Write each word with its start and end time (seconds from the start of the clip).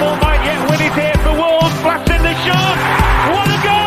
Might 0.00 0.44
yet 0.44 0.58
win 0.68 0.80
it 0.82 0.92
here 0.92 1.14
for 1.22 1.32
Wolves. 1.38 1.74
The 2.24 2.34
shot. 2.34 2.76
What 3.30 3.48
a 3.48 3.58
goal! 3.62 3.84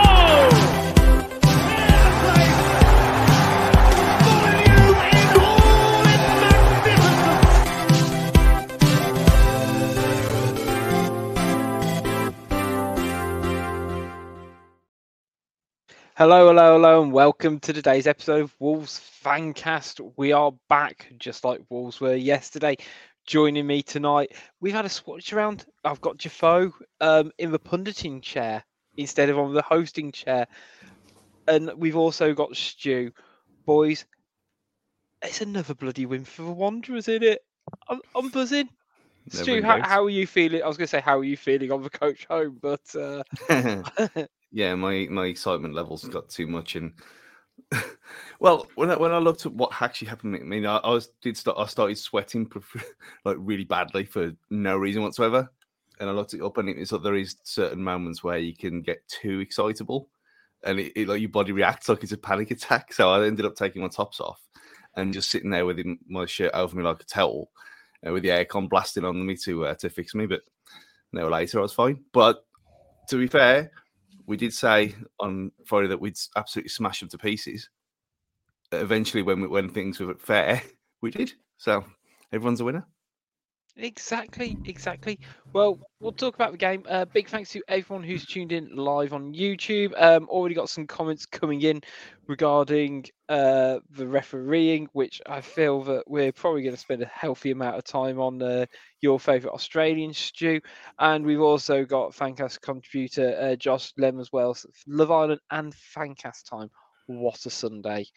Hello, 16.16 16.48
hello, 16.48 16.74
hello, 16.74 17.04
and 17.04 17.12
welcome 17.12 17.60
to 17.60 17.74
today's 17.74 18.08
episode 18.08 18.42
of 18.42 18.56
Wolves 18.60 19.00
Fancast. 19.24 20.14
We 20.16 20.32
are 20.32 20.52
back 20.70 21.14
just 21.20 21.44
like 21.44 21.62
Wolves 21.70 22.00
were 22.00 22.16
yesterday. 22.16 22.78
Joining 23.27 23.67
me 23.67 23.84
tonight, 23.84 24.31
we've 24.62 24.73
had 24.73 24.86
a 24.86 24.90
swatch 24.90 25.34
around. 25.34 25.66
I've 25.84 25.99
got 25.99 26.17
Jafo 26.17 26.72
um, 27.02 27.31
in 27.38 27.52
the 27.52 27.59
punditing 27.59 28.22
chair 28.22 28.63
instead 28.95 29.30
of 29.30 29.38
on 29.38 29.53
the 29.53 29.61
hosting 29.61 30.14
chair. 30.14 30.47
And 31.45 31.73
we've 31.75 31.97
also 31.97 32.34
got 32.34 32.56
Stu. 32.56 33.11
Boys, 33.66 34.06
it's 35.22 35.42
another 35.42 35.73
bloody 35.73 36.06
win 36.06 36.23
for 36.23 36.44
the 36.44 36.52
Wanderers, 36.53 37.09
isn't 37.09 37.23
it? 37.23 37.42
I'm, 37.89 38.00
I'm 38.16 38.30
buzzing. 38.30 38.69
Never 39.34 39.44
Stu, 39.44 39.62
how, 39.62 39.81
how 39.81 40.06
are 40.06 40.09
you 40.09 40.25
feeling? 40.25 40.64
I 40.64 40.67
was 40.67 40.78
going 40.78 40.88
to 40.88 40.91
say, 40.91 41.02
how 41.02 41.19
are 41.19 41.23
you 41.25 41.36
feeling 41.36 41.69
on 41.69 41.84
the 41.84 41.89
coach 41.89 42.25
home? 42.30 42.59
But 42.62 42.95
uh, 42.95 43.23
yeah, 44.53 44.73
my 44.75 45.06
my 45.09 45.25
excitement 45.25 45.73
levels 45.73 46.06
got 46.06 46.30
too 46.30 46.47
much, 46.47 46.78
and 46.78 46.94
well, 48.40 48.68
when 48.76 48.92
I 48.92 48.98
when 48.98 49.12
I 49.12 49.18
looked 49.18 49.46
at 49.46 49.54
what 49.54 49.82
actually 49.82 50.08
happened, 50.08 50.36
I 50.36 50.40
mean, 50.40 50.66
I, 50.66 50.78
I 50.78 50.90
was 50.90 51.10
did 51.22 51.38
start 51.38 51.58
I 51.58 51.66
started 51.66 51.98
sweating 51.98 52.50
like 53.26 53.38
really 53.40 53.66
badly 53.66 54.06
for 54.06 54.32
no 54.50 54.78
reason 54.78 55.02
whatsoever, 55.02 55.50
and 56.00 56.09
I 56.09 56.14
looked 56.14 56.34
it 56.34 56.42
up, 56.42 56.58
and 56.58 56.70
it 56.70 56.78
was 56.78 56.92
like 56.92 57.04
there 57.04 57.16
is 57.16 57.36
certain 57.44 57.84
moments 57.84 58.24
where 58.24 58.38
you 58.38 58.56
can 58.56 58.82
get 58.82 59.08
too 59.08 59.40
excitable, 59.40 60.09
and 60.64 60.80
it, 60.80 60.94
it 60.96 61.08
like 61.08 61.22
your 61.22 61.30
body 61.30 61.52
reacts 61.52 61.90
like 61.90 62.04
it's 62.04 62.12
a 62.12 62.18
panic 62.18 62.52
attack. 62.52 62.94
So 62.94 63.09
I 63.09 63.26
ended 63.26 63.46
up 63.46 63.56
taking 63.56 63.81
my 63.81 63.90
tops 63.90 64.20
off 64.20 64.42
and 64.96 65.14
just 65.14 65.30
sitting 65.30 65.50
there 65.50 65.66
with 65.66 65.80
my 66.08 66.26
shirt 66.26 66.52
over 66.54 66.76
me 66.76 66.84
like 66.84 67.02
a 67.02 67.06
towel, 67.06 67.52
uh, 68.06 68.12
with 68.12 68.24
the 68.24 68.30
aircon 68.30 68.70
blasting 68.70 69.06
on 69.06 69.26
me 69.26 69.36
to 69.38 69.66
uh, 69.66 69.76
to 69.76 69.90
fix 69.90 70.16
me, 70.16 70.26
but. 70.26 70.42
No, 71.14 71.30
later 71.30 71.59
I 71.59 71.62
was 71.62 71.74
fine. 71.74 72.04
But 72.12 72.46
to 73.09 73.18
be 73.18 73.28
fair, 73.28 73.72
we 74.28 74.38
did 74.38 74.53
say 74.53 74.94
on 75.20 75.52
Friday 75.66 75.88
that 75.88 76.00
we'd 76.00 76.17
absolutely 76.36 76.70
smash 76.70 77.00
them 77.00 77.09
to 77.09 77.17
pieces. 77.17 77.70
Eventually, 78.73 79.23
when 79.23 79.42
we, 79.42 79.47
when 79.47 79.69
things 79.69 80.00
were 80.00 80.14
fair, 80.16 80.61
we 81.02 81.09
did. 81.09 81.34
So 81.58 81.84
everyone's 82.31 82.59
a 82.59 82.66
winner. 82.66 82.86
Exactly, 83.80 84.58
exactly. 84.66 85.20
Well, 85.53 85.80
we'll 86.00 86.11
talk 86.11 86.33
about 86.33 86.52
the 86.52 86.58
game. 86.58 86.83
Uh, 86.89 87.06
big 87.06 87.30
thanks 87.30 87.52
to 87.52 87.61
everyone 87.67 88.03
who's 88.03 88.25
tuned 88.25 88.52
in 88.52 88.75
live 88.75 89.14
on 89.14 89.34
YouTube. 89.34 89.94
Um, 90.02 90.28
already 90.30 90.56
got 90.56 90.69
some 90.69 90.88
comments 90.88 91.28
coming 91.28 91.61
in 91.61 91.81
regarding 92.28 93.06
uh, 93.30 93.79
the 93.91 94.07
refereeing, 94.07 94.88
which 94.94 95.22
I 95.28 95.41
feel 95.41 95.84
that 95.84 96.03
we're 96.07 96.31
probably 96.31 96.63
going 96.63 96.74
to 96.74 96.81
spend 96.81 97.03
a 97.03 97.07
healthy 97.07 97.52
amount 97.52 97.78
of 97.78 97.84
time 97.84 98.19
on 98.19 98.41
uh, 98.41 98.66
your 99.02 99.19
favourite 99.19 99.53
Australian 99.53 100.13
stew. 100.13 100.59
And 100.97 101.23
we've 101.23 101.41
also 101.41 101.85
got 101.85 102.13
Fancast 102.13 102.62
contributor 102.62 103.38
uh, 103.40 103.56
Josh 103.56 103.94
Lem 103.97 104.19
as 104.19 104.31
well. 104.31 104.56
So 104.56 104.69
Love 104.88 105.12
Island 105.12 105.41
and 105.52 105.73
Fancast 105.96 106.50
time. 106.50 106.72
What 107.06 107.46
a 107.46 107.52
Sunday! 107.52 108.07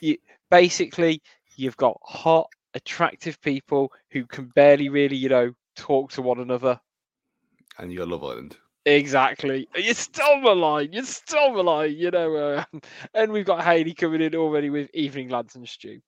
you, 0.00 0.18
basically, 0.50 1.22
you've 1.56 1.76
got 1.78 1.98
hot, 2.02 2.48
attractive 2.74 3.40
people 3.40 3.92
who 4.10 4.24
can 4.26 4.46
barely 4.54 4.88
really, 4.88 5.16
you 5.16 5.28
know, 5.28 5.52
talk 5.76 6.12
to 6.12 6.22
one 6.22 6.40
another. 6.40 6.80
And 7.78 7.92
you 7.92 7.98
got 7.98 8.08
Love 8.08 8.24
Island. 8.24 8.56
Exactly. 8.86 9.68
You 9.76 9.94
stole 9.94 10.40
my 10.40 10.52
line. 10.52 10.92
You 10.92 11.04
stole 11.04 11.54
my 11.54 11.60
line. 11.60 11.94
You 11.96 12.10
know, 12.10 12.36
uh, 12.36 12.64
and 13.14 13.30
we've 13.32 13.44
got 13.44 13.62
Haley 13.62 13.94
coming 13.94 14.22
in 14.22 14.34
already 14.34 14.70
with 14.70 14.88
Evening 14.94 15.28
Lads 15.28 15.54
and 15.54 15.68
Stew. 15.68 16.00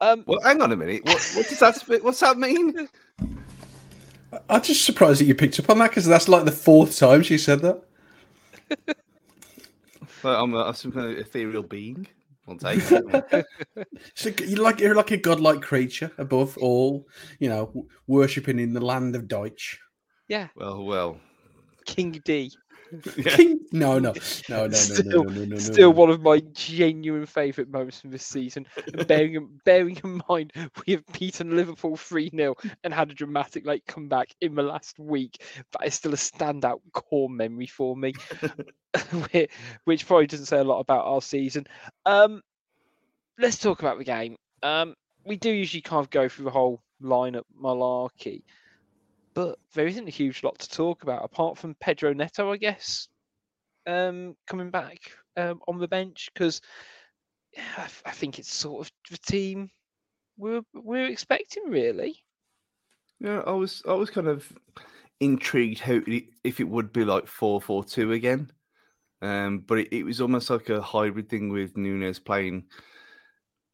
Um, 0.00 0.24
Well, 0.26 0.40
hang 0.42 0.60
on 0.60 0.72
a 0.72 0.76
minute. 0.76 1.04
What, 1.04 1.32
what 1.34 1.48
does 1.48 1.60
that 1.60 2.02
what's 2.02 2.20
that 2.20 2.36
mean? 2.36 2.88
I'm 4.48 4.62
just 4.62 4.84
surprised 4.84 5.20
that 5.20 5.24
you 5.24 5.34
picked 5.34 5.58
up 5.58 5.70
on 5.70 5.78
that 5.78 5.90
because 5.90 6.06
that's 6.06 6.28
like 6.28 6.44
the 6.44 6.52
fourth 6.52 6.96
time 6.96 7.22
she 7.22 7.38
said 7.38 7.60
that. 7.60 7.82
Well, 10.22 10.44
I'm, 10.44 10.52
a, 10.54 10.64
I'm 10.64 10.74
some 10.74 10.92
kind 10.92 11.10
of 11.10 11.18
ethereal 11.18 11.62
being. 11.62 12.06
I'll 12.50 12.56
take 12.56 12.82
it. 12.90 13.46
So 14.14 14.30
you're 14.44 14.62
like 14.62 14.80
you're 14.80 14.94
like 14.94 15.10
a 15.12 15.16
godlike 15.16 15.62
creature 15.62 16.10
above 16.18 16.58
all, 16.58 17.06
you 17.38 17.48
know, 17.48 17.86
worshipping 18.06 18.58
in 18.58 18.72
the 18.72 18.80
land 18.80 19.14
of 19.14 19.28
Deutsch. 19.28 19.78
yeah, 20.28 20.48
well, 20.56 20.84
well. 20.84 21.20
King 21.86 22.20
D. 22.24 22.52
Yeah. 23.16 23.36
No, 23.72 23.98
no, 24.00 24.12
no, 24.48 24.56
no, 24.56 24.66
no, 24.66 24.72
Still- 24.72 25.24
no, 25.24 25.30
no, 25.30 25.40
no, 25.40 25.44
no, 25.44 25.58
Still 25.58 25.90
no. 25.92 25.96
one 25.98 26.10
of 26.10 26.22
my 26.22 26.40
genuine 26.52 27.26
favourite 27.26 27.70
moments 27.70 28.00
from 28.00 28.10
this 28.10 28.26
season. 28.26 28.66
And 28.92 29.06
bearing, 29.06 29.34
in- 29.34 29.60
bearing 29.64 30.00
in 30.02 30.20
mind, 30.28 30.52
we 30.86 30.94
have 30.94 31.04
beaten 31.12 31.56
Liverpool 31.56 31.96
3 31.96 32.30
0 32.34 32.56
and 32.82 32.92
had 32.92 33.10
a 33.10 33.14
dramatic 33.14 33.64
like 33.64 33.86
comeback 33.86 34.34
in 34.40 34.54
the 34.54 34.62
last 34.62 34.98
week. 34.98 35.42
That 35.72 35.86
is 35.86 35.94
still 35.94 36.12
a 36.12 36.16
standout 36.16 36.80
core 36.92 37.30
memory 37.30 37.66
for 37.66 37.96
me, 37.96 38.14
which 39.84 40.06
probably 40.06 40.26
doesn't 40.26 40.46
say 40.46 40.58
a 40.58 40.64
lot 40.64 40.80
about 40.80 41.06
our 41.06 41.22
season. 41.22 41.66
Um, 42.06 42.42
let's 43.38 43.58
talk 43.58 43.80
about 43.80 43.98
the 43.98 44.04
game. 44.04 44.36
Um, 44.62 44.94
we 45.24 45.36
do 45.36 45.50
usually 45.50 45.82
kind 45.82 46.00
of 46.04 46.10
go 46.10 46.28
through 46.28 46.46
the 46.46 46.50
whole 46.50 46.82
lineup 47.02 47.44
malarkey, 47.60 48.42
but 49.34 49.58
there 49.74 49.86
isn't 49.86 50.08
a 50.08 50.12
huge 50.12 50.42
lot 50.42 50.58
to 50.58 50.68
talk 50.68 51.02
about 51.02 51.24
apart 51.24 51.58
from 51.58 51.76
Pedro 51.80 52.12
Neto, 52.12 52.52
I 52.52 52.56
guess 52.56 53.08
um, 53.86 54.36
coming 54.46 54.70
back 54.70 54.98
um, 55.36 55.60
on 55.68 55.78
the 55.78 55.88
bench 55.88 56.30
because 56.32 56.60
I, 57.76 58.12
think 58.12 58.38
it's 58.38 58.52
sort 58.52 58.86
of 58.86 58.92
the 59.10 59.18
team 59.18 59.70
we're 60.36 60.62
we're 60.74 61.08
expecting 61.08 61.64
really. 61.68 62.16
Yeah, 63.18 63.42
I 63.46 63.52
was 63.52 63.82
I 63.88 63.92
was 63.94 64.10
kind 64.10 64.28
of 64.28 64.50
intrigued 65.20 65.80
how 65.80 66.00
if 66.44 66.60
it 66.60 66.68
would 66.68 66.92
be 66.92 67.04
like 67.04 67.26
four 67.26 67.60
four 67.60 67.84
two 67.84 68.12
again, 68.12 68.50
um, 69.22 69.64
but 69.66 69.80
it, 69.80 69.96
it 69.96 70.02
was 70.04 70.20
almost 70.20 70.50
like 70.50 70.68
a 70.68 70.80
hybrid 70.80 71.28
thing 71.28 71.50
with 71.50 71.76
Nunes 71.76 72.18
playing 72.18 72.64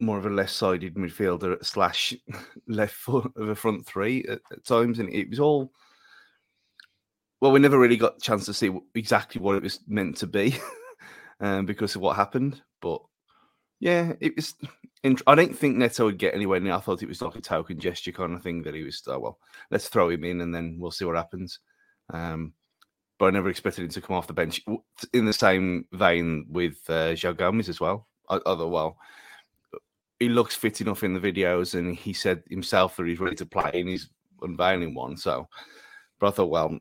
more 0.00 0.18
of 0.18 0.26
a 0.26 0.30
left-sided 0.30 0.94
midfielder 0.94 1.64
slash 1.64 2.14
left 2.68 2.94
foot 2.94 3.32
of 3.36 3.48
a 3.48 3.54
front 3.54 3.86
three 3.86 4.24
at, 4.24 4.40
at 4.52 4.64
times, 4.64 4.98
and 4.98 5.12
it 5.12 5.30
was 5.30 5.40
all. 5.40 5.72
Well, 7.40 7.52
we 7.52 7.60
never 7.60 7.78
really 7.78 7.98
got 7.98 8.16
a 8.16 8.20
chance 8.20 8.46
to 8.46 8.54
see 8.54 8.70
exactly 8.94 9.40
what 9.40 9.56
it 9.56 9.62
was 9.62 9.80
meant 9.86 10.16
to 10.18 10.26
be, 10.26 10.56
um, 11.40 11.66
because 11.66 11.94
of 11.94 12.00
what 12.00 12.16
happened. 12.16 12.62
But 12.80 13.00
yeah, 13.80 14.12
it 14.20 14.36
was. 14.36 14.54
int- 15.02 15.22
I 15.26 15.34
don't 15.34 15.56
think 15.56 15.76
Neto 15.76 16.06
would 16.06 16.18
get 16.18 16.34
anywhere 16.34 16.60
near. 16.60 16.74
I 16.74 16.80
thought 16.80 17.02
it 17.02 17.08
was 17.08 17.22
like 17.22 17.36
a 17.36 17.40
token 17.40 17.78
gesture 17.78 18.12
kind 18.12 18.34
of 18.34 18.42
thing 18.42 18.62
that 18.62 18.74
he 18.74 18.82
was. 18.82 19.02
Oh, 19.06 19.18
well, 19.18 19.38
let's 19.70 19.88
throw 19.88 20.10
him 20.10 20.24
in 20.24 20.40
and 20.40 20.54
then 20.54 20.76
we'll 20.78 20.90
see 20.90 21.04
what 21.04 21.16
happens. 21.16 21.60
Um, 22.12 22.52
but 23.18 23.26
I 23.26 23.30
never 23.30 23.48
expected 23.48 23.84
him 23.84 23.90
to 23.90 24.00
come 24.00 24.16
off 24.16 24.26
the 24.26 24.34
bench 24.34 24.62
in 25.12 25.24
the 25.24 25.32
same 25.32 25.86
vein 25.92 26.46
with 26.50 26.78
uh, 26.88 27.14
João 27.14 27.36
Gomes 27.36 27.68
as 27.68 27.80
well. 27.80 28.06
Other 28.28 28.66
well, 28.66 28.98
he 30.18 30.28
looks 30.28 30.54
fit 30.54 30.80
enough 30.80 31.02
in 31.02 31.14
the 31.14 31.20
videos, 31.20 31.74
and 31.74 31.94
he 31.94 32.12
said 32.12 32.42
himself 32.48 32.96
that 32.96 33.06
he's 33.06 33.20
ready 33.20 33.36
to 33.36 33.46
play, 33.46 33.70
and 33.74 33.88
he's 33.88 34.10
unveiling 34.42 34.94
one. 34.94 35.16
So, 35.16 35.48
but 36.18 36.28
I 36.28 36.30
thought, 36.30 36.50
well, 36.50 36.78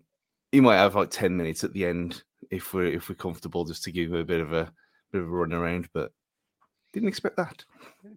he 0.52 0.62
might 0.62 0.78
have 0.78 0.96
like 0.96 1.10
ten 1.10 1.36
minutes 1.36 1.64
at 1.64 1.74
the 1.74 1.86
end 1.86 2.24
if 2.52 2.74
we're 2.74 2.86
if 2.86 3.10
we're 3.10 3.16
comfortable, 3.16 3.66
just 3.66 3.84
to 3.84 3.92
give 3.92 4.10
him 4.10 4.20
a 4.20 4.24
bit 4.24 4.42
of 4.42 4.54
a 4.54 4.72
bit 5.12 5.22
of 5.22 5.28
a 5.28 5.32
run 5.32 5.54
around. 5.54 5.90
But 5.94 6.12
didn't 6.94 7.10
expect 7.10 7.38
that. 7.38 7.64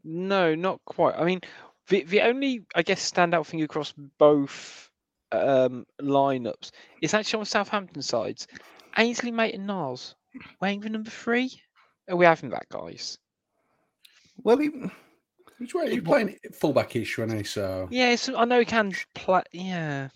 No, 0.04 0.54
not 0.54 0.80
quite. 0.84 1.16
I 1.16 1.24
mean, 1.24 1.40
the 1.88 2.04
the 2.04 2.20
only 2.22 2.64
I 2.74 2.82
guess 2.82 3.10
standout 3.10 3.46
thing 3.46 3.62
across 3.62 3.92
both 4.18 4.88
um, 5.32 5.84
lineups 6.00 6.70
is 7.02 7.14
actually 7.14 7.40
on 7.40 7.46
Southampton 7.46 8.02
sides. 8.02 8.46
Ainsley 8.96 9.30
Maitland 9.30 9.66
Niles 9.66 10.14
wearing 10.60 10.80
the 10.80 10.88
number 10.88 11.10
three. 11.10 11.60
Are 12.08 12.16
we 12.16 12.24
having 12.24 12.50
that, 12.50 12.68
guys? 12.70 13.18
Well, 14.42 14.56
he, 14.56 14.70
Which 15.58 15.74
way 15.74 15.86
are 15.86 15.90
you 15.90 16.02
playing 16.02 16.36
fullback 16.52 16.94
ish 16.96 17.18
when 17.18 17.30
I 17.30 17.42
so 17.42 17.88
Yeah, 17.90 18.14
so 18.16 18.36
I 18.36 18.44
know 18.44 18.58
he 18.60 18.64
can 18.64 18.92
play. 19.14 19.42
Yeah, 19.52 20.08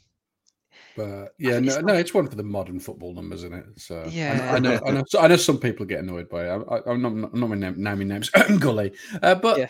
But 0.94 1.34
yeah, 1.38 1.58
no, 1.58 1.72
it's 1.72 1.82
no, 1.82 1.94
it's 1.94 2.14
one 2.14 2.28
for 2.28 2.36
the 2.36 2.42
modern 2.42 2.78
football 2.78 3.14
numbers, 3.14 3.44
isn't 3.44 3.54
it? 3.54 3.80
So 3.80 4.02
I- 4.04 4.08
Yeah. 4.08 4.52
I, 4.54 4.58
know, 4.58 4.80
I 4.86 4.90
know, 4.92 5.04
so 5.08 5.20
I 5.20 5.26
know 5.26 5.36
some 5.36 5.58
people 5.58 5.86
get 5.86 6.00
annoyed 6.00 6.28
by 6.28 6.44
it. 6.44 6.48
I, 6.50 6.56
I, 6.76 6.92
I'm 6.92 7.02
not, 7.02 7.30
I'm 7.32 7.40
not 7.40 7.50
naming 7.50 7.82
naming 7.82 8.08
names, 8.08 8.30
Gully, 8.60 8.92
uh, 9.22 9.34
but 9.34 9.58
Yeah. 9.58 9.68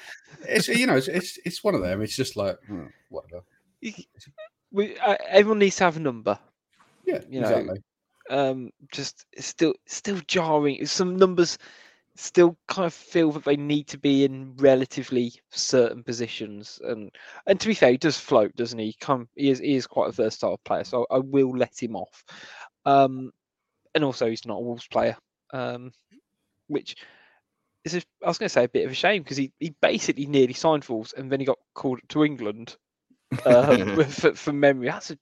it's 0.48 0.68
you 0.68 0.86
know, 0.86 0.96
it's, 0.96 1.08
it's 1.08 1.38
it's 1.44 1.64
one 1.64 1.74
of 1.74 1.82
them. 1.82 2.02
It's 2.02 2.16
just 2.16 2.36
like 2.36 2.58
hmm, 2.66 2.86
whatever. 3.08 3.42
We, 4.72 4.98
uh, 4.98 5.16
everyone 5.28 5.58
needs 5.58 5.76
to 5.76 5.84
have 5.84 5.96
a 5.96 6.00
number. 6.00 6.38
Yeah, 7.04 7.20
You 7.28 7.40
know, 7.40 7.48
exactly. 7.48 7.82
um 8.30 8.70
just 8.92 9.26
it's 9.32 9.46
still 9.46 9.74
still 9.86 10.20
jarring 10.26 10.86
some 10.86 11.16
numbers 11.16 11.58
still 12.14 12.56
kind 12.68 12.86
of 12.86 12.92
feel 12.92 13.32
that 13.32 13.44
they 13.44 13.56
need 13.56 13.86
to 13.88 13.98
be 13.98 14.24
in 14.24 14.54
relatively 14.56 15.32
certain 15.50 16.02
positions. 16.02 16.80
And 16.84 17.10
and 17.46 17.58
to 17.60 17.68
be 17.68 17.74
fair 17.74 17.92
he 17.92 17.96
does 17.96 18.18
float 18.18 18.54
doesn't 18.56 18.78
he? 18.78 18.94
Come 19.00 19.28
he 19.34 19.50
is 19.50 19.58
he 19.58 19.76
is 19.76 19.86
quite 19.86 20.08
a 20.08 20.12
versatile 20.12 20.60
player 20.64 20.84
so 20.84 21.06
i 21.10 21.18
will 21.18 21.56
let 21.56 21.82
him 21.82 21.96
off. 21.96 22.24
Um 22.84 23.32
and 23.94 24.04
also 24.04 24.28
he's 24.28 24.46
not 24.46 24.58
a 24.58 24.60
wolves 24.60 24.86
player 24.88 25.16
um 25.52 25.92
which 26.68 26.96
is 27.84 27.94
a, 27.94 28.02
i 28.24 28.28
was 28.28 28.38
going 28.38 28.46
to 28.46 28.52
say 28.52 28.64
a 28.64 28.68
bit 28.68 28.86
of 28.86 28.92
a 28.92 28.94
shame 28.94 29.22
because 29.22 29.36
he, 29.36 29.52
he 29.60 29.74
basically 29.82 30.24
nearly 30.24 30.54
signed 30.54 30.84
for 30.84 30.94
wolves 30.94 31.12
and 31.12 31.30
then 31.30 31.40
he 31.40 31.46
got 31.46 31.58
called 31.74 32.00
to 32.08 32.24
england 32.24 32.76
um, 33.44 34.02
for, 34.10 34.34
for 34.34 34.52
memory. 34.52 34.88
That's 34.88 35.12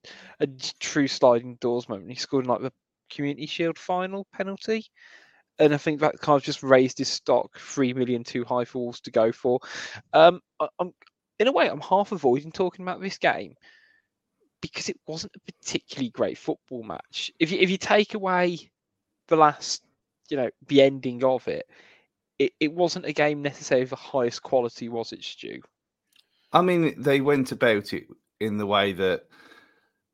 a 0.40 0.46
true 0.78 1.08
sliding 1.08 1.56
doors 1.56 1.88
moment. 1.88 2.10
He 2.10 2.16
scored 2.16 2.44
in 2.44 2.50
like 2.50 2.62
the 2.62 2.72
Community 3.10 3.46
Shield 3.46 3.78
final 3.78 4.26
penalty. 4.32 4.86
And 5.60 5.74
I 5.74 5.76
think 5.76 6.00
that 6.00 6.20
kind 6.20 6.36
of 6.36 6.42
just 6.42 6.62
raised 6.62 6.98
his 6.98 7.08
stock 7.08 7.58
three 7.58 7.92
million 7.92 8.24
too 8.24 8.44
high 8.44 8.64
for 8.64 8.78
Wolves 8.78 9.00
to 9.02 9.10
go 9.10 9.30
for. 9.30 9.60
Um, 10.12 10.40
I, 10.58 10.68
I'm 10.78 10.92
in 11.38 11.48
a 11.48 11.52
way 11.52 11.68
I'm 11.68 11.80
half 11.80 12.12
avoiding 12.12 12.50
talking 12.50 12.84
about 12.84 13.00
this 13.00 13.18
game 13.18 13.54
because 14.60 14.88
it 14.88 14.98
wasn't 15.06 15.36
a 15.36 15.52
particularly 15.52 16.10
great 16.10 16.38
football 16.38 16.82
match. 16.82 17.30
If 17.38 17.52
you 17.52 17.58
if 17.58 17.70
you 17.70 17.76
take 17.76 18.14
away 18.14 18.70
the 19.28 19.36
last, 19.36 19.82
you 20.28 20.36
know, 20.36 20.50
the 20.66 20.82
ending 20.82 21.22
of 21.24 21.46
it, 21.46 21.66
it, 22.38 22.52
it 22.58 22.72
wasn't 22.72 23.06
a 23.06 23.12
game 23.12 23.42
necessarily 23.42 23.84
of 23.84 23.90
the 23.90 23.96
highest 23.96 24.42
quality, 24.42 24.88
was 24.88 25.12
it, 25.12 25.22
Stu? 25.22 25.60
I 26.52 26.62
mean, 26.62 27.00
they 27.00 27.20
went 27.20 27.52
about 27.52 27.92
it 27.92 28.06
in 28.40 28.56
the 28.56 28.66
way 28.66 28.92
that 28.94 29.24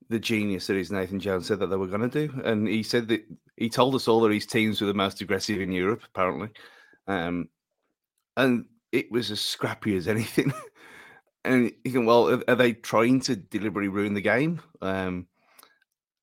the 0.08 0.18
genius 0.18 0.66
that 0.66 0.76
is 0.76 0.92
Nathan 0.92 1.20
Jones 1.20 1.46
said 1.46 1.58
that 1.60 1.66
they 1.68 1.76
were 1.76 1.86
going 1.86 2.08
to 2.08 2.26
do, 2.26 2.40
and 2.44 2.68
he 2.68 2.82
said 2.82 3.08
that 3.08 3.24
he 3.56 3.68
told 3.68 3.94
us 3.94 4.08
all 4.08 4.20
that 4.20 4.32
his 4.32 4.46
teams 4.46 4.80
were 4.80 4.86
the 4.86 4.94
most 4.94 5.20
aggressive 5.20 5.60
in 5.60 5.72
Europe, 5.72 6.02
apparently, 6.04 6.50
um, 7.06 7.48
and 8.36 8.66
it 8.92 9.10
was 9.10 9.30
as 9.30 9.40
scrappy 9.40 9.96
as 9.96 10.08
anything. 10.08 10.52
and 11.44 11.72
you 11.84 11.92
can, 11.92 12.06
well, 12.06 12.30
are, 12.30 12.42
are 12.48 12.54
they 12.54 12.72
trying 12.72 13.20
to 13.20 13.36
deliberately 13.36 13.88
ruin 13.88 14.14
the 14.14 14.20
game? 14.20 14.60
Um, 14.80 15.26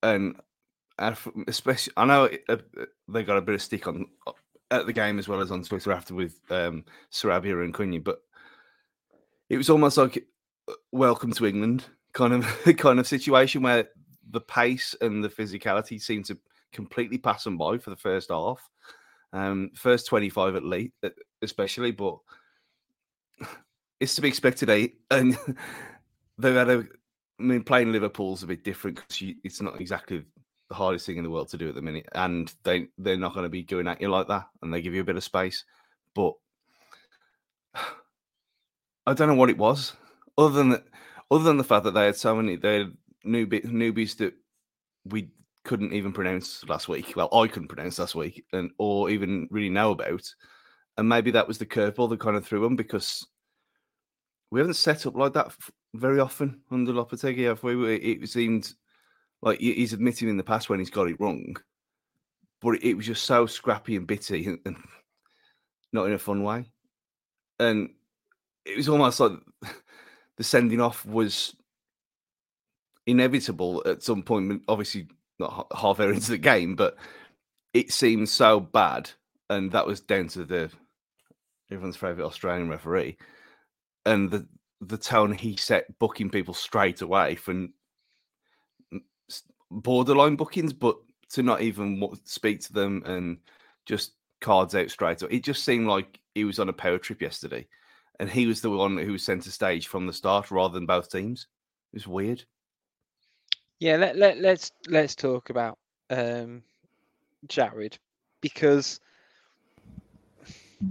and 0.02 0.36
especially, 1.48 1.92
I 1.96 2.04
know 2.04 2.28
uh, 2.48 2.56
uh, 2.80 2.84
they 3.08 3.24
got 3.24 3.38
a 3.38 3.42
bit 3.42 3.54
of 3.54 3.62
stick 3.62 3.86
on 3.86 4.06
uh, 4.26 4.32
at 4.70 4.86
the 4.86 4.92
game 4.92 5.18
as 5.18 5.28
well 5.28 5.40
as 5.40 5.50
on 5.50 5.62
Twitter 5.62 5.92
after 5.92 6.14
with 6.14 6.40
um, 6.50 6.84
Sarabia 7.12 7.62
and 7.64 7.74
Cunha, 7.74 8.02
but 8.02 8.22
it 9.48 9.56
was 9.56 9.70
almost 9.70 9.96
like 9.96 10.26
welcome 10.92 11.32
to 11.32 11.46
England 11.46 11.84
kind 12.14 12.32
of 12.32 12.46
kind 12.78 12.98
of 12.98 13.06
situation 13.06 13.62
where 13.62 13.88
the 14.30 14.40
pace 14.40 14.94
and 15.00 15.22
the 15.22 15.28
physicality 15.28 16.00
seemed 16.00 16.24
to 16.26 16.38
completely 16.72 17.18
pass 17.18 17.44
them 17.44 17.58
by 17.58 17.76
for 17.76 17.90
the 17.90 17.96
first 17.96 18.30
half, 18.30 18.66
um, 19.32 19.70
first 19.74 20.06
twenty 20.06 20.30
five 20.30 20.56
at 20.56 20.64
least, 20.64 20.94
especially. 21.42 21.90
But 21.90 22.18
it's 24.00 24.14
to 24.14 24.22
be 24.22 24.28
expected, 24.28 24.70
eh? 24.70 24.88
And 25.10 25.36
they've 26.38 26.54
had 26.54 26.70
a. 26.70 26.86
I 27.40 27.42
mean, 27.42 27.64
playing 27.64 27.90
Liverpool's 27.90 28.44
a 28.44 28.46
bit 28.46 28.62
different 28.62 28.96
because 28.96 29.34
it's 29.42 29.60
not 29.60 29.80
exactly 29.80 30.24
the 30.68 30.74
hardest 30.74 31.04
thing 31.04 31.16
in 31.16 31.24
the 31.24 31.30
world 31.30 31.48
to 31.48 31.58
do 31.58 31.68
at 31.68 31.74
the 31.74 31.82
minute, 31.82 32.08
and 32.14 32.54
they 32.62 32.86
they're 32.96 33.16
not 33.16 33.34
going 33.34 33.44
to 33.44 33.50
be 33.50 33.64
going 33.64 33.88
at 33.88 34.00
you 34.00 34.08
like 34.08 34.28
that, 34.28 34.46
and 34.62 34.72
they 34.72 34.80
give 34.80 34.94
you 34.94 35.00
a 35.00 35.04
bit 35.04 35.16
of 35.16 35.24
space. 35.24 35.64
But 36.14 36.34
I 39.06 39.12
don't 39.12 39.28
know 39.28 39.34
what 39.34 39.50
it 39.50 39.58
was, 39.58 39.94
other 40.38 40.54
than 40.54 40.68
that, 40.70 40.84
other 41.30 41.44
than 41.44 41.56
the 41.56 41.64
fact 41.64 41.84
that 41.84 41.94
they 41.94 42.06
had 42.06 42.16
so 42.16 42.34
many 42.34 42.56
they 42.56 42.78
had 42.78 42.92
newbie, 43.26 43.64
newbies 43.66 44.16
that 44.18 44.34
we 45.04 45.30
couldn't 45.64 45.92
even 45.92 46.12
pronounce 46.12 46.64
last 46.68 46.88
week. 46.88 47.14
Well, 47.16 47.28
I 47.32 47.48
couldn't 47.48 47.68
pronounce 47.68 47.98
last 47.98 48.14
week, 48.14 48.44
and 48.52 48.70
or 48.78 49.10
even 49.10 49.48
really 49.50 49.70
know 49.70 49.92
about. 49.92 50.22
And 50.96 51.08
maybe 51.08 51.30
that 51.32 51.48
was 51.48 51.58
the 51.58 51.66
curveball 51.66 52.10
that 52.10 52.20
kind 52.20 52.36
of 52.36 52.46
threw 52.46 52.60
them 52.60 52.76
because 52.76 53.26
we 54.50 54.60
haven't 54.60 54.74
set 54.74 55.06
up 55.06 55.16
like 55.16 55.32
that 55.32 55.52
very 55.94 56.20
often 56.20 56.60
under 56.70 56.92
Lopetegui, 56.92 57.46
have 57.46 57.62
we? 57.62 57.96
It 57.96 58.28
seemed 58.28 58.72
like 59.42 59.58
he's 59.58 59.92
admitting 59.92 60.28
in 60.28 60.36
the 60.36 60.44
past 60.44 60.68
when 60.68 60.78
he's 60.78 60.90
got 60.90 61.08
it 61.08 61.20
wrong, 61.20 61.56
but 62.60 62.82
it 62.82 62.94
was 62.94 63.06
just 63.06 63.24
so 63.24 63.46
scrappy 63.46 63.96
and 63.96 64.06
bitty 64.06 64.46
and, 64.46 64.58
and 64.64 64.76
not 65.92 66.06
in 66.06 66.12
a 66.12 66.18
fun 66.18 66.42
way. 66.44 66.70
And 67.58 67.90
it 68.64 68.76
was 68.76 68.88
almost 68.88 69.20
like 69.20 69.32
the 70.36 70.44
sending 70.44 70.80
off 70.80 71.04
was 71.06 71.54
inevitable 73.06 73.82
at 73.86 74.02
some 74.02 74.22
point. 74.22 74.62
Obviously, 74.68 75.08
not 75.38 75.66
h- 75.72 75.78
half 75.78 76.00
hour 76.00 76.12
into 76.12 76.30
the 76.30 76.38
game, 76.38 76.76
but 76.76 76.96
it 77.72 77.92
seemed 77.92 78.28
so 78.28 78.60
bad, 78.60 79.10
and 79.50 79.72
that 79.72 79.86
was 79.86 80.00
down 80.00 80.28
to 80.28 80.44
the 80.44 80.70
everyone's 81.70 81.96
favorite 81.96 82.26
Australian 82.26 82.68
referee 82.68 83.16
and 84.06 84.30
the 84.30 84.46
the 84.80 84.98
tone 84.98 85.32
he 85.32 85.56
set 85.56 85.98
booking 85.98 86.28
people 86.28 86.52
straight 86.52 87.00
away 87.00 87.36
s- 89.30 89.42
borderline 89.70 90.36
bookings, 90.36 90.72
but 90.72 90.96
to 91.30 91.42
not 91.42 91.62
even 91.62 92.06
speak 92.24 92.60
to 92.60 92.72
them 92.72 93.02
and 93.06 93.38
just 93.86 94.12
cards 94.40 94.74
out 94.74 94.90
straight. 94.90 95.22
It 95.22 95.42
just 95.42 95.64
seemed 95.64 95.86
like 95.86 96.20
he 96.34 96.44
was 96.44 96.58
on 96.58 96.68
a 96.68 96.72
power 96.72 96.98
trip 96.98 97.22
yesterday, 97.22 97.66
and 98.20 98.30
he 98.30 98.46
was 98.46 98.60
the 98.60 98.70
one 98.70 98.96
who 98.96 99.12
was 99.12 99.24
centre 99.24 99.50
stage 99.50 99.88
from 99.88 100.06
the 100.06 100.12
start 100.12 100.50
rather 100.50 100.74
than 100.74 100.86
both 100.86 101.10
teams. 101.10 101.46
It 101.92 101.96
was 101.96 102.06
weird. 102.06 102.44
Yeah, 103.80 103.96
let, 103.96 104.16
let 104.16 104.38
let's 104.38 104.70
let's 104.88 105.14
talk 105.14 105.50
about 105.50 105.78
um 106.10 106.62
Jarred 107.48 107.98
because 108.40 109.00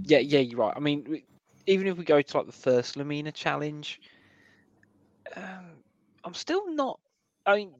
yeah, 0.04 0.18
yeah, 0.18 0.40
you're 0.40 0.58
right. 0.58 0.74
I 0.76 0.80
mean, 0.80 1.22
even 1.66 1.86
if 1.86 1.96
we 1.96 2.04
go 2.04 2.20
to 2.20 2.36
like 2.36 2.46
the 2.46 2.52
first 2.52 2.96
Lemina 2.96 3.32
challenge, 3.32 4.00
um, 5.36 5.82
I'm 6.24 6.34
still 6.34 6.70
not. 6.72 6.98
I 7.46 7.56
mean, 7.56 7.72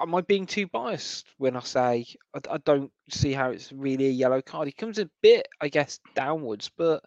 am 0.00 0.14
I 0.14 0.20
being 0.22 0.46
too 0.46 0.66
biased 0.66 1.26
when 1.38 1.56
I 1.56 1.60
say 1.60 2.06
I 2.50 2.58
don't 2.64 2.90
see 3.10 3.32
how 3.32 3.50
it's 3.50 3.72
really 3.72 4.06
a 4.06 4.10
yellow 4.10 4.42
card? 4.42 4.66
He 4.66 4.72
comes 4.72 4.98
a 4.98 5.08
bit, 5.22 5.46
I 5.60 5.68
guess, 5.68 6.00
downwards, 6.14 6.70
but 6.76 7.04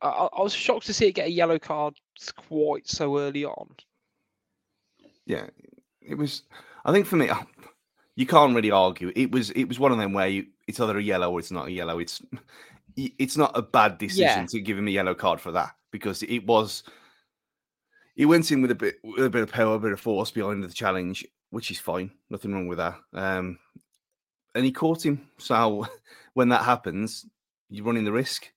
I, 0.00 0.08
I 0.08 0.26
I 0.26 0.42
was 0.42 0.52
shocked 0.54 0.86
to 0.86 0.94
see 0.94 1.08
it 1.08 1.14
get 1.14 1.26
a 1.26 1.32
yellow 1.32 1.58
card 1.58 1.94
quite 2.48 2.88
so 2.88 3.18
early 3.18 3.44
on. 3.44 3.68
Yeah, 5.26 5.46
it 6.00 6.14
was. 6.14 6.44
I 6.84 6.92
think 6.92 7.06
for 7.06 7.16
me, 7.16 7.28
oh, 7.30 7.42
you 8.16 8.26
can't 8.26 8.54
really 8.54 8.70
argue. 8.70 9.12
It 9.14 9.30
was. 9.30 9.50
It 9.50 9.64
was 9.64 9.78
one 9.78 9.92
of 9.92 9.98
them 9.98 10.12
where 10.12 10.28
you, 10.28 10.46
it's 10.66 10.80
either 10.80 10.98
a 10.98 11.02
yellow 11.02 11.32
or 11.32 11.40
it's 11.40 11.50
not 11.50 11.68
a 11.68 11.72
yellow. 11.72 11.98
It's. 11.98 12.22
It's 12.96 13.36
not 13.36 13.52
a 13.56 13.62
bad 13.62 13.98
decision 13.98 14.40
Yeah. 14.40 14.46
to 14.46 14.60
give 14.60 14.76
him 14.76 14.88
a 14.88 14.90
yellow 14.90 15.14
card 15.14 15.40
for 15.40 15.52
that 15.52 15.76
because 15.92 16.22
it 16.24 16.44
was. 16.46 16.82
He 18.18 18.24
went 18.26 18.50
in 18.50 18.60
with 18.60 18.72
a 18.72 18.74
bit, 18.74 18.96
with 19.04 19.24
a 19.24 19.30
bit 19.30 19.44
of 19.44 19.52
power, 19.52 19.76
a 19.76 19.78
bit 19.78 19.92
of 19.92 20.00
force 20.00 20.32
behind 20.32 20.64
the 20.64 20.68
challenge, 20.68 21.24
which 21.50 21.70
is 21.70 21.78
fine. 21.78 22.10
Nothing 22.28 22.52
wrong 22.52 22.66
with 22.66 22.78
that. 22.78 22.96
Um, 23.14 23.60
and 24.56 24.64
he 24.64 24.72
caught 24.72 25.06
him. 25.06 25.28
So 25.38 25.86
when 26.34 26.48
that 26.48 26.64
happens, 26.64 27.24
you're 27.70 27.84
running 27.84 28.04
the 28.04 28.10
risk. 28.10 28.50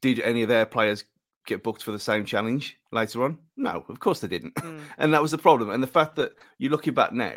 Did 0.00 0.20
any 0.20 0.40
of 0.40 0.48
their 0.48 0.64
players 0.64 1.04
get 1.46 1.62
booked 1.62 1.82
for 1.82 1.92
the 1.92 1.98
same 1.98 2.24
challenge 2.24 2.78
later 2.90 3.22
on? 3.22 3.36
No, 3.58 3.84
of 3.86 4.00
course 4.00 4.20
they 4.20 4.28
didn't. 4.28 4.54
Mm. 4.54 4.80
and 4.98 5.12
that 5.12 5.20
was 5.20 5.32
the 5.32 5.36
problem. 5.36 5.68
And 5.68 5.82
the 5.82 5.86
fact 5.86 6.16
that 6.16 6.32
you're 6.56 6.72
looking 6.72 6.94
back 6.94 7.12
now, 7.12 7.34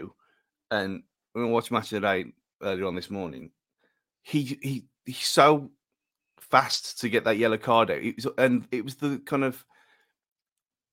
and 0.72 1.04
when 1.34 1.44
I 1.44 1.50
watched 1.50 1.72
Match 1.72 1.92
of 1.92 2.02
the 2.02 2.08
Day 2.08 2.32
earlier 2.64 2.86
on 2.86 2.96
this 2.96 3.10
morning, 3.10 3.52
he 4.22 4.58
he 4.62 4.86
he's 5.04 5.28
so 5.28 5.72
fast 6.40 7.02
to 7.02 7.10
get 7.10 7.26
that 7.26 7.38
yellow 7.38 7.58
card 7.58 7.92
out. 7.92 7.98
It 7.98 8.16
was, 8.16 8.28
and 8.38 8.66
it 8.72 8.86
was 8.86 8.96
the 8.96 9.22
kind 9.26 9.44
of 9.44 9.66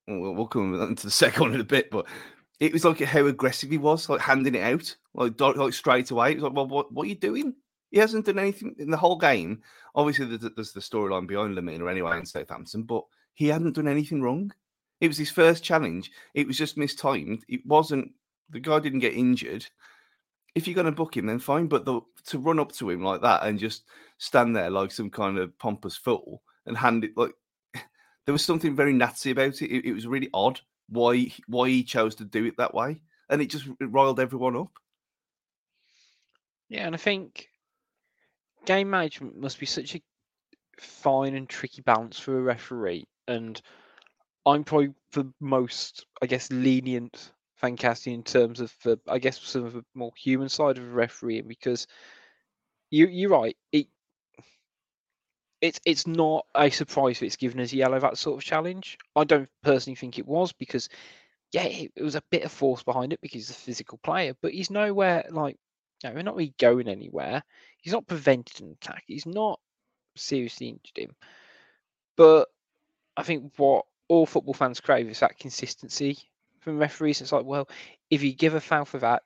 well, 0.08 0.34
we'll 0.34 0.46
come 0.46 0.80
into 0.80 1.06
the 1.06 1.10
second 1.12 1.40
one 1.42 1.54
in 1.54 1.60
a 1.60 1.64
bit, 1.64 1.90
but 1.90 2.06
it 2.60 2.72
was 2.72 2.84
like 2.84 3.00
how 3.00 3.26
aggressive 3.26 3.70
he 3.70 3.78
was, 3.78 4.08
like 4.08 4.20
handing 4.20 4.54
it 4.54 4.62
out, 4.62 4.94
like 5.14 5.38
like 5.40 5.72
straight 5.72 6.10
away. 6.10 6.32
It 6.32 6.34
was 6.36 6.44
like, 6.44 6.54
well, 6.54 6.66
what 6.66 6.92
what 6.92 7.04
are 7.04 7.08
you 7.08 7.14
doing? 7.14 7.54
He 7.90 7.98
hasn't 7.98 8.26
done 8.26 8.38
anything 8.38 8.74
in 8.78 8.90
the 8.90 8.96
whole 8.96 9.16
game. 9.16 9.62
Obviously, 9.94 10.26
there's, 10.26 10.52
there's 10.54 10.72
the 10.72 10.80
storyline 10.80 11.26
behind 11.26 11.56
Lemina 11.56 11.90
anyway 11.90 12.18
in 12.18 12.26
Southampton, 12.26 12.82
but 12.82 13.04
he 13.34 13.46
hadn't 13.46 13.76
done 13.76 13.88
anything 13.88 14.20
wrong. 14.20 14.52
It 15.00 15.08
was 15.08 15.16
his 15.16 15.30
first 15.30 15.62
challenge. 15.64 16.10
It 16.34 16.46
was 16.46 16.58
just 16.58 16.76
mistimed. 16.76 17.44
It 17.48 17.64
wasn't 17.64 18.12
the 18.50 18.60
guy 18.60 18.80
didn't 18.80 18.98
get 18.98 19.14
injured. 19.14 19.64
If 20.54 20.66
you're 20.66 20.74
going 20.74 20.86
to 20.86 20.92
book 20.92 21.16
him, 21.16 21.26
then 21.26 21.38
fine. 21.38 21.66
But 21.66 21.84
the, 21.84 22.00
to 22.26 22.38
run 22.38 22.58
up 22.58 22.72
to 22.72 22.90
him 22.90 23.02
like 23.02 23.22
that 23.22 23.44
and 23.44 23.58
just 23.58 23.84
stand 24.18 24.56
there 24.56 24.70
like 24.70 24.90
some 24.90 25.08
kind 25.08 25.38
of 25.38 25.56
pompous 25.58 25.96
fool 25.96 26.42
and 26.66 26.76
hand 26.76 27.04
it 27.04 27.16
like 27.16 27.32
there 28.28 28.34
was 28.34 28.44
something 28.44 28.76
very 28.76 28.92
Nazi 28.92 29.30
about 29.30 29.62
it. 29.62 29.70
It, 29.70 29.86
it 29.86 29.92
was 29.94 30.06
really 30.06 30.28
odd. 30.34 30.60
why 30.90 31.32
why 31.46 31.70
he 31.70 31.82
chose 31.82 32.14
to 32.16 32.26
do 32.26 32.44
it 32.44 32.58
that 32.58 32.74
way, 32.74 33.00
and 33.30 33.40
it 33.40 33.48
just 33.48 33.66
it 33.80 33.86
riled 33.86 34.20
everyone 34.20 34.54
up. 34.54 34.70
Yeah, 36.68 36.84
and 36.84 36.94
I 36.94 36.98
think 36.98 37.48
game 38.66 38.90
management 38.90 39.38
must 39.38 39.58
be 39.58 39.64
such 39.64 39.94
a 39.94 40.02
fine 40.78 41.36
and 41.36 41.48
tricky 41.48 41.80
balance 41.80 42.18
for 42.18 42.36
a 42.36 42.42
referee. 42.42 43.08
And 43.28 43.58
I'm 44.44 44.62
probably 44.62 44.92
the 45.12 45.32
most, 45.40 46.04
I 46.20 46.26
guess, 46.26 46.52
lenient 46.52 47.32
Fancasti 47.62 48.12
in 48.12 48.22
terms 48.22 48.60
of 48.60 48.74
the, 48.84 49.00
I 49.08 49.18
guess, 49.18 49.40
some 49.40 49.64
of 49.64 49.72
the 49.72 49.86
more 49.94 50.12
human 50.18 50.50
side 50.50 50.76
of 50.76 50.84
a 50.84 50.90
referee 50.90 51.40
because 51.40 51.86
you 52.90 53.06
you're 53.06 53.30
right. 53.30 53.56
It 53.72 53.86
it's 55.60 55.80
it's 55.84 56.06
not 56.06 56.46
a 56.54 56.70
surprise 56.70 57.18
that 57.18 57.26
it's 57.26 57.36
given 57.36 57.60
as 57.60 57.72
yellow 57.72 57.98
that 57.98 58.18
sort 58.18 58.38
of 58.38 58.44
challenge. 58.44 58.98
I 59.16 59.24
don't 59.24 59.48
personally 59.62 59.96
think 59.96 60.18
it 60.18 60.26
was 60.26 60.52
because 60.52 60.88
yeah, 61.52 61.64
it, 61.64 61.92
it 61.96 62.02
was 62.02 62.14
a 62.14 62.22
bit 62.30 62.44
of 62.44 62.52
force 62.52 62.82
behind 62.82 63.12
it 63.12 63.20
because 63.20 63.40
he's 63.40 63.50
a 63.50 63.54
physical 63.54 63.98
player, 63.98 64.34
but 64.40 64.52
he's 64.52 64.70
nowhere 64.70 65.24
like 65.30 65.56
know, 66.04 66.12
we're 66.12 66.22
not 66.22 66.36
really 66.36 66.54
going 66.58 66.88
anywhere. 66.88 67.42
He's 67.80 67.92
not 67.92 68.06
prevented 68.06 68.60
an 68.60 68.72
attack. 68.72 69.04
He's 69.06 69.26
not 69.26 69.60
seriously 70.16 70.68
injured 70.68 70.96
him. 70.96 71.16
But 72.16 72.48
I 73.16 73.22
think 73.22 73.52
what 73.56 73.86
all 74.08 74.26
football 74.26 74.54
fans 74.54 74.80
crave 74.80 75.08
is 75.08 75.20
that 75.20 75.38
consistency 75.38 76.18
from 76.60 76.78
referees. 76.78 77.20
It's 77.20 77.32
like, 77.32 77.44
well, 77.44 77.68
if 78.10 78.22
you 78.22 78.32
give 78.32 78.54
a 78.54 78.60
foul 78.60 78.84
for 78.84 78.98
that, 78.98 79.22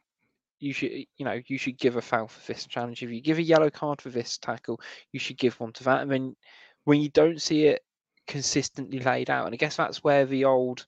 you 0.63 0.73
should, 0.73 0.93
you 0.93 1.25
know, 1.25 1.41
you 1.49 1.59
should 1.59 1.77
give 1.77 1.97
a 1.97 2.01
foul 2.01 2.29
for 2.29 2.41
this 2.53 2.67
challenge. 2.67 3.03
If 3.03 3.11
you 3.11 3.21
give 3.21 3.39
a 3.39 3.43
yellow 3.43 3.69
card 3.69 4.01
for 4.01 4.11
this 4.11 4.39
tackle, 4.39 4.81
you 5.11 5.19
should 5.19 5.37
give 5.37 5.59
one 5.59 5.73
to 5.73 5.85
that. 5.85 6.03
And 6.03 6.11
then 6.11 6.37
when 6.85 7.01
you 7.01 7.09
don't 7.09 7.43
see 7.43 7.67
it 7.67 7.85
consistently 8.29 9.01
laid 9.01 9.29
out, 9.29 9.47
and 9.47 9.55
I 9.55 9.57
guess 9.57 9.77
that's 9.77 10.05
where 10.05 10.25
the 10.25 10.45
old, 10.45 10.87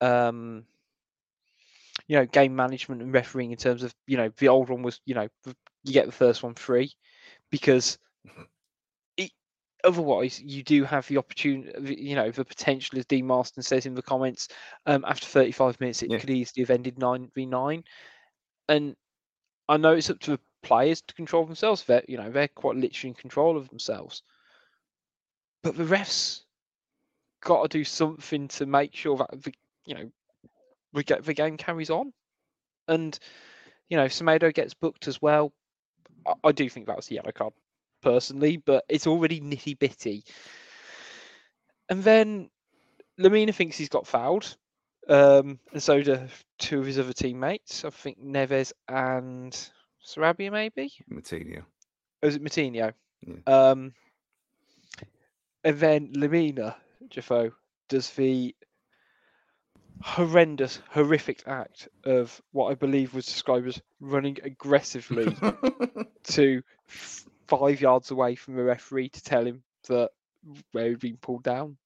um, 0.00 0.64
you 2.06 2.16
know, 2.16 2.26
game 2.26 2.54
management 2.54 3.02
and 3.02 3.12
refereeing 3.12 3.50
in 3.50 3.58
terms 3.58 3.82
of, 3.82 3.92
you 4.06 4.16
know, 4.16 4.30
the 4.38 4.48
old 4.48 4.70
one 4.70 4.82
was, 4.82 5.00
you 5.04 5.14
know, 5.14 5.28
you 5.82 5.92
get 5.92 6.06
the 6.06 6.12
first 6.12 6.44
one 6.44 6.54
free 6.54 6.92
because 7.50 7.98
it, 9.16 9.32
otherwise 9.82 10.40
you 10.40 10.62
do 10.62 10.84
have 10.84 11.08
the 11.08 11.18
opportunity, 11.18 11.96
you 12.00 12.14
know, 12.14 12.30
the 12.30 12.44
potential, 12.44 12.98
as 12.98 13.06
Dean 13.06 13.26
Marston 13.26 13.64
says 13.64 13.84
in 13.84 13.94
the 13.94 14.02
comments, 14.02 14.46
um, 14.86 15.04
after 15.08 15.26
35 15.26 15.80
minutes, 15.80 16.02
it 16.04 16.10
Yeah. 16.10 16.18
could 16.18 16.30
easily 16.30 16.62
have 16.62 16.70
ended 16.70 16.98
9v9. 16.98 17.82
And 18.68 18.96
I 19.68 19.76
know 19.76 19.92
it's 19.92 20.10
up 20.10 20.20
to 20.20 20.32
the 20.32 20.40
players 20.62 21.02
to 21.02 21.14
control 21.14 21.44
themselves. 21.44 21.84
They're, 21.84 22.04
you 22.08 22.16
know, 22.16 22.30
they're 22.30 22.48
quite 22.48 22.76
literally 22.76 23.10
in 23.10 23.14
control 23.14 23.56
of 23.56 23.68
themselves. 23.68 24.22
But 25.62 25.76
the 25.76 25.84
refs 25.84 26.42
got 27.42 27.62
to 27.62 27.78
do 27.78 27.84
something 27.84 28.48
to 28.48 28.66
make 28.66 28.94
sure 28.94 29.16
that 29.16 29.42
the, 29.42 29.52
you 29.84 29.94
know, 29.94 30.10
we 30.92 31.02
get 31.02 31.24
the 31.24 31.34
game 31.34 31.56
carries 31.56 31.90
on. 31.90 32.12
And 32.88 33.18
you 33.88 33.98
know, 33.98 34.06
Semedo 34.06 34.52
gets 34.54 34.72
booked 34.72 35.06
as 35.06 35.20
well. 35.20 35.52
I, 36.26 36.32
I 36.44 36.52
do 36.52 36.68
think 36.70 36.86
that 36.86 36.96
was 36.96 37.06
the 37.06 37.16
yellow 37.16 37.32
card 37.32 37.52
personally, 38.02 38.56
but 38.56 38.84
it's 38.88 39.06
already 39.06 39.38
nitty 39.40 39.78
bitty. 39.78 40.24
And 41.90 42.02
then 42.02 42.48
Lemina 43.20 43.54
thinks 43.54 43.76
he's 43.76 43.90
got 43.90 44.06
fouled, 44.06 44.56
um, 45.08 45.58
and 45.72 45.82
so 45.82 46.02
do 46.02 46.20
two 46.58 46.80
of 46.80 46.86
his 46.86 46.98
other 46.98 47.12
teammates. 47.12 47.84
I 47.84 47.90
think 47.90 48.22
Neves 48.22 48.72
and 48.88 49.52
Sarabia, 50.04 50.50
maybe. 50.50 50.92
Moutinho. 51.10 51.58
Or 52.22 52.26
was 52.26 52.36
it 52.36 52.44
Moutinho? 52.44 52.92
Yeah. 53.26 53.34
Um, 53.46 53.92
and 55.64 55.78
then 55.78 56.12
Lemina 56.14 56.74
Jafo 57.08 57.52
does 57.88 58.10
the 58.10 58.54
horrendous, 60.02 60.80
horrific 60.90 61.42
act 61.46 61.88
of 62.04 62.40
what 62.52 62.70
I 62.70 62.74
believe 62.74 63.14
was 63.14 63.26
described 63.26 63.68
as 63.68 63.80
running 64.00 64.38
aggressively 64.42 65.36
to 66.24 66.62
f- 66.88 67.24
five 67.46 67.80
yards 67.80 68.10
away 68.10 68.34
from 68.34 68.54
the 68.54 68.64
referee 68.64 69.10
to 69.10 69.22
tell 69.22 69.44
him 69.46 69.62
that 69.88 70.10
where 70.72 70.88
he'd 70.88 70.98
been 70.98 71.16
pulled 71.16 71.44
down. 71.44 71.76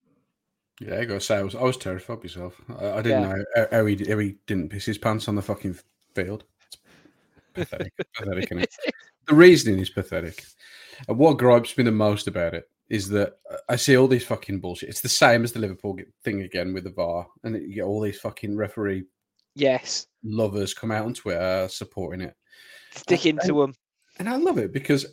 Yeah, 0.80 0.98
I 0.98 1.04
gotta 1.04 1.20
say, 1.20 1.36
I 1.38 1.42
was, 1.42 1.54
I 1.54 1.62
was 1.62 1.76
terrified 1.76 2.22
myself. 2.22 2.60
I, 2.78 2.90
I 2.90 3.02
didn't 3.02 3.22
Yeah. 3.22 3.28
know 3.28 3.44
how, 3.70 3.84
he, 3.86 4.04
how 4.04 4.18
he 4.18 4.36
didn't 4.46 4.68
piss 4.68 4.84
his 4.84 4.98
pants 4.98 5.28
on 5.28 5.34
the 5.34 5.42
fucking 5.42 5.78
field. 6.14 6.44
It's 6.66 6.76
pathetic. 7.54 7.92
pathetic 8.14 8.50
innit? 8.50 8.66
The 9.26 9.34
reasoning 9.34 9.80
is 9.80 9.90
pathetic. 9.90 10.44
And 11.08 11.18
what 11.18 11.38
gripes 11.38 11.76
me 11.76 11.84
the 11.84 11.92
most 11.92 12.26
about 12.26 12.54
it 12.54 12.68
is 12.88 13.08
that 13.08 13.38
I 13.68 13.76
see 13.76 13.96
all 13.96 14.06
these 14.06 14.24
fucking 14.24 14.60
bullshit. 14.60 14.88
It's 14.90 15.00
the 15.00 15.08
same 15.08 15.44
as 15.44 15.52
the 15.52 15.58
Liverpool 15.58 15.98
thing 16.22 16.42
again 16.42 16.72
with 16.72 16.84
the 16.84 16.90
VAR, 16.90 17.26
and 17.42 17.56
you 17.56 17.74
get 17.74 17.84
all 17.84 18.00
these 18.00 18.20
fucking 18.20 18.56
referee 18.56 19.04
yes, 19.54 20.06
lovers 20.22 20.74
come 20.74 20.92
out 20.92 21.06
on 21.06 21.14
Twitter 21.14 21.66
supporting 21.70 22.20
it. 22.20 22.36
stick 22.94 23.26
into 23.26 23.62
him. 23.62 23.74
And 24.18 24.28
I 24.28 24.36
love 24.36 24.58
it 24.58 24.72
because 24.72 25.06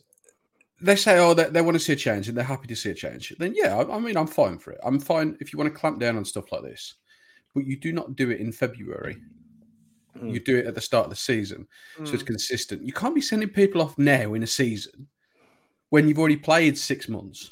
they 0.84 0.96
say, 0.96 1.18
oh, 1.20 1.34
they, 1.34 1.46
they 1.46 1.62
want 1.62 1.76
to 1.76 1.80
see 1.80 1.94
a 1.94 1.96
change 1.96 2.28
and 2.28 2.38
they're 2.38 2.44
happy 2.44 2.68
to 2.68 2.76
see 2.76 2.90
a 2.92 2.94
change. 2.94 3.34
Then, 3.40 3.54
yeah, 3.56 3.78
I, 3.78 3.96
I 3.96 4.00
mean, 4.00 4.18
I'm 4.18 4.28
fine 4.28 4.60
for 4.60 4.72
it. 4.72 4.80
I'm 4.84 5.00
fine 5.00 5.38
if 5.40 5.52
you 5.52 5.58
want 5.58 5.74
to 5.74 5.80
clamp 5.80 6.00
down 6.00 6.18
on 6.18 6.26
stuff 6.26 6.52
like 6.52 6.64
this, 6.64 6.96
but 7.56 7.66
you 7.66 7.80
do 7.80 7.94
not 7.94 8.16
do 8.16 8.30
it 8.32 8.40
in 8.40 8.52
February. 8.52 9.18
You 10.22 10.40
do 10.40 10.58
it 10.58 10.68
at 10.68 10.76
the 10.76 10.82
start 10.82 11.06
of 11.06 11.10
the 11.10 11.16
season. 11.16 11.68
So 12.04 12.14
it's 12.14 12.24
Mm. 12.24 12.28
consistent. 12.28 12.86
You 12.86 12.94
can't 12.94 13.16
be 13.16 13.22
sending 13.22 13.50
people 13.50 13.82
off 13.82 13.98
now 13.98 14.36
in 14.36 14.44
a 14.44 14.48
season 14.48 15.08
when 15.90 16.08
you've 16.08 16.20
already 16.20 16.38
played 16.38 16.78
six 16.78 17.10
months. 17.10 17.52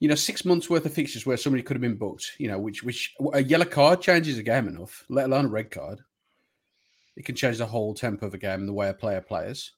You 0.00 0.08
know, 0.08 0.14
six 0.14 0.44
months 0.44 0.68
worth 0.68 0.84
of 0.84 0.92
fixtures 0.92 1.26
where 1.26 1.36
somebody 1.36 1.62
could 1.62 1.76
have 1.76 1.80
been 1.80 1.96
booked. 1.96 2.32
You 2.38 2.48
know, 2.48 2.58
which 2.58 2.82
which 2.82 3.14
a 3.32 3.42
yellow 3.42 3.64
card 3.64 4.00
changes 4.00 4.36
a 4.38 4.42
game 4.42 4.68
enough, 4.68 5.04
let 5.08 5.26
alone 5.26 5.46
a 5.46 5.48
red 5.48 5.70
card. 5.70 6.00
It 7.16 7.24
can 7.24 7.34
change 7.34 7.58
the 7.58 7.66
whole 7.66 7.94
tempo 7.94 8.26
of 8.26 8.34
a 8.34 8.38
game 8.38 8.60
and 8.60 8.68
the 8.68 8.72
way 8.72 8.88
a 8.88 8.94
player 8.94 9.20
plays. 9.20 9.72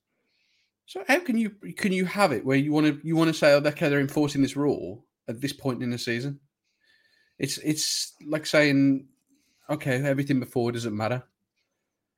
So 0.91 1.05
how 1.07 1.21
can 1.21 1.39
you 1.39 1.51
can 1.77 1.93
you 1.93 2.05
have 2.05 2.33
it 2.33 2.45
where 2.45 2.57
you 2.57 2.73
want 2.73 2.87
to 2.89 3.07
you 3.07 3.15
want 3.15 3.29
to 3.29 3.39
say, 3.39 3.53
oh, 3.53 3.59
okay, 3.59 3.89
they're 3.89 4.01
enforcing 4.01 4.43
this 4.43 4.57
rule 4.57 5.05
at 5.29 5.41
this 5.41 5.53
point 5.53 5.85
in 5.85 5.91
the 5.91 5.99
season? 5.99 6.41
It's 7.39 7.59
it's 7.59 8.15
like 8.27 8.45
saying, 8.45 9.07
okay, 9.69 10.03
everything 10.03 10.41
before 10.41 10.73
doesn't 10.73 10.97
matter. 10.97 11.23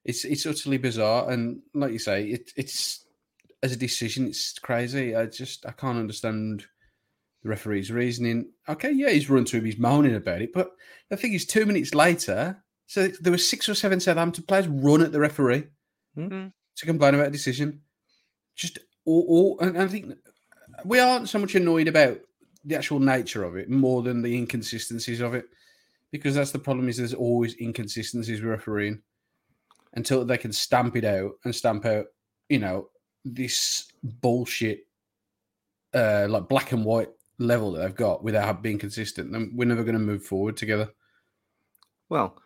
It's 0.06 0.24
it's 0.24 0.46
utterly 0.46 0.78
bizarre, 0.78 1.30
and 1.30 1.60
like 1.74 1.92
you 1.92 1.98
say, 1.98 2.24
it, 2.24 2.50
it's 2.56 3.04
as 3.62 3.72
a 3.72 3.76
decision, 3.76 4.28
it's 4.28 4.58
crazy. 4.58 5.14
I 5.14 5.26
just 5.26 5.66
I 5.66 5.72
can't 5.72 5.98
understand 5.98 6.64
the 7.42 7.50
referee's 7.50 7.90
reasoning. 7.90 8.52
Okay, 8.70 8.92
yeah, 8.92 9.10
he's 9.10 9.28
run 9.28 9.44
to 9.44 9.58
him, 9.58 9.66
he's 9.66 9.78
moaning 9.78 10.14
about 10.14 10.40
it, 10.40 10.54
but 10.54 10.70
the 11.10 11.18
thing 11.18 11.34
is, 11.34 11.44
two 11.44 11.66
minutes 11.66 11.94
later, 11.94 12.64
so 12.86 13.08
there 13.20 13.32
were 13.32 13.36
six 13.36 13.68
or 13.68 13.74
seven 13.74 14.00
Southampton 14.00 14.44
players 14.44 14.66
run 14.66 15.02
at 15.02 15.12
the 15.12 15.20
referee 15.20 15.64
Hmm. 16.14 16.46
to 16.76 16.86
complain 16.86 17.14
about 17.14 17.28
a 17.28 17.30
decision. 17.30 17.82
Just 18.54 18.78
all, 19.04 19.24
all 19.28 19.60
and 19.60 19.78
I 19.78 19.86
think 19.88 20.14
we 20.84 20.98
aren't 20.98 21.28
so 21.28 21.38
much 21.38 21.54
annoyed 21.54 21.88
about 21.88 22.18
the 22.64 22.76
actual 22.76 23.00
nature 23.00 23.44
of 23.44 23.56
it 23.56 23.68
more 23.68 24.02
than 24.02 24.22
the 24.22 24.36
inconsistencies 24.36 25.20
of 25.20 25.34
it, 25.34 25.46
because 26.10 26.34
that's 26.34 26.52
the 26.52 26.58
problem. 26.58 26.88
Is 26.88 26.96
there's 26.96 27.14
always 27.14 27.60
inconsistencies 27.60 28.40
with 28.40 28.50
refereeing 28.50 29.02
until 29.94 30.24
they 30.24 30.38
can 30.38 30.52
stamp 30.52 30.96
it 30.96 31.04
out 31.04 31.32
and 31.44 31.54
stamp 31.54 31.84
out, 31.84 32.06
you 32.48 32.58
know, 32.58 32.88
this 33.24 33.90
bullshit, 34.02 34.86
uh, 35.94 36.26
like 36.28 36.48
black 36.48 36.72
and 36.72 36.84
white 36.84 37.10
level 37.38 37.72
that 37.72 37.80
they've 37.80 37.94
got 37.94 38.22
without 38.22 38.62
being 38.62 38.78
consistent. 38.78 39.32
Then 39.32 39.52
we're 39.54 39.68
never 39.68 39.84
going 39.84 39.94
to 39.94 40.00
move 40.00 40.24
forward 40.24 40.56
together. 40.56 40.90
Well, 42.08 42.38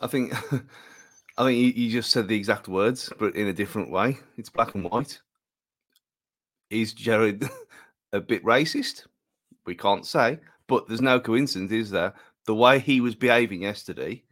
I 0.00 0.06
think 0.06 0.34
I 1.38 1.44
think 1.44 1.58
you, 1.58 1.84
you 1.84 1.90
just 1.90 2.10
said 2.10 2.28
the 2.28 2.36
exact 2.36 2.68
words, 2.68 3.12
but 3.18 3.34
in 3.36 3.48
a 3.48 3.52
different 3.52 3.90
way. 3.90 4.18
It's 4.36 4.48
black 4.48 4.74
and 4.74 4.84
white. 4.84 5.20
Is 6.70 6.92
Jarred 6.92 7.48
a 8.12 8.20
bit 8.20 8.44
racist? 8.44 9.06
We 9.66 9.74
can't 9.74 10.06
say, 10.06 10.38
but 10.68 10.86
there's 10.86 11.00
no 11.00 11.18
coincidence, 11.20 11.72
is 11.72 11.90
there? 11.90 12.14
The 12.46 12.54
way 12.54 12.78
he 12.78 13.00
was 13.00 13.14
behaving 13.14 13.62
yesterday. 13.62 14.22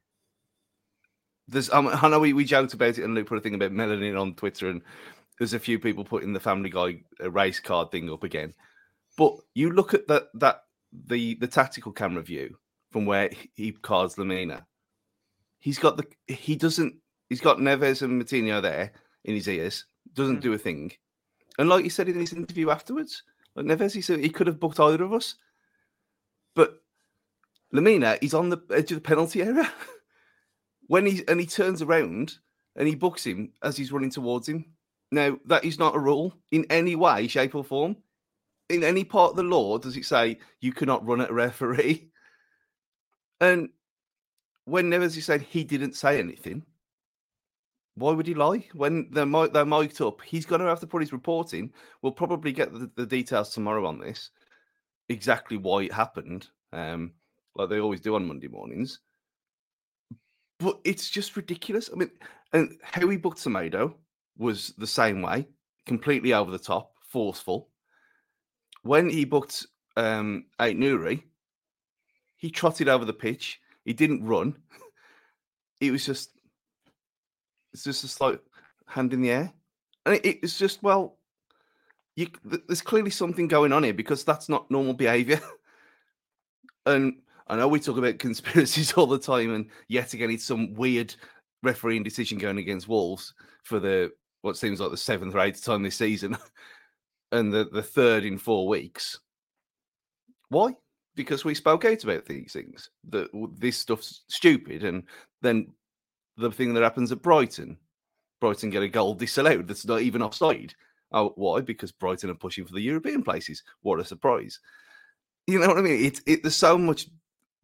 There's, 1.49 1.71
um, 1.71 1.89
I 1.89 2.09
know 2.09 2.21
we, 2.21 2.33
we 2.33 2.45
joked 2.45 2.75
about 2.75 2.99
it 2.99 3.05
and 3.05 3.15
Luke 3.15 3.27
put 3.27 3.39
a 3.39 3.41
thing 3.41 3.55
about 3.55 3.73
melanin 3.73 4.19
on 4.21 4.35
Twitter, 4.35 4.69
and 4.71 4.81
there's 5.39 5.53
a 5.53 5.59
few 5.59 5.79
people 5.79 6.05
putting 6.05 6.33
the 6.33 6.41
Family 6.41 6.71
Guy 6.71 7.03
uh, 7.23 7.31
race 7.31 7.61
card 7.61 7.91
thing 7.91 8.11
up 8.11 8.23
again. 8.23 8.55
But 9.17 9.35
you 9.55 9.71
look 9.71 9.95
at 9.95 10.07
that 10.09 10.29
that 10.35 10.63
the 11.07 11.35
the 11.37 11.47
tactical 11.47 11.93
camera 11.93 12.23
view 12.23 12.57
from 12.93 13.05
where 13.07 13.31
he- 13.55 13.73
cards 13.73 14.15
Lemina. 14.17 14.65
He's 15.59 15.79
got 15.79 15.97
the 15.97 16.07
he 16.33 16.57
doesn't 16.57 16.95
he's 17.29 17.41
got 17.41 17.59
Neves 17.59 18.03
and 18.03 18.21
Moutinho 18.21 18.63
there 18.63 18.93
in 19.25 19.35
his 19.35 19.49
ears. 19.49 19.85
Doesn't 20.15 20.39
Mm. 20.39 20.43
do 20.43 20.53
a 20.53 20.59
thing. 20.59 20.93
And 21.59 21.69
like 21.69 21.85
he 21.85 21.91
said 21.91 22.09
in 22.09 22.19
his 22.19 22.33
interview 22.33 22.71
afterwards, 22.71 23.23
like 23.55 23.67
Neves, 23.67 23.93
he 23.95 24.01
said 24.01 24.19
he 24.19 24.31
could 24.31 24.47
have 24.47 24.61
booked 24.61 24.81
either 24.81 25.05
of 25.05 25.13
us. 25.13 25.37
But 26.55 26.83
Lemina, 27.73 28.19
he's 28.21 28.35
on 28.35 28.49
the 28.49 28.59
edge 28.71 28.91
of 28.91 28.97
the 28.97 29.01
penalty 29.01 29.43
area. 29.43 29.71
when 30.87 31.07
he 31.07 31.23
and 31.29 31.41
he 31.41 31.47
turns 31.47 31.83
around 31.83 32.39
and 32.77 32.89
he 32.89 32.95
books 32.95 33.25
him 33.25 33.53
as 33.63 33.77
he's 33.77 33.93
running 33.93 34.11
towards 34.11 34.49
him. 34.49 34.65
Now, 35.11 35.39
that 35.47 35.65
is 35.65 35.79
not 35.79 35.95
a 35.95 36.01
rule 36.01 36.35
in 36.51 36.67
any 36.71 36.97
way, 36.97 37.29
shape, 37.29 37.55
or 37.55 37.63
form. 37.63 37.97
In 38.69 38.83
any 38.83 39.05
part 39.05 39.31
of 39.31 39.37
the 39.37 39.43
law, 39.43 39.79
does 39.79 39.97
it 39.97 40.05
say 40.05 40.39
you 40.61 40.73
cannot 40.73 41.07
run 41.07 41.21
at 41.21 41.31
a 41.31 41.35
referee? 41.35 42.11
And 43.41 43.69
when 44.65 44.91
Neves 44.91 45.21
saying 45.23 45.47
he 45.49 45.65
didn't 45.65 45.95
say 45.95 46.19
anything, 46.19 46.65
why 47.97 48.13
would 48.13 48.27
he 48.27 48.35
lie? 48.35 48.67
When 48.73 49.09
they're, 49.11 49.27
mi- 49.27 49.49
they're 49.53 49.65
mic'd 49.65 50.01
up, 50.01 50.21
he's 50.23 50.47
going 50.47 50.61
to 50.61 50.67
have 50.67 50.81
to 50.81 50.87
put 50.87 51.03
his 51.03 51.13
report 51.13 51.55
in. 51.55 51.73
We'll 52.03 52.13
probably 52.13 52.53
get 52.53 52.73
the, 52.73 52.91
the 52.97 53.07
details 53.07 53.51
tomorrow 53.51 53.87
on 53.87 53.99
this, 53.99 54.31
exactly 55.09 55.57
why 55.57 55.85
it 55.85 55.93
happened, 55.93 56.49
um, 56.73 57.13
like 57.55 57.69
they 57.69 57.81
always 57.81 58.01
do 58.01 58.17
on 58.17 58.27
Monday 58.27 58.49
mornings. 58.49 59.01
But 60.59 60.81
it's 60.85 61.11
just 61.11 61.37
ridiculous. 61.37 61.91
I 61.93 61.97
mean, 61.97 62.11
and 62.53 62.77
how 62.83 63.09
he 63.09 63.17
booked 63.17 63.39
Semedo 63.39 63.95
was 64.37 64.73
the 64.79 64.87
same 64.87 65.23
way, 65.23 65.47
completely 65.87 66.33
over 66.33 66.51
the 66.51 66.59
top, 66.59 66.93
forceful. 67.09 67.69
When 68.83 69.09
he 69.09 69.25
booked 69.25 69.67
um, 69.97 70.47
Ait 70.61 70.79
Nouri, 70.79 71.23
he 72.37 72.51
trotted 72.51 72.89
over 72.89 73.05
the 73.05 73.13
pitch. 73.13 73.61
He 73.85 73.93
didn't 73.93 74.25
run. 74.25 74.57
It 75.81 75.91
was 75.91 76.07
just, 76.07 76.31
it's 77.75 77.85
just 77.85 78.05
a 78.05 78.09
slight 78.09 78.39
hand 78.87 79.13
in 79.13 79.21
the 79.21 79.33
air, 79.33 79.53
and 80.07 80.15
it, 80.15 80.39
it's 80.43 80.59
just 80.59 80.83
well, 80.83 81.19
you, 82.17 82.27
th- 82.49 82.63
there's 82.69 82.81
clearly 82.81 83.11
something 83.11 83.49
going 83.49 83.73
on 83.73 83.83
here 83.83 83.93
because 83.93 84.25
that's 84.25 84.49
not 84.49 84.71
normal 84.71 84.95
behaviour. 84.95 85.41
and 86.87 87.15
I 87.49 87.57
know 87.57 87.69
we 87.69 87.81
talk 87.81 87.99
about 87.99 88.21
conspiracies 88.21 88.93
all 88.97 89.07
the 89.07 89.19
time, 89.19 89.53
and 89.53 89.67
yet 89.89 90.15
again, 90.15 90.31
it's 90.31 90.45
some 90.45 90.73
weird 90.75 91.15
refereeing 91.63 92.05
decision 92.05 92.39
going 92.39 92.59
against 92.59 92.89
Wolves 92.89 93.35
for 93.65 93.81
the 93.81 94.13
what 94.43 94.57
seems 94.57 94.79
like 94.79 94.91
the 94.91 94.97
seventh 94.97 95.35
or 95.35 95.41
eighth 95.41 95.65
time 95.65 95.83
this 95.83 95.97
season, 95.97 96.39
and 97.33 97.53
the, 97.53 97.69
the 97.73 97.83
third 97.83 98.25
in 98.25 98.39
four 98.39 98.69
weeks. 98.69 99.19
Why? 100.49 100.75
Because 101.17 101.45
we 101.45 101.55
spoke 101.55 101.85
out 101.85 102.05
about 102.05 102.27
these 102.27 102.53
things 102.53 102.91
that 103.09 103.29
this 103.59 103.79
stuff's 103.79 104.23
stupid, 104.29 104.85
and 104.85 105.05
then 105.43 105.73
the 106.37 106.51
thing 106.51 106.75
that 106.75 106.83
happens 106.83 107.13
at 107.13 107.23
Brighton, 107.23 107.77
Brighton 108.41 108.71
get 108.71 108.83
a 108.83 108.89
goal 108.89 109.15
disallowed 109.15 109.69
that's 109.69 109.87
not 109.87 110.03
even 110.03 110.23
offside. 110.23 110.75
Oh, 111.13 111.33
why? 111.37 111.61
Because 111.61 111.93
Brighton 111.93 112.31
are 112.31 112.35
pushing 112.35 112.65
for 112.65 112.73
the 112.75 112.81
European 112.81 113.23
places. 113.23 113.63
What 113.83 114.01
a 114.01 114.05
surprise! 114.05 114.59
You 115.47 115.59
know 115.61 115.69
what 115.69 115.79
I 115.79 115.83
mean? 115.83 116.05
It's 116.05 116.21
it, 116.27 116.43
there's 116.43 116.57
so 116.57 116.77
much 116.77 117.07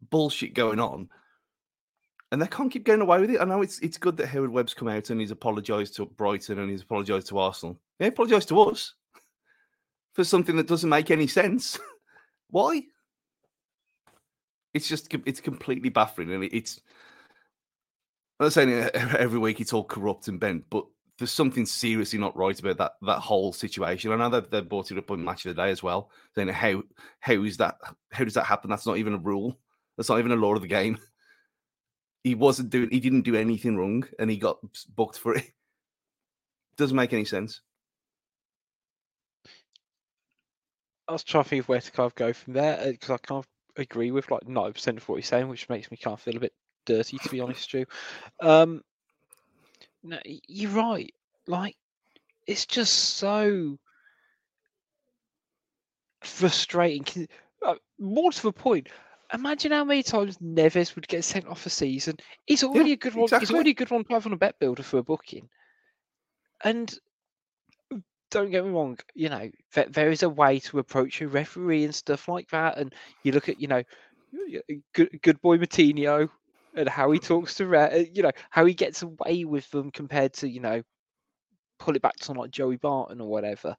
bullshit 0.09 0.53
going 0.53 0.79
on, 0.79 1.09
and 2.31 2.41
they 2.41 2.47
can't 2.47 2.71
keep 2.71 2.85
getting 2.85 3.01
away 3.01 3.19
with 3.19 3.29
it. 3.31 3.41
I 3.41 3.45
know 3.45 3.61
it's 3.61 3.79
it's 3.79 3.97
good 3.97 4.15
that 4.17 4.27
Howard 4.27 4.51
Webb's 4.51 4.73
come 4.73 4.87
out 4.87 5.09
and 5.09 5.19
he's 5.19 5.31
apologised 5.31 5.95
to 5.97 6.05
Brighton 6.05 6.59
and 6.59 6.69
he's 6.71 6.83
apologised 6.83 7.27
to 7.27 7.39
Arsenal. 7.39 7.77
He 7.99 8.05
apologised 8.07 8.49
to 8.49 8.61
us 8.61 8.93
for 10.13 10.23
something 10.23 10.55
that 10.55 10.67
doesn't 10.67 10.89
make 10.89 11.11
any 11.11 11.27
sense. 11.27 11.77
Why? 12.49 12.83
It's 14.73 14.87
just 14.87 15.13
it's 15.25 15.41
completely 15.41 15.89
baffling, 15.89 16.31
and 16.31 16.43
it- 16.45 16.55
it's. 16.55 16.79
I'm 18.41 18.45
not 18.45 18.53
saying 18.53 18.73
uh, 18.73 18.89
every 19.19 19.37
week 19.37 19.61
it's 19.61 19.71
all 19.71 19.83
corrupt 19.83 20.27
and 20.27 20.39
bent, 20.39 20.65
but 20.71 20.83
there's 21.19 21.31
something 21.31 21.63
seriously 21.63 22.17
not 22.17 22.35
right 22.35 22.59
about 22.59 22.79
that 22.79 22.93
that 23.03 23.19
whole 23.19 23.53
situation. 23.53 24.11
I 24.11 24.15
know 24.15 24.29
that 24.29 24.49
they 24.49 24.61
brought 24.61 24.89
it 24.89 24.97
up 24.97 25.11
on 25.11 25.23
Match 25.23 25.45
of 25.45 25.55
the 25.55 25.61
Day 25.61 25.69
as 25.69 25.83
well, 25.83 26.09
saying 26.33 26.47
how 26.47 26.81
how 27.19 27.43
is 27.43 27.57
that 27.57 27.75
how 28.11 28.23
does 28.23 28.33
that 28.33 28.47
happen? 28.47 28.71
That's 28.71 28.87
not 28.87 28.97
even 28.97 29.13
a 29.13 29.19
rule. 29.19 29.59
That's 29.95 30.09
not 30.09 30.17
even 30.17 30.31
a 30.31 30.35
law 30.35 30.55
of 30.55 30.63
the 30.63 30.67
game. 30.67 30.97
He 32.23 32.33
wasn't 32.33 32.71
doing. 32.71 32.89
He 32.89 32.99
didn't 32.99 33.21
do 33.21 33.35
anything 33.35 33.77
wrong, 33.77 34.07
and 34.17 34.27
he 34.27 34.37
got 34.37 34.57
booked 34.95 35.19
for 35.19 35.35
it. 35.35 35.45
Doesn't 36.77 36.97
make 36.97 37.13
any 37.13 37.25
sense. 37.25 37.61
I 41.07 41.11
was 41.11 41.23
trying 41.23 41.43
to 41.43 41.49
think 41.51 41.59
of 41.59 41.69
where 41.69 41.81
to 41.81 41.91
kind 41.91 42.07
of 42.07 42.15
go 42.15 42.33
from 42.33 42.53
there 42.53 42.79
uh, 42.79 42.91
because 42.91 43.11
I 43.11 43.17
kind 43.17 43.37
of 43.37 43.47
agree 43.77 44.09
with 44.09 44.31
like 44.31 44.47
90% 44.47 44.97
of 44.97 45.07
what 45.07 45.17
you're 45.17 45.21
saying, 45.21 45.47
which 45.47 45.69
makes 45.69 45.91
me 45.91 45.97
kind 45.97 46.13
of 46.15 46.21
feel 46.21 46.37
a 46.37 46.39
bit 46.39 46.53
dirty, 46.85 47.17
to 47.17 47.29
be 47.29 47.39
honest, 47.39 47.63
Stu. 47.63 47.85
Um, 48.39 48.83
no, 50.03 50.17
you're 50.25 50.71
right. 50.71 51.13
Like, 51.47 51.75
it's 52.47 52.65
just 52.65 53.17
so 53.17 53.77
frustrating. 56.21 57.27
uh, 57.65 57.75
more 57.99 58.31
to 58.31 58.41
the 58.41 58.51
point, 58.51 58.89
imagine 59.33 59.71
how 59.71 59.83
many 59.83 60.03
times 60.03 60.37
Neves 60.37 60.95
would 60.95 61.07
get 61.07 61.23
sent 61.23 61.47
off 61.47 61.65
a 61.65 61.69
season. 61.69 62.17
He's 62.45 62.63
already 62.63 62.93
a 62.93 62.97
good 62.97 63.13
one. 63.13 63.23
He's 63.23 63.33
exactly. 63.33 63.55
already 63.55 63.71
a 63.71 63.75
good 63.75 63.91
one 63.91 64.03
to 64.03 64.13
have 64.13 64.25
on 64.25 64.33
a 64.33 64.37
bet 64.37 64.59
builder 64.59 64.83
for 64.83 64.97
a 64.97 65.03
booking. 65.03 65.49
And 66.63 66.93
don't 68.29 68.51
get 68.51 68.63
me 68.63 68.71
wrong, 68.71 68.97
you 69.13 69.29
know, 69.29 69.49
there, 69.73 69.87
there 69.89 70.09
is 70.09 70.23
a 70.23 70.29
way 70.29 70.59
to 70.59 70.79
approach 70.79 71.21
a 71.21 71.27
referee 71.27 71.83
and 71.83 71.93
stuff 71.93 72.27
like 72.27 72.49
that. 72.49 72.77
And 72.77 72.93
you 73.23 73.33
look 73.33 73.49
at, 73.49 73.59
you 73.59 73.67
know, 73.67 73.83
good, 74.93 75.19
good 75.21 75.41
boy 75.41 75.57
Moutinho 75.57 76.29
and 76.75 76.87
how 76.87 77.11
he 77.11 77.19
talks 77.19 77.55
to, 77.55 77.67
re- 77.67 77.79
uh, 78.01 78.05
you 78.13 78.23
know, 78.23 78.31
how 78.49 78.65
he 78.65 78.73
gets 78.73 79.01
away 79.01 79.45
with 79.45 79.69
them 79.71 79.91
compared 79.91 80.33
to, 80.33 80.49
you 80.49 80.59
know, 80.59 80.81
pull 81.79 81.95
it 81.95 82.01
back 82.01 82.15
to 82.15 82.23
someone 82.23 82.45
like 82.45 82.51
Joey 82.51 82.77
Barton 82.77 83.21
or 83.21 83.27
whatever, 83.27 83.75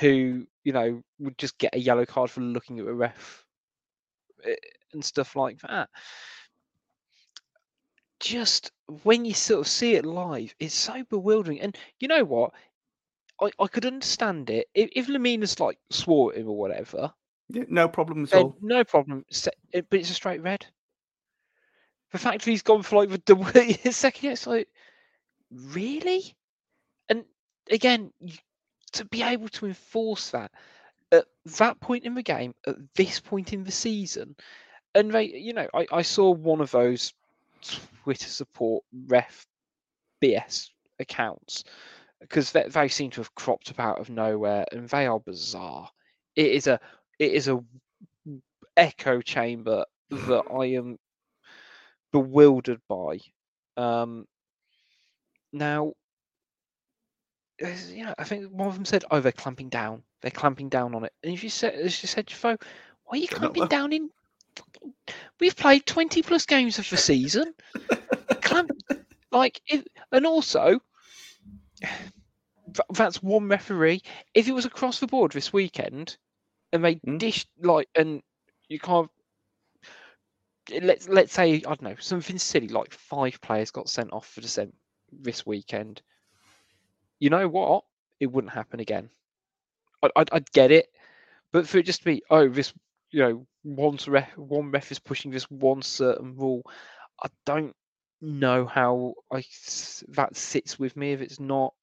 who, 0.00 0.46
you 0.64 0.72
know, 0.72 1.02
would 1.18 1.38
just 1.38 1.58
get 1.58 1.74
a 1.74 1.78
yellow 1.78 2.04
card 2.04 2.30
for 2.30 2.40
looking 2.40 2.78
at 2.78 2.86
a 2.86 2.92
ref 2.92 3.44
uh, 4.46 4.50
and 4.92 5.04
stuff 5.04 5.36
like 5.36 5.60
that. 5.60 5.88
Just 8.20 8.72
when 9.04 9.24
you 9.24 9.32
sort 9.32 9.60
of 9.60 9.68
see 9.68 9.94
it 9.94 10.04
live, 10.04 10.54
it's 10.58 10.74
so 10.74 11.04
bewildering. 11.04 11.60
And 11.60 11.76
you 12.00 12.08
know 12.08 12.24
what? 12.24 12.52
I, 13.40 13.50
I 13.60 13.68
could 13.68 13.86
understand 13.86 14.50
it 14.50 14.66
if, 14.74 14.90
if 14.94 15.06
Lemina's 15.06 15.60
like 15.60 15.78
swore 15.90 16.32
at 16.32 16.38
him 16.38 16.48
or 16.48 16.56
whatever. 16.56 17.12
Yeah, 17.48 17.64
no 17.68 17.88
problem 17.88 18.24
at 18.24 18.34
all. 18.34 18.56
no 18.60 18.84
problem. 18.84 19.24
But 19.30 19.86
it's 19.92 20.10
a 20.10 20.14
straight 20.14 20.42
red. 20.42 20.66
The 22.12 22.18
fact 22.18 22.44
that 22.44 22.50
he's 22.50 22.62
gone 22.62 22.82
for 22.82 22.96
like 22.96 23.10
the 23.10 23.18
double 23.26 23.46
second, 23.92 24.30
it's 24.30 24.46
like 24.46 24.68
really. 25.50 26.34
And 27.08 27.24
again, 27.70 28.12
you, 28.20 28.36
to 28.92 29.04
be 29.04 29.22
able 29.22 29.48
to 29.48 29.66
enforce 29.66 30.30
that 30.30 30.50
at 31.12 31.24
that 31.58 31.80
point 31.80 32.04
in 32.04 32.14
the 32.14 32.22
game, 32.22 32.54
at 32.66 32.76
this 32.94 33.20
point 33.20 33.52
in 33.52 33.64
the 33.64 33.70
season, 33.70 34.36
and 34.94 35.12
they, 35.12 35.24
you 35.24 35.52
know, 35.52 35.68
I, 35.74 35.86
I 35.92 36.02
saw 36.02 36.30
one 36.30 36.60
of 36.60 36.70
those 36.70 37.12
Twitter 37.62 38.26
support 38.28 38.84
ref 39.06 39.46
BS 40.22 40.70
accounts 40.98 41.64
because 42.20 42.52
they, 42.52 42.64
they 42.64 42.88
seem 42.88 43.10
to 43.12 43.20
have 43.20 43.34
cropped 43.34 43.70
up 43.70 43.80
out 43.80 44.00
of 44.00 44.10
nowhere 44.10 44.64
and 44.72 44.88
they 44.88 45.06
are 45.06 45.20
bizarre. 45.20 45.88
It 46.36 46.52
is 46.52 46.66
a 46.66 46.80
it 47.18 47.32
is 47.32 47.48
a 47.48 47.62
echo 48.76 49.20
chamber 49.20 49.84
that 50.10 50.44
I 50.52 50.66
am 50.66 50.98
bewildered 52.12 52.80
by. 52.88 53.18
Um, 53.76 54.26
now, 55.52 55.94
you 57.60 58.04
know, 58.04 58.14
I 58.18 58.24
think 58.24 58.50
one 58.52 58.68
of 58.68 58.74
them 58.74 58.84
said, 58.84 59.04
"Oh, 59.10 59.20
they're 59.20 59.32
clamping 59.32 59.68
down. 59.68 60.04
They're 60.22 60.30
clamping 60.30 60.68
down 60.68 60.94
on 60.94 61.04
it." 61.04 61.12
And 61.22 61.32
if 61.32 61.42
you 61.42 61.50
said, 61.50 61.74
as 61.74 62.02
you 62.02 62.06
said, 62.06 62.26
Jafo, 62.26 62.60
why 63.04 63.18
are 63.18 63.20
you 63.20 63.28
clamping 63.28 63.66
down 63.66 63.92
in? 63.92 64.10
We've 65.40 65.56
played 65.56 65.86
twenty 65.86 66.22
plus 66.22 66.46
games 66.46 66.78
of 66.78 66.88
the 66.90 66.96
season. 66.96 67.54
Clamp, 68.42 68.70
like, 69.32 69.60
if, 69.68 69.84
and 70.12 70.26
also, 70.26 70.80
that's 72.90 73.22
one 73.22 73.48
referee. 73.48 74.02
If 74.34 74.48
it 74.48 74.52
was 74.52 74.66
across 74.66 75.00
the 75.00 75.06
board 75.06 75.32
this 75.32 75.52
weekend, 75.52 76.16
and 76.72 76.84
they 76.84 77.00
Mm. 77.06 77.18
dished 77.18 77.48
like, 77.62 77.88
and 77.94 78.22
you 78.68 78.78
can't. 78.78 79.10
Let's 80.70 81.08
let's 81.08 81.32
say 81.32 81.54
I 81.54 81.58
don't 81.58 81.82
know 81.82 81.96
something 81.98 82.38
silly 82.38 82.68
like 82.68 82.92
five 82.92 83.40
players 83.40 83.70
got 83.70 83.88
sent 83.88 84.12
off 84.12 84.26
for 84.28 84.40
dissent 84.40 84.74
this 85.12 85.46
weekend. 85.46 86.02
You 87.20 87.30
know 87.30 87.48
what? 87.48 87.84
It 88.20 88.26
wouldn't 88.26 88.52
happen 88.52 88.80
again. 88.80 89.10
I, 90.02 90.10
I'd, 90.16 90.30
I'd 90.32 90.52
get 90.52 90.70
it, 90.70 90.88
but 91.52 91.68
for 91.68 91.78
it 91.78 91.86
just 91.86 92.00
to 92.00 92.04
be 92.04 92.22
oh 92.30 92.48
this 92.48 92.72
you 93.10 93.20
know 93.20 93.46
one 93.62 93.98
ref 94.06 94.36
one 94.36 94.70
ref 94.70 94.92
is 94.92 94.98
pushing 94.98 95.30
this 95.30 95.50
one 95.50 95.82
certain 95.82 96.36
rule, 96.36 96.62
I 97.22 97.28
don't 97.46 97.74
know 98.20 98.66
how 98.66 99.14
I 99.32 99.44
that 100.08 100.36
sits 100.36 100.78
with 100.78 100.96
me 100.96 101.12
if 101.12 101.20
it's 101.20 101.40
not 101.40 101.74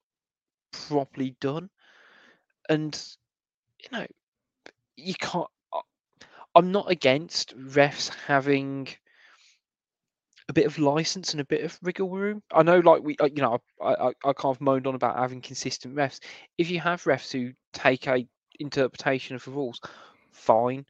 properly 0.72 1.36
done, 1.40 1.70
and 2.68 3.00
you 3.82 3.88
know 3.98 4.06
you 4.96 5.14
can't. 5.14 5.48
I'm 6.56 6.72
not 6.72 6.90
against 6.90 7.54
refs 7.58 8.08
having 8.26 8.88
a 10.48 10.54
bit 10.54 10.64
of 10.64 10.78
license 10.78 11.32
and 11.32 11.40
a 11.42 11.44
bit 11.44 11.62
of 11.62 11.78
wiggle 11.82 12.08
room. 12.08 12.42
I 12.50 12.62
know, 12.62 12.78
like 12.78 13.02
we, 13.02 13.14
you 13.20 13.42
know, 13.42 13.58
I, 13.78 13.94
I, 13.94 14.08
I 14.24 14.32
kind 14.32 14.56
of 14.56 14.60
moaned 14.62 14.86
on 14.86 14.94
about 14.94 15.18
having 15.18 15.42
consistent 15.42 15.94
refs. 15.94 16.18
If 16.56 16.70
you 16.70 16.80
have 16.80 17.02
refs 17.04 17.30
who 17.30 17.52
take 17.74 18.08
a 18.08 18.26
interpretation 18.58 19.36
of 19.36 19.44
the 19.44 19.50
rules, 19.50 19.82
fine, 20.32 20.86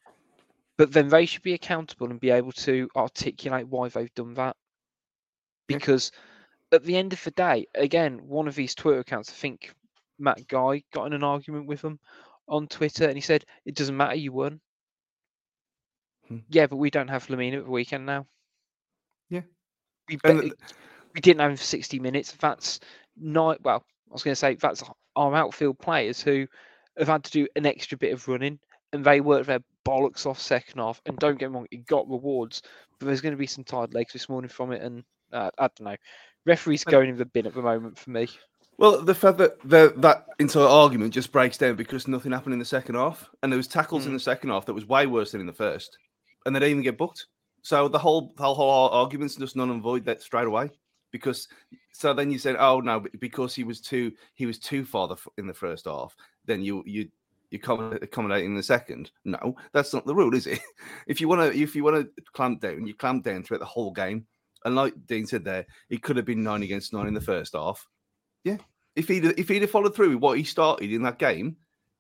but 0.78 0.92
then 0.92 1.08
they 1.08 1.26
should 1.26 1.42
be 1.42 1.54
accountable 1.54 2.10
and 2.10 2.20
be 2.20 2.30
able 2.30 2.52
to 2.52 2.88
articulate 2.94 3.66
why 3.66 3.88
they've 3.88 4.14
done 4.14 4.34
that. 4.34 4.56
Because 5.66 6.12
at 6.70 6.84
the 6.84 6.96
end 6.96 7.12
of 7.12 7.24
the 7.24 7.32
day, 7.32 7.66
again, 7.74 8.20
one 8.28 8.46
of 8.46 8.54
these 8.54 8.76
Twitter 8.76 9.00
accounts, 9.00 9.30
I 9.30 9.34
think 9.34 9.74
Matt 10.16 10.46
Guy 10.46 10.84
got 10.92 11.06
in 11.06 11.12
an 11.12 11.24
argument 11.24 11.66
with 11.66 11.82
them 11.82 11.98
on 12.46 12.68
Twitter, 12.68 13.06
and 13.08 13.16
he 13.16 13.20
said, 13.20 13.44
"It 13.64 13.74
doesn't 13.74 13.96
matter, 13.96 14.14
you 14.14 14.30
won." 14.32 14.60
Hmm. 16.28 16.38
Yeah, 16.48 16.66
but 16.66 16.76
we 16.76 16.90
don't 16.90 17.08
have 17.08 17.26
Lemina 17.28 17.58
at 17.58 17.64
the 17.64 17.70
weekend 17.70 18.06
now. 18.06 18.26
Yeah. 19.30 19.42
we 20.08 20.16
bet- 20.16 20.52
we 21.14 21.20
didn't 21.20 21.40
have 21.40 21.50
him 21.50 21.56
for 21.56 21.62
60 21.64 21.98
minutes. 21.98 22.32
That's 22.32 22.80
not 23.16 23.62
well. 23.62 23.84
I 24.10 24.12
was 24.12 24.22
going 24.22 24.32
to 24.32 24.36
say 24.36 24.54
that's 24.54 24.82
our 25.16 25.34
outfield 25.34 25.78
players 25.78 26.20
who 26.20 26.46
have 26.98 27.08
had 27.08 27.24
to 27.24 27.30
do 27.30 27.48
an 27.56 27.64
extra 27.66 27.96
bit 27.96 28.12
of 28.12 28.26
running, 28.28 28.58
and 28.92 29.04
they 29.04 29.20
worked 29.20 29.46
their 29.46 29.60
bollocks 29.86 30.26
off 30.26 30.38
second 30.40 30.78
half. 30.78 31.00
And 31.06 31.16
don't 31.18 31.38
get 31.38 31.50
me 31.50 31.56
wrong, 31.56 31.66
it 31.70 31.86
got 31.86 32.08
rewards, 32.08 32.62
but 32.98 33.06
there's 33.06 33.20
going 33.20 33.32
to 33.32 33.38
be 33.38 33.46
some 33.46 33.64
tired 33.64 33.94
legs 33.94 34.12
this 34.12 34.28
morning 34.28 34.48
from 34.50 34.72
it. 34.72 34.82
And 34.82 35.04
uh, 35.32 35.50
I 35.58 35.68
don't 35.76 35.80
know, 35.82 35.96
referees 36.44 36.84
going 36.84 37.08
in 37.08 37.16
the 37.16 37.24
bin 37.24 37.46
at 37.46 37.54
the 37.54 37.62
moment 37.62 37.98
for 37.98 38.10
me. 38.10 38.28
Well, 38.78 39.00
the 39.02 39.14
fact 39.14 39.38
that 39.38 39.58
the, 39.66 39.94
that 39.96 40.26
entire 40.38 40.64
argument 40.66 41.14
just 41.14 41.32
breaks 41.32 41.56
down 41.56 41.76
because 41.76 42.06
nothing 42.06 42.32
happened 42.32 42.52
in 42.52 42.58
the 42.58 42.64
second 42.66 42.94
half, 42.96 43.28
and 43.42 43.50
there 43.50 43.56
was 43.56 43.66
tackles 43.68 44.04
in 44.04 44.12
Mm. 44.12 44.16
the 44.16 44.20
second 44.20 44.50
half 44.50 44.66
that 44.66 44.74
was 44.74 44.84
way 44.86 45.06
worse 45.06 45.32
than 45.32 45.40
in 45.40 45.46
the 45.46 45.52
first, 45.54 45.96
and 46.46 46.54
they 46.54 46.60
didn't 46.60 46.70
even 46.70 46.82
get 46.82 46.96
booked. 46.96 47.26
So 47.62 47.88
the 47.88 47.98
whole 47.98 48.32
the 48.36 48.42
whole 48.42 48.88
argument's 48.90 49.36
just 49.36 49.56
null 49.56 49.70
and 49.70 49.82
void 49.82 50.04
that 50.06 50.22
straight 50.22 50.46
away 50.46 50.70
because 51.10 51.48
so 51.92 52.12
then 52.12 52.30
you 52.30 52.38
said, 52.38 52.56
oh 52.58 52.80
no, 52.80 53.04
because 53.18 53.54
he 53.54 53.64
was 53.64 53.80
too 53.80 54.12
he 54.34 54.46
was 54.46 54.58
too 54.58 54.84
far 54.84 55.08
the, 55.08 55.16
in 55.38 55.46
the 55.46 55.54
first 55.54 55.86
half, 55.86 56.16
then 56.44 56.62
you 56.62 56.82
you 56.86 57.08
you 57.50 57.58
accommodate 58.02 58.44
in 58.44 58.54
the 58.54 58.62
second. 58.62 59.10
No, 59.24 59.56
that's 59.72 59.94
not 59.94 60.06
the 60.06 60.14
rule, 60.14 60.34
is 60.34 60.46
it? 60.46 60.60
if 61.06 61.20
you 61.20 61.28
want 61.28 61.40
to 61.40 61.58
if 61.58 61.74
you 61.74 61.84
want 61.84 61.96
to 61.96 62.22
clamp 62.32 62.60
down, 62.60 62.86
you 62.86 62.94
clamp 62.94 63.24
down 63.24 63.42
throughout 63.42 63.60
the 63.60 63.66
whole 63.66 63.92
game. 63.92 64.26
And 64.64 64.74
like 64.74 64.94
Dean 65.06 65.26
said 65.26 65.44
there, 65.44 65.64
it 65.90 66.02
could 66.02 66.16
have 66.16 66.24
been 66.24 66.42
nine 66.42 66.62
against 66.62 66.92
nine 66.92 67.06
in 67.06 67.14
the 67.14 67.20
first 67.20 67.54
half. 67.54 67.86
Yeah, 68.44 68.56
if 68.94 69.08
he'd 69.08 69.24
if 69.24 69.48
he'd 69.48 69.62
have 69.62 69.70
followed 69.70 69.94
through 69.94 70.10
with 70.10 70.22
what 70.22 70.38
he 70.38 70.44
started 70.44 70.92
in 70.92 71.02
that 71.02 71.18
game, 71.18 71.56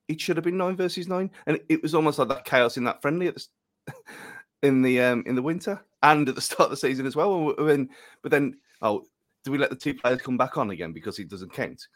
it 0.08 0.20
should 0.20 0.36
have 0.36 0.44
been 0.44 0.56
nine 0.56 0.76
versus 0.76 1.08
nine, 1.08 1.30
and 1.46 1.60
it 1.68 1.82
was 1.82 1.94
almost 1.94 2.18
like 2.18 2.28
that 2.28 2.44
chaos 2.44 2.76
in 2.76 2.84
that 2.84 3.02
friendly 3.02 3.28
at 3.28 3.36
the, 3.36 3.92
in 4.62 4.82
the 4.82 5.00
um 5.00 5.22
in 5.26 5.34
the 5.34 5.42
winter 5.42 5.82
and 6.02 6.28
at 6.28 6.34
the 6.34 6.40
start 6.40 6.66
of 6.66 6.70
the 6.70 6.76
season 6.76 7.06
as 7.06 7.16
well. 7.16 7.54
When 7.56 7.88
but 8.22 8.30
then 8.30 8.58
oh, 8.82 9.04
do 9.44 9.50
we 9.50 9.58
let 9.58 9.70
the 9.70 9.76
two 9.76 9.94
players 9.94 10.22
come 10.22 10.36
back 10.36 10.56
on 10.56 10.70
again 10.70 10.92
because 10.92 11.18
it 11.18 11.28
doesn't 11.28 11.52
count? 11.52 11.86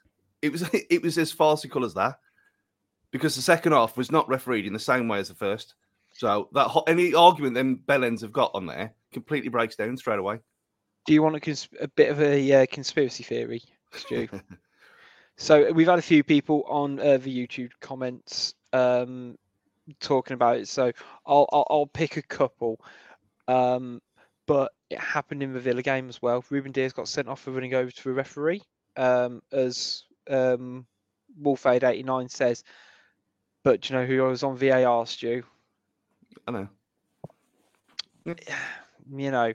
It 0.43 0.53
was 0.53 0.69
it 0.73 1.03
was 1.03 1.19
as 1.19 1.33
farcical 1.33 1.85
as 1.85 1.95
that 1.95 2.19
because 3.11 3.35
the 3.35 3.43
second 3.43 3.73
half 3.73 3.97
was 3.97 4.13
not 4.13 4.29
refereed 4.29 4.67
in 4.67 4.73
the 4.73 4.79
same 4.79 5.09
way 5.09 5.19
as 5.19 5.29
the 5.29 5.35
first. 5.35 5.75
So 6.13 6.49
that 6.53 6.69
ho- 6.69 6.85
any 6.87 7.15
argument 7.15 7.55
then 7.55 7.81
bellends 7.87 8.21
have 8.23 8.33
got 8.33 8.51
on 8.55 8.67
there 8.67 8.95
completely 9.13 9.49
breaks 9.49 9.77
down 9.77 9.97
straight 9.97 10.19
away. 10.19 10.41
Do 11.07 11.15
you 11.15 11.23
want 11.23 11.37
a, 11.37 11.41
cons- 11.41 11.69
a 11.81 11.89
bit 11.89 12.11
of 12.11 12.21
a 12.21 12.63
uh, 12.63 12.67
conspiracy 12.67 13.25
theory, 13.25 13.63
Stu? 13.93 14.29
So 15.41 15.73
we've 15.73 15.87
had 15.87 15.99
a 15.99 16.03
few 16.03 16.23
people 16.23 16.65
on 16.69 17.01
uh, 17.01 17.17
the 17.17 17.35
YouTube 17.35 17.71
comments 17.81 18.53
um, 18.75 19.39
talking 20.01 20.35
about 20.35 20.59
it. 20.59 20.69
So 20.69 20.93
I'll, 21.27 21.49
I'll 21.53 21.67
I'll 21.71 21.87
pick 21.87 22.17
a 22.17 22.23
couple. 22.23 22.81
Um, 23.49 24.01
but 24.47 24.73
it 24.91 24.99
happened 24.99 25.43
in 25.43 25.53
the 25.53 25.61
Villa 25.61 25.83
game 25.83 26.09
as 26.09 26.21
well. 26.23 26.45
Ruben 26.51 26.73
Dias 26.73 26.93
got 26.93 27.09
sent 27.09 27.29
off 27.29 27.41
for 27.41 27.51
running 27.53 27.75
over 27.75 27.91
to 27.91 28.11
a 28.11 28.13
referee, 28.13 28.63
um, 28.97 29.43
as 29.53 30.05
um, 30.29 30.87
Wolfade 31.41 31.85
eighty 31.85 32.03
nine 32.03 32.29
says. 32.29 32.65
But 33.63 33.83
do 33.83 33.93
you 33.93 34.01
know 34.01 34.07
who 34.07 34.25
I 34.25 34.29
was 34.29 34.43
on 34.43 34.57
VAR, 34.57 35.07
Stu? 35.07 35.43
I 36.49 36.51
know. 36.53 36.69
You 39.13 39.33
know, 39.33 39.53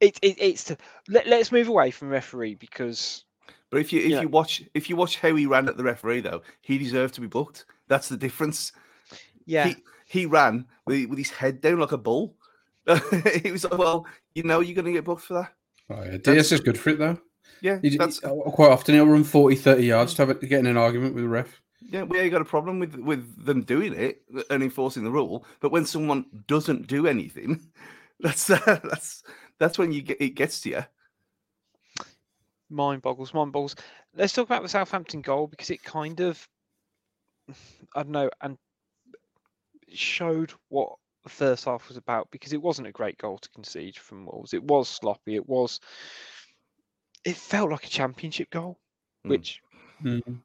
it, 0.00 0.18
it 0.22 0.36
it's 0.38 0.64
to, 0.64 0.76
let, 1.08 1.26
let's 1.26 1.52
move 1.52 1.68
away 1.68 1.90
from 1.90 2.08
referee 2.08 2.54
because 2.54 3.24
But 3.70 3.80
if 3.80 3.92
you 3.92 4.00
if 4.00 4.10
Yeah. 4.12 4.22
you 4.22 4.28
watch 4.28 4.62
if 4.74 4.88
you 4.88 4.96
watch 4.96 5.18
how 5.18 5.34
he 5.34 5.44
ran 5.46 5.68
at 5.68 5.76
the 5.76 5.84
referee 5.84 6.20
though, 6.20 6.42
he 6.62 6.78
deserved 6.78 7.14
to 7.14 7.20
be 7.20 7.26
booked. 7.26 7.66
That's 7.88 8.08
the 8.08 8.16
difference. 8.16 8.72
Yeah, 9.46 9.68
He 9.68 9.76
he 10.06 10.26
ran 10.26 10.66
with, 10.86 11.08
with 11.08 11.18
his 11.18 11.30
head 11.30 11.60
down 11.60 11.78
like 11.80 11.92
a 11.92 11.98
bull. 11.98 12.36
he 13.42 13.50
was 13.50 13.64
like, 13.64 13.78
well, 13.78 14.06
you 14.34 14.42
know, 14.44 14.60
you're 14.60 14.74
going 14.74 14.84
to 14.84 14.92
get 14.92 15.04
booked 15.04 15.22
for 15.22 15.34
that. 15.34 15.52
Oh, 15.90 16.02
yeah. 16.04 16.18
Dias 16.18 16.52
is 16.52 16.60
good 16.60 16.78
for 16.78 16.90
it 16.90 16.98
though. 16.98 17.18
Yeah, 17.60 17.78
He, 17.82 17.96
that's 17.96 18.20
he- 18.20 18.28
quite 18.52 18.70
often 18.70 18.94
he'll 18.94 19.06
run 19.06 19.24
40, 19.24 19.56
30 19.56 19.84
yards 19.84 20.14
to 20.14 20.22
have 20.22 20.30
it, 20.30 20.40
get 20.40 20.60
in 20.60 20.66
an 20.66 20.76
argument 20.76 21.14
with 21.14 21.24
the 21.24 21.28
ref. 21.28 21.60
yeah. 21.80 22.02
We 22.02 22.18
ain't 22.20 22.32
got 22.32 22.42
a 22.42 22.44
problem 22.44 22.78
with 22.80 22.94
with 22.96 23.44
them 23.44 23.62
doing 23.62 23.92
it 23.94 24.22
and 24.50 24.62
enforcing 24.62 25.04
the 25.04 25.10
rule. 25.10 25.44
But 25.60 25.72
when 25.72 25.86
someone 25.86 26.26
doesn't 26.48 26.86
do 26.88 27.06
anything, 27.06 27.60
that's 28.20 28.50
uh, 28.50 28.58
that's 28.84 29.22
that's 29.58 29.78
when 29.78 29.92
you 29.92 30.02
get 30.02 30.20
it 30.20 30.30
gets 30.30 30.60
to 30.62 30.70
you. 30.70 30.84
mind 32.70 33.02
boggles, 33.02 33.32
mind 33.34 33.52
boggles. 33.52 33.76
Let's 34.14 34.32
talk 34.32 34.46
about 34.46 34.62
the 34.62 34.68
Southampton 34.68 35.20
goal 35.22 35.46
because 35.46 35.70
it 35.70 35.82
kind 35.82 36.20
of, 36.20 36.46
I 37.94 38.02
don't 38.02 38.10
know, 38.10 38.30
and 38.40 38.58
showed 39.98 40.52
what 40.68 40.90
the 41.24 41.28
first 41.30 41.64
half 41.64 41.88
was 41.88 41.96
about 41.96 42.30
because 42.30 42.52
it 42.52 42.62
wasn't 42.62 42.88
a 42.88 42.92
great 42.92 43.18
goal 43.18 43.38
to 43.38 43.48
concede 43.50 43.96
from 43.96 44.26
Wolves. 44.26 44.54
It 44.54 44.62
was 44.64 44.88
sloppy. 44.88 45.34
It 45.34 45.48
was. 45.48 45.80
It 47.24 47.36
felt 47.36 47.70
like 47.70 47.84
a 47.84 47.88
championship 47.88 48.50
goal, 48.50 48.78
Mm. 49.24 49.30
which 49.30 49.60
Mm. 50.02 50.40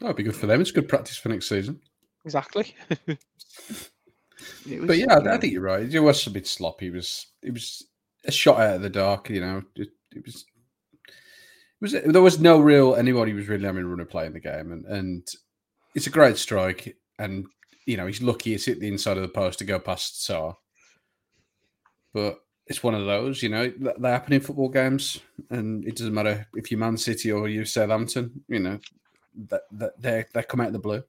That'd 0.00 0.16
be 0.16 0.22
good 0.22 0.36
for 0.36 0.46
them. 0.46 0.60
It's 0.60 0.70
good 0.70 0.88
practice 0.88 1.16
for 1.16 1.28
next 1.30 1.48
season. 1.48 1.80
exactly. 2.24 2.74
Was, 4.66 4.86
But 4.86 4.98
yeah, 4.98 5.14
I, 5.18 5.34
I 5.34 5.38
think 5.38 5.52
you're 5.52 5.62
right. 5.62 5.88
It 5.88 6.00
was 6.00 6.26
a 6.26 6.30
bit 6.30 6.46
sloppy. 6.46 6.88
It 6.88 6.92
was 6.94 7.28
it 7.42 7.52
was 7.52 7.86
a 8.26 8.32
shot 8.32 8.60
out 8.60 8.76
of 8.76 8.82
the 8.82 8.90
dark. 8.90 9.30
You 9.30 9.40
know, 9.40 9.62
it, 9.76 9.88
it 10.12 10.24
was. 10.26 10.44
It 11.06 11.80
was 11.80 11.92
there 11.92 12.20
was 12.22 12.40
no 12.40 12.60
real 12.60 12.94
anybody 12.96 13.32
was 13.32 13.48
really 13.48 13.64
having 13.64 13.84
a 13.84 13.86
run 13.86 14.00
of 14.00 14.10
play 14.10 14.26
in 14.26 14.32
the 14.32 14.40
game, 14.40 14.72
and 14.72 14.84
and 14.86 15.26
it's 15.94 16.06
a 16.08 16.10
great 16.10 16.36
strike, 16.36 16.96
and 17.18 17.46
you 17.86 17.96
know 17.96 18.06
he's 18.06 18.22
lucky 18.22 18.54
it's 18.54 18.64
hit 18.64 18.80
the 18.80 18.88
inside 18.88 19.16
of 19.16 19.22
the 19.22 19.28
post 19.28 19.58
to 19.58 19.64
go 19.64 19.78
past 19.78 20.24
Sá. 20.24 20.52
But 22.12 22.38
it's 22.66 22.82
one 22.82 22.94
of 22.94 23.04
those, 23.04 23.42
you 23.42 23.48
know, 23.50 23.70
that 23.78 24.00
happen 24.02 24.32
in 24.32 24.40
football 24.40 24.68
games, 24.68 25.20
and 25.50 25.84
it 25.84 25.96
doesn't 25.96 26.14
matter 26.14 26.46
if 26.54 26.70
you're 26.70 26.80
Man 26.80 26.96
City 26.96 27.30
or 27.30 27.48
you 27.48 27.64
Southampton. 27.64 28.42
You 28.48 28.60
know, 28.60 28.78
that 29.50 29.62
that 29.72 30.00
they 30.00 30.24
they 30.32 30.42
come 30.42 30.60
out 30.60 30.68
of 30.68 30.72
the 30.72 30.78
blue, 30.78 31.02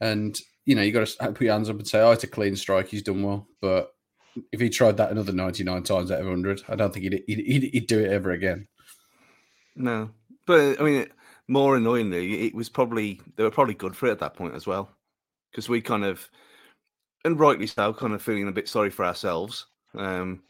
and 0.00 0.38
you 0.64 0.74
know 0.74 0.82
you 0.82 0.92
got 0.92 1.06
to 1.06 1.22
uh, 1.22 1.28
put 1.28 1.42
your 1.42 1.52
hands 1.52 1.70
up 1.70 1.76
and 1.76 1.86
say, 1.86 2.00
"Oh, 2.00 2.10
it's 2.10 2.24
a 2.24 2.28
clean 2.28 2.56
strike. 2.56 2.88
He's 2.88 3.02
done 3.02 3.22
well." 3.22 3.46
But 3.60 3.94
if 4.50 4.60
he 4.60 4.70
tried 4.70 4.96
that 4.96 5.12
another 5.12 5.32
ninety 5.32 5.62
nine 5.62 5.82
times 5.82 6.10
out 6.10 6.20
of 6.20 6.26
hundred, 6.26 6.62
I 6.68 6.74
don't 6.74 6.92
think 6.92 7.04
he'd, 7.04 7.22
he'd, 7.26 7.46
he'd, 7.46 7.62
he'd 7.72 7.86
do 7.86 8.00
it 8.00 8.10
ever 8.10 8.32
again. 8.32 8.66
No, 9.76 10.10
but 10.46 10.80
I 10.80 10.84
mean, 10.84 11.06
more 11.48 11.76
annoyingly, 11.76 12.46
it 12.46 12.54
was 12.54 12.68
probably 12.68 13.20
they 13.36 13.44
were 13.44 13.50
probably 13.50 13.74
good 13.74 13.96
for 13.96 14.06
it 14.06 14.12
at 14.12 14.18
that 14.20 14.34
point 14.34 14.54
as 14.54 14.66
well, 14.66 14.90
because 15.52 15.68
we 15.68 15.80
kind 15.80 16.04
of, 16.04 16.28
and 17.24 17.38
rightly 17.38 17.66
so, 17.66 17.92
kind 17.92 18.14
of 18.14 18.22
feeling 18.22 18.48
a 18.48 18.52
bit 18.52 18.68
sorry 18.68 18.90
for 18.90 19.04
ourselves. 19.04 19.66
Um, 19.94 20.42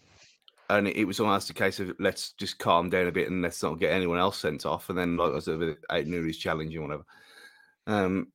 and 0.70 0.88
it, 0.88 0.96
it 0.96 1.04
was 1.04 1.20
almost 1.20 1.50
a 1.50 1.54
case 1.54 1.80
of 1.80 1.92
let's 1.98 2.32
just 2.32 2.58
calm 2.58 2.88
down 2.88 3.06
a 3.06 3.12
bit 3.12 3.28
and 3.28 3.42
let's 3.42 3.62
not 3.62 3.78
get 3.78 3.92
anyone 3.92 4.18
else 4.18 4.38
sent 4.38 4.64
off. 4.64 4.88
And 4.88 4.98
then, 4.98 5.16
like 5.16 5.32
I 5.32 5.38
said, 5.40 5.76
Ait 5.90 6.06
Nouri's 6.06 6.38
challenge 6.38 6.74
and 6.74 6.84
whatever. 6.84 7.04
Um, 7.86 8.28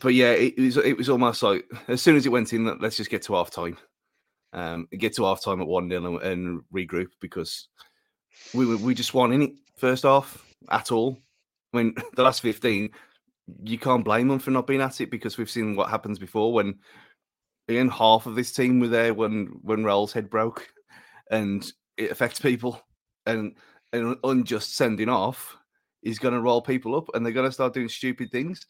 but 0.00 0.14
yeah, 0.14 0.32
it, 0.32 0.58
was 0.58 0.76
it 0.78 0.96
was 0.96 1.08
almost 1.08 1.42
like 1.42 1.64
as 1.88 2.02
soon 2.02 2.16
as 2.16 2.26
it 2.26 2.30
went 2.30 2.52
in, 2.52 2.64
let- 2.64 2.80
let's 2.80 2.96
just 2.96 3.10
get 3.10 3.22
to 3.22 3.34
half 3.34 3.50
time. 3.50 3.76
Um, 4.52 4.88
get 4.90 5.14
to 5.16 5.24
half 5.24 5.42
time 5.42 5.60
at 5.60 5.66
one 5.66 5.88
0 5.88 6.18
and, 6.18 6.22
and 6.22 6.62
regroup 6.72 7.08
because 7.20 7.68
we 8.54 8.74
we 8.76 8.94
just 8.94 9.12
weren't 9.12 9.34
in 9.34 9.42
it 9.42 9.52
first 9.76 10.04
half 10.04 10.42
at 10.70 10.90
all. 10.90 11.18
I 11.72 11.78
mean, 11.78 11.94
the 12.16 12.22
last 12.22 12.40
fifteen, 12.40 12.90
you 13.62 13.78
can't 13.78 14.04
blame 14.04 14.28
them 14.28 14.38
for 14.38 14.50
not 14.50 14.66
being 14.66 14.80
at 14.80 15.00
it 15.00 15.10
because 15.10 15.38
we've 15.38 15.50
seen 15.50 15.76
what 15.76 15.90
happens 15.90 16.18
before 16.18 16.52
when 16.52 16.78
again 17.68 17.88
half 17.88 18.26
of 18.26 18.34
this 18.34 18.52
team 18.52 18.80
were 18.80 18.88
there 18.88 19.14
when 19.14 19.58
when 19.62 19.84
Raul's 19.84 20.12
head 20.12 20.30
broke, 20.30 20.68
and 21.30 21.70
it 21.96 22.10
affects 22.10 22.40
people, 22.40 22.80
and 23.26 23.54
an 23.92 24.16
unjust 24.24 24.76
sending 24.76 25.08
off 25.08 25.56
is 26.02 26.18
going 26.18 26.34
to 26.34 26.40
roll 26.40 26.62
people 26.62 26.96
up, 26.96 27.08
and 27.14 27.24
they're 27.24 27.32
going 27.32 27.48
to 27.48 27.52
start 27.52 27.74
doing 27.74 27.88
stupid 27.88 28.30
things, 28.30 28.66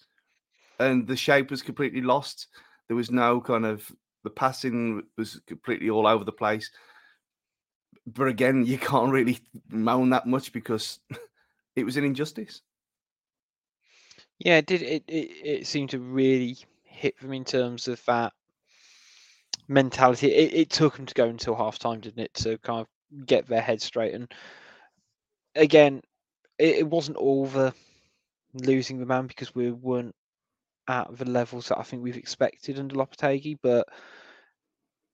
and 0.79 1.07
the 1.07 1.17
shape 1.17 1.51
was 1.51 1.63
completely 1.63 2.01
lost. 2.01 2.49
There 2.89 2.97
was 2.97 3.11
no 3.11 3.41
kind 3.41 3.67
of 3.67 3.91
the 4.25 4.31
passing 4.31 5.03
was 5.17 5.41
completely 5.47 5.91
all 5.91 6.07
over 6.07 6.25
the 6.25 6.33
place 6.33 6.71
but 8.07 8.29
again, 8.29 8.65
you 8.65 8.79
can't 8.79 9.11
really 9.11 9.41
moan 9.69 10.11
that 10.11 10.27
much 10.27 10.53
because 10.53 11.01
it 11.77 11.85
was 11.85 11.97
an 11.97 12.05
injustice. 12.05 12.63
Yeah, 14.39 14.57
it 14.59 14.67
did 14.67 14.81
it, 14.83 15.05
it 15.09 15.31
it 15.45 15.67
seemed 15.67 15.91
to 15.91 15.99
really 15.99 16.57
hit 16.85 17.19
them 17.21 17.33
in 17.35 17.45
terms 17.45 17.87
of 17.89 18.03
that 18.07 18.33
mentality. 19.69 20.33
It, 20.33 20.55
it 20.55 20.71
took 20.71 20.97
them 20.97 21.07
to 21.07 21.15
go 21.15 21.27
until 21.27 21.55
half 21.55 21.79
time, 21.79 22.01
didn't 22.01 22.23
it, 22.23 22.35
to 22.35 22.59
kind 22.59 22.81
of 22.81 23.27
get 23.27 23.47
their 23.47 23.61
head 23.61 23.81
straight. 23.83 24.15
And 24.15 24.33
again, 25.55 26.03
it, 26.59 26.77
it 26.79 26.89
wasn't 26.89 27.19
all 27.19 27.47
the 27.47 27.75
losing 28.55 28.99
the 28.99 29.07
man 29.07 29.27
because 29.27 29.55
we 29.55 29.73
weren't 29.73 30.15
at 30.89 31.17
the 31.17 31.27
levels 31.27 31.69
that 31.69 31.79
I 31.79 31.83
think 31.83 32.03
we've 32.03 32.17
expected 32.17 32.79
under 32.79 32.97
Lopetegui. 32.97 33.59
But 33.63 33.89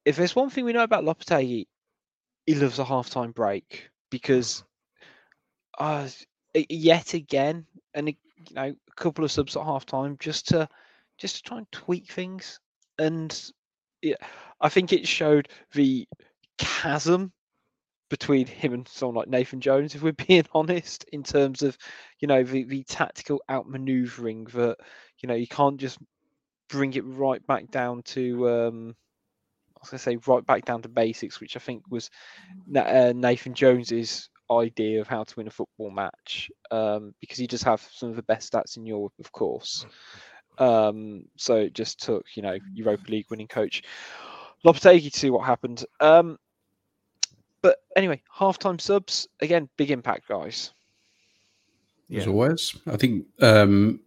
if 0.05 0.15
there's 0.17 0.37
one 0.37 0.49
thing 0.51 0.65
we 0.65 0.73
know 0.73 0.85
about 0.85 1.03
Lopetegui, 1.05 1.67
he 2.47 2.55
loves 2.55 2.79
a 2.79 2.85
half 2.85 3.11
time 3.11 3.33
break 3.33 3.91
because 4.11 4.65
uh, 5.79 6.09
yet 6.69 7.15
again, 7.15 7.67
and 7.95 8.15
you 8.49 8.55
know, 8.55 8.63
a 8.63 9.01
couple 9.01 9.25
of 9.25 9.33
subs 9.33 9.57
at 9.57 9.65
half 9.65 9.87
time 9.87 10.17
just 10.19 10.49
to 10.49 10.69
just 11.19 11.37
to 11.37 11.43
try 11.43 11.59
and 11.59 11.73
tweak 11.73 12.11
things. 12.11 12.59
And 12.99 13.39
yeah, 14.01 14.17
I 14.61 14.69
think 14.69 14.93
it 14.93 15.07
showed 15.07 15.49
the 15.73 16.07
chasm 16.59 17.33
between 18.11 18.47
him 18.47 18.75
and 18.75 18.87
someone 18.87 19.17
like 19.17 19.29
Nathan 19.29 19.61
Jones, 19.61 19.95
if 19.95 20.03
we're 20.03 20.13
being 20.29 20.47
honest, 20.53 21.05
in 21.13 21.23
terms 21.23 21.63
of 21.63 21.77
you 22.21 22.29
know 22.29 22.43
the, 22.43 22.65
the 22.65 22.83
tactical 22.85 23.43
outmaneuvering 23.51 24.51
that 24.53 24.77
you 25.21 25.29
know 25.29 25.35
you 25.35 25.47
can't 25.47 25.79
just 25.79 25.99
bring 26.69 26.95
it 26.95 27.05
right 27.05 27.45
back 27.47 27.71
down 27.71 28.03
to 28.03 28.49
um, 28.49 28.97
I 29.77 29.81
was 29.81 29.91
going 29.91 29.99
to 29.99 30.03
say 30.03 30.31
right 30.33 30.45
back 30.47 30.65
down 30.65 30.83
to 30.83 30.89
basics, 30.89 31.41
which 31.41 31.57
I 31.57 31.61
think 31.61 31.83
was 31.91 32.11
Na- 32.67 32.83
uh, 32.83 33.13
Nathan 33.15 33.55
Jones's 33.55 34.29
idea 34.61 35.01
of 35.01 35.09
how 35.09 35.25
to 35.25 35.35
win 35.37 35.47
a 35.47 35.51
football 35.51 35.91
match, 35.91 36.51
um, 36.71 37.15
because 37.21 37.39
you 37.39 37.47
just 37.47 37.65
have 37.65 37.87
some 37.93 38.11
of 38.11 38.17
the 38.17 38.23
best 38.23 38.53
stats 38.53 38.77
in 38.77 38.87
Europe, 38.87 39.13
of 39.19 39.33
course. 39.33 39.87
Um, 40.59 41.25
so 41.37 41.57
it 41.57 41.73
just 41.73 42.03
took 42.03 42.27
you 42.35 42.43
know 42.43 42.59
Europa 42.75 43.11
League 43.11 43.27
winning 43.31 43.49
coach 43.49 43.83
Lopetegui 44.65 45.13
to 45.13 45.19
see 45.19 45.31
what 45.31 45.47
happened. 45.47 45.85
Um, 46.01 46.39
but 47.63 47.79
anyway, 47.97 48.23
halftime 48.35 48.81
subs 48.81 49.29
again, 49.41 49.69
big 49.77 49.91
impact, 49.91 50.29
guys. 50.29 50.73
as 52.11 52.27
always. 52.27 52.77
I 52.87 52.97
think 52.97 53.27
um, 53.41 54.01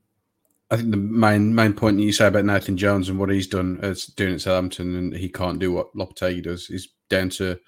I 0.69 0.77
think 0.77 0.91
the 0.91 0.97
main 0.97 1.53
main 1.53 1.73
point 1.73 1.97
that 1.97 2.03
you 2.03 2.11
say 2.11 2.27
about 2.27 2.45
Nathan 2.45 2.77
Jones 2.77 3.09
and 3.09 3.19
what 3.19 3.29
he's 3.29 3.47
done 3.47 3.79
as 3.81 4.05
doing 4.05 4.35
at 4.35 4.41
Southampton 4.41 4.95
and 4.95 5.13
he 5.13 5.29
can't 5.29 5.59
do 5.59 5.71
what 5.71 5.95
Lopetegui 5.95 6.43
does 6.43 6.69
is 6.69 6.89
down 7.09 7.29
to 7.29 7.59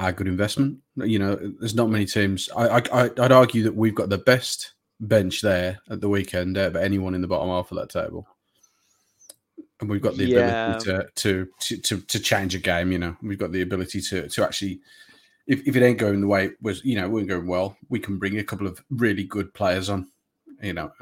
our 0.00 0.12
good 0.12 0.26
investment. 0.26 0.78
You 0.96 1.18
know, 1.18 1.36
there's 1.60 1.74
not 1.74 1.90
many 1.90 2.06
teams. 2.06 2.48
I, 2.56 2.78
I 2.78 3.04
I'd 3.04 3.32
argue 3.32 3.62
that 3.64 3.74
we've 3.76 3.94
got 3.94 4.08
the 4.08 4.18
best 4.18 4.72
bench 4.98 5.42
there 5.42 5.78
at 5.90 6.00
the 6.00 6.08
weekend 6.08 6.58
uh, 6.58 6.62
out 6.62 6.66
of 6.68 6.76
anyone 6.76 7.14
in 7.14 7.20
the 7.20 7.28
bottom 7.28 7.48
half 7.48 7.70
of 7.70 7.78
that 7.78 7.90
table. 7.90 8.26
And 9.80 9.88
we've 9.88 10.02
got 10.02 10.16
the 10.16 10.24
Yeah. 10.24 10.76
ability 10.76 10.90
to, 10.90 11.08
to 11.14 11.48
to 11.82 12.00
to 12.00 12.18
change 12.20 12.54
a 12.54 12.58
game. 12.58 12.92
You 12.92 12.98
know, 12.98 13.16
we've 13.22 13.38
got 13.38 13.52
the 13.52 13.62
ability 13.62 14.00
to 14.02 14.28
to 14.28 14.44
actually 14.44 14.80
if, 15.46 15.66
if 15.66 15.76
it 15.76 15.82
ain't 15.82 15.98
going 15.98 16.20
the 16.20 16.26
way 16.26 16.46
it 16.46 16.56
was, 16.62 16.84
you 16.84 16.96
know, 16.96 17.06
it 17.06 17.10
wasn't 17.10 17.30
going 17.30 17.46
well, 17.46 17.76
we 17.88 17.98
can 17.98 18.18
bring 18.18 18.38
a 18.38 18.44
couple 18.44 18.66
of 18.66 18.82
really 18.90 19.24
good 19.24 19.52
players 19.52 19.90
on. 19.90 20.08
You 20.62 20.74
know, 20.74 20.92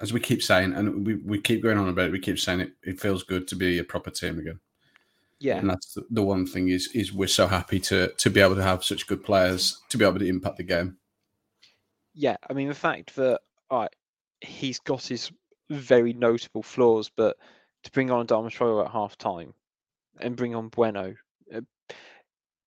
as 0.00 0.12
we 0.12 0.20
keep 0.20 0.42
saying, 0.42 0.72
and 0.74 1.06
we, 1.06 1.14
we 1.16 1.40
keep 1.40 1.62
going 1.62 1.78
on 1.78 1.88
about 1.88 2.06
it, 2.06 2.12
we 2.12 2.18
keep 2.18 2.38
saying 2.38 2.60
it, 2.60 2.72
it 2.82 3.00
feels 3.00 3.22
good 3.22 3.46
to 3.48 3.56
be 3.56 3.78
a 3.78 3.84
proper 3.84 4.10
team 4.10 4.38
again. 4.38 4.60
Yeah, 5.40 5.56
And 5.56 5.70
that's 5.70 5.94
the, 5.94 6.04
the 6.10 6.22
one 6.22 6.46
thing 6.46 6.68
is 6.68 6.90
is 6.94 7.12
we're 7.12 7.26
so 7.26 7.46
happy 7.46 7.80
to 7.80 8.08
to 8.08 8.30
be 8.30 8.40
able 8.40 8.56
to 8.56 8.62
have 8.62 8.84
such 8.84 9.06
good 9.06 9.24
players 9.24 9.80
to 9.88 9.96
be 9.96 10.04
able 10.04 10.18
to 10.18 10.28
impact 10.28 10.58
the 10.58 10.62
game. 10.62 10.98
yeah. 12.14 12.36
I 12.48 12.52
mean, 12.52 12.68
the 12.68 12.74
fact 12.74 13.16
that 13.16 13.40
all 13.70 13.80
right, 13.80 13.96
he's 14.42 14.78
got 14.80 15.06
his 15.06 15.32
very 15.70 16.12
notable 16.12 16.62
flaws, 16.62 17.10
but 17.16 17.36
to 17.84 17.90
bring 17.92 18.10
on 18.10 18.26
Traore 18.26 18.84
at 18.84 18.92
half 18.92 19.16
time 19.16 19.54
and 20.20 20.36
bring 20.36 20.54
on 20.54 20.68
Bueno, 20.68 21.14
uh, 21.54 21.60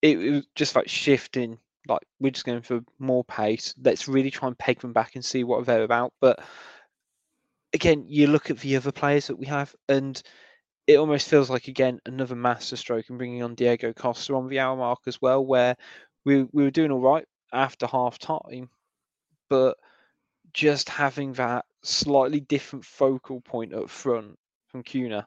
it, 0.02 0.18
it 0.18 0.32
was 0.32 0.48
just 0.56 0.76
like 0.76 0.90
shifting. 0.90 1.60
Like 1.88 2.02
we're 2.20 2.32
just 2.32 2.46
going 2.46 2.62
for 2.62 2.82
more 2.98 3.24
pace. 3.26 3.76
Let's 3.84 4.08
really 4.08 4.32
try 4.32 4.48
and 4.48 4.58
peg 4.58 4.80
them 4.80 4.94
back 4.94 5.16
and 5.16 5.24
see 5.24 5.44
what 5.44 5.66
they're 5.66 5.84
about. 5.84 6.14
But 6.22 6.40
again, 7.74 8.06
you 8.08 8.28
look 8.28 8.50
at 8.50 8.60
the 8.60 8.78
other 8.78 8.92
players 8.92 9.28
that 9.28 9.38
we 9.38 9.46
have, 9.48 9.76
and 9.90 10.22
it 10.88 10.98
almost 10.98 11.30
feels 11.30 11.50
like 11.50 11.68
again 11.68 12.00
another 12.06 12.36
masterstroke 12.36 13.10
in 13.10 13.18
bringing 13.18 13.44
on 13.44 13.56
Diego 13.56 13.94
Costa 13.94 14.36
on 14.36 14.48
the 14.48 14.60
hour 14.60 14.76
mark 14.76 15.00
as 15.08 15.22
well, 15.22 15.46
where 15.46 15.76
we 16.26 16.44
we 16.52 16.64
were 16.64 16.72
doing 16.72 16.92
all 16.92 17.00
right 17.00 17.26
after 17.54 17.88
half 17.88 18.20
time, 18.20 18.70
but 19.50 19.78
just 20.54 20.90
having 20.90 21.34
that 21.34 21.66
slightly 21.84 22.40
different 22.42 22.86
focal 22.86 23.42
point 23.42 23.74
up 23.74 23.90
front 23.90 24.38
from 24.68 24.84
Cunha, 24.84 25.26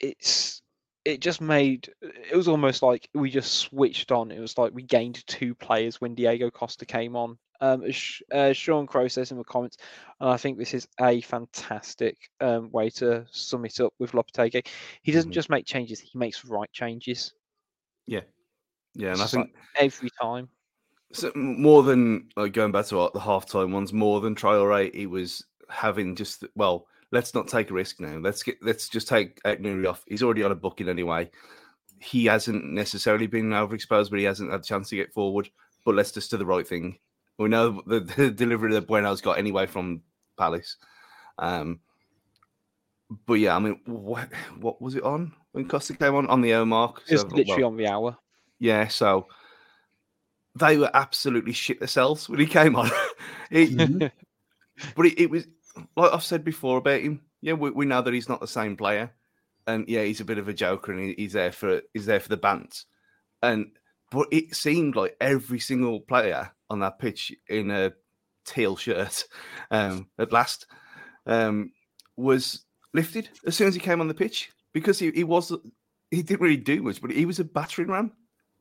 it's 0.00 0.62
it 1.04 1.20
just 1.20 1.40
made 1.40 1.90
it 2.02 2.36
was 2.36 2.48
almost 2.48 2.82
like 2.82 3.08
we 3.14 3.30
just 3.30 3.54
switched 3.54 4.12
on. 4.12 4.30
It 4.30 4.40
was 4.40 4.58
like 4.58 4.72
we 4.74 4.82
gained 4.82 5.26
two 5.26 5.54
players 5.54 6.00
when 6.00 6.14
Diego 6.14 6.50
Costa 6.50 6.84
came 6.84 7.16
on. 7.16 7.38
Um, 7.60 7.84
uh, 8.32 8.52
Sean 8.52 8.86
Crow 8.86 9.08
says 9.08 9.30
in 9.32 9.38
the 9.38 9.44
comments, 9.44 9.78
and 10.20 10.30
I 10.30 10.36
think 10.36 10.58
this 10.58 10.74
is 10.74 10.86
a 11.00 11.20
fantastic 11.22 12.16
um, 12.40 12.70
way 12.70 12.90
to 12.90 13.26
sum 13.30 13.64
it 13.64 13.80
up 13.80 13.92
with 13.98 14.12
Lopetegui. 14.12 14.66
He 15.02 15.12
doesn't 15.12 15.30
Mhm. 15.30 15.34
just 15.34 15.50
make 15.50 15.66
changes; 15.66 16.00
he 16.00 16.16
makes 16.18 16.44
right 16.44 16.70
changes 16.72 17.34
Yeah, 18.06 18.20
yeah, 18.94 19.12
and 19.12 19.22
I 19.22 19.26
think 19.26 19.54
like 19.54 19.64
every 19.76 20.10
time. 20.20 20.48
so 21.12 21.32
more 21.34 21.82
than 21.82 22.28
like 22.36 22.52
going 22.52 22.72
back 22.72 22.86
to 22.86 23.00
uh, 23.00 23.10
the 23.12 23.20
halftime 23.20 23.72
ones, 23.72 23.92
more 23.92 24.20
than 24.20 24.34
Traore, 24.34 24.94
he 24.94 25.06
was 25.06 25.44
having 25.68 26.14
just 26.16 26.44
well, 26.54 26.86
let's 27.10 27.34
not 27.34 27.48
take 27.48 27.70
a 27.70 27.74
risk 27.74 28.00
now. 28.00 28.18
Let's 28.18 28.42
get 28.42 28.56
let's 28.62 28.88
just 28.88 29.08
take 29.08 29.42
Nouri 29.42 29.88
off. 29.88 30.04
He's 30.08 30.22
already 30.22 30.42
on 30.44 30.52
a 30.52 30.56
booking 30.56 30.88
anyway. 30.88 31.30
He 32.00 32.26
hasn't 32.26 32.64
necessarily 32.64 33.26
been 33.26 33.50
overexposed, 33.50 34.10
but 34.10 34.20
he 34.20 34.24
hasn't 34.24 34.52
had 34.52 34.60
a 34.60 34.64
chance 34.64 34.90
to 34.90 34.96
get 34.96 35.12
forward. 35.12 35.50
But 35.84 35.96
let's 35.96 36.12
just 36.12 36.30
do 36.30 36.36
the 36.36 36.46
right 36.46 36.66
thing. 36.66 36.98
We 37.38 37.48
know 37.48 37.82
the, 37.86 38.00
the 38.00 38.30
delivery 38.30 38.72
that 38.74 38.86
Bueno's 38.88 39.20
got 39.20 39.38
anyway 39.38 39.66
from 39.66 40.02
Palace. 40.36 40.76
Um, 41.38 41.80
but 43.26 43.34
yeah, 43.34 43.56
I 43.56 43.58
mean, 43.58 43.80
what 43.86 44.28
what 44.58 44.82
was 44.82 44.94
it 44.94 45.02
on 45.02 45.32
when 45.52 45.68
Costa 45.68 45.94
came 45.94 46.14
on 46.14 46.26
on 46.26 46.40
the 46.42 46.54
hour 46.54 46.66
mark? 46.66 47.02
It's 47.08 47.22
So, 47.22 47.28
literally 47.28 47.62
well, 47.62 47.70
on 47.70 47.76
the 47.76 47.86
hour. 47.86 48.18
yeah, 48.58 48.88
so 48.88 49.28
they 50.58 50.76
were 50.76 50.90
absolutely 50.92 51.52
shit 51.52 51.78
themselves 51.78 52.28
when 52.28 52.40
he 52.40 52.46
came 52.46 52.76
on. 52.76 52.90
He- 53.50 53.68
Mhm. 53.68 54.10
but 54.96 55.06
it, 55.06 55.18
it 55.18 55.30
was 55.30 55.46
like 55.96 56.12
I've 56.12 56.24
said 56.24 56.44
before 56.44 56.78
about 56.78 57.00
him. 57.00 57.22
Yeah, 57.40 57.54
we, 57.54 57.70
we 57.70 57.86
know 57.86 58.02
that 58.02 58.12
he's 58.12 58.28
not 58.28 58.40
the 58.40 58.46
same 58.48 58.76
player, 58.76 59.10
and 59.66 59.88
yeah, 59.88 60.02
he's 60.02 60.20
a 60.20 60.24
bit 60.26 60.38
of 60.38 60.48
a 60.48 60.52
joker, 60.52 60.92
and 60.92 61.00
he, 61.00 61.14
he's 61.16 61.32
there 61.32 61.52
for 61.52 61.80
he's 61.94 62.04
there 62.06 62.20
for 62.20 62.28
the 62.28 62.36
bants. 62.36 62.84
And 63.42 63.70
but 64.10 64.28
it 64.32 64.54
seemed 64.54 64.96
like 64.96 65.16
every 65.20 65.60
single 65.60 66.00
player 66.00 66.50
on 66.70 66.80
that 66.80 66.98
pitch 66.98 67.32
in 67.48 67.70
a 67.70 67.92
teal 68.44 68.76
shirt, 68.76 69.24
um, 69.70 70.08
at 70.18 70.32
last, 70.32 70.66
um, 71.26 71.72
was 72.16 72.64
lifted 72.94 73.28
as 73.46 73.56
soon 73.56 73.68
as 73.68 73.74
he 73.74 73.80
came 73.80 74.00
on 74.00 74.08
the 74.08 74.14
pitch 74.14 74.50
because 74.72 74.98
he, 74.98 75.10
he 75.12 75.24
was 75.24 75.52
he 76.10 76.22
didn't 76.22 76.40
really 76.40 76.56
do 76.56 76.82
much, 76.82 77.00
but 77.00 77.10
he 77.10 77.26
was 77.26 77.38
a 77.38 77.44
battering 77.44 77.88
ram, 77.88 78.12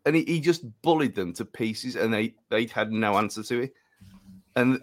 and 0.06 0.15
he, 0.15 0.24
he 0.24 0.39
just 0.39 0.63
bullied 0.82 1.15
them 1.15 1.34
to 1.34 1.46
pieces, 1.46 1.96
and 1.96 2.13
they 2.13 2.36
they 2.50 2.65
had 2.65 2.91
no 2.91 3.17
answer 3.17 3.43
to 3.43 3.63
it, 3.63 3.74
and 4.56 4.82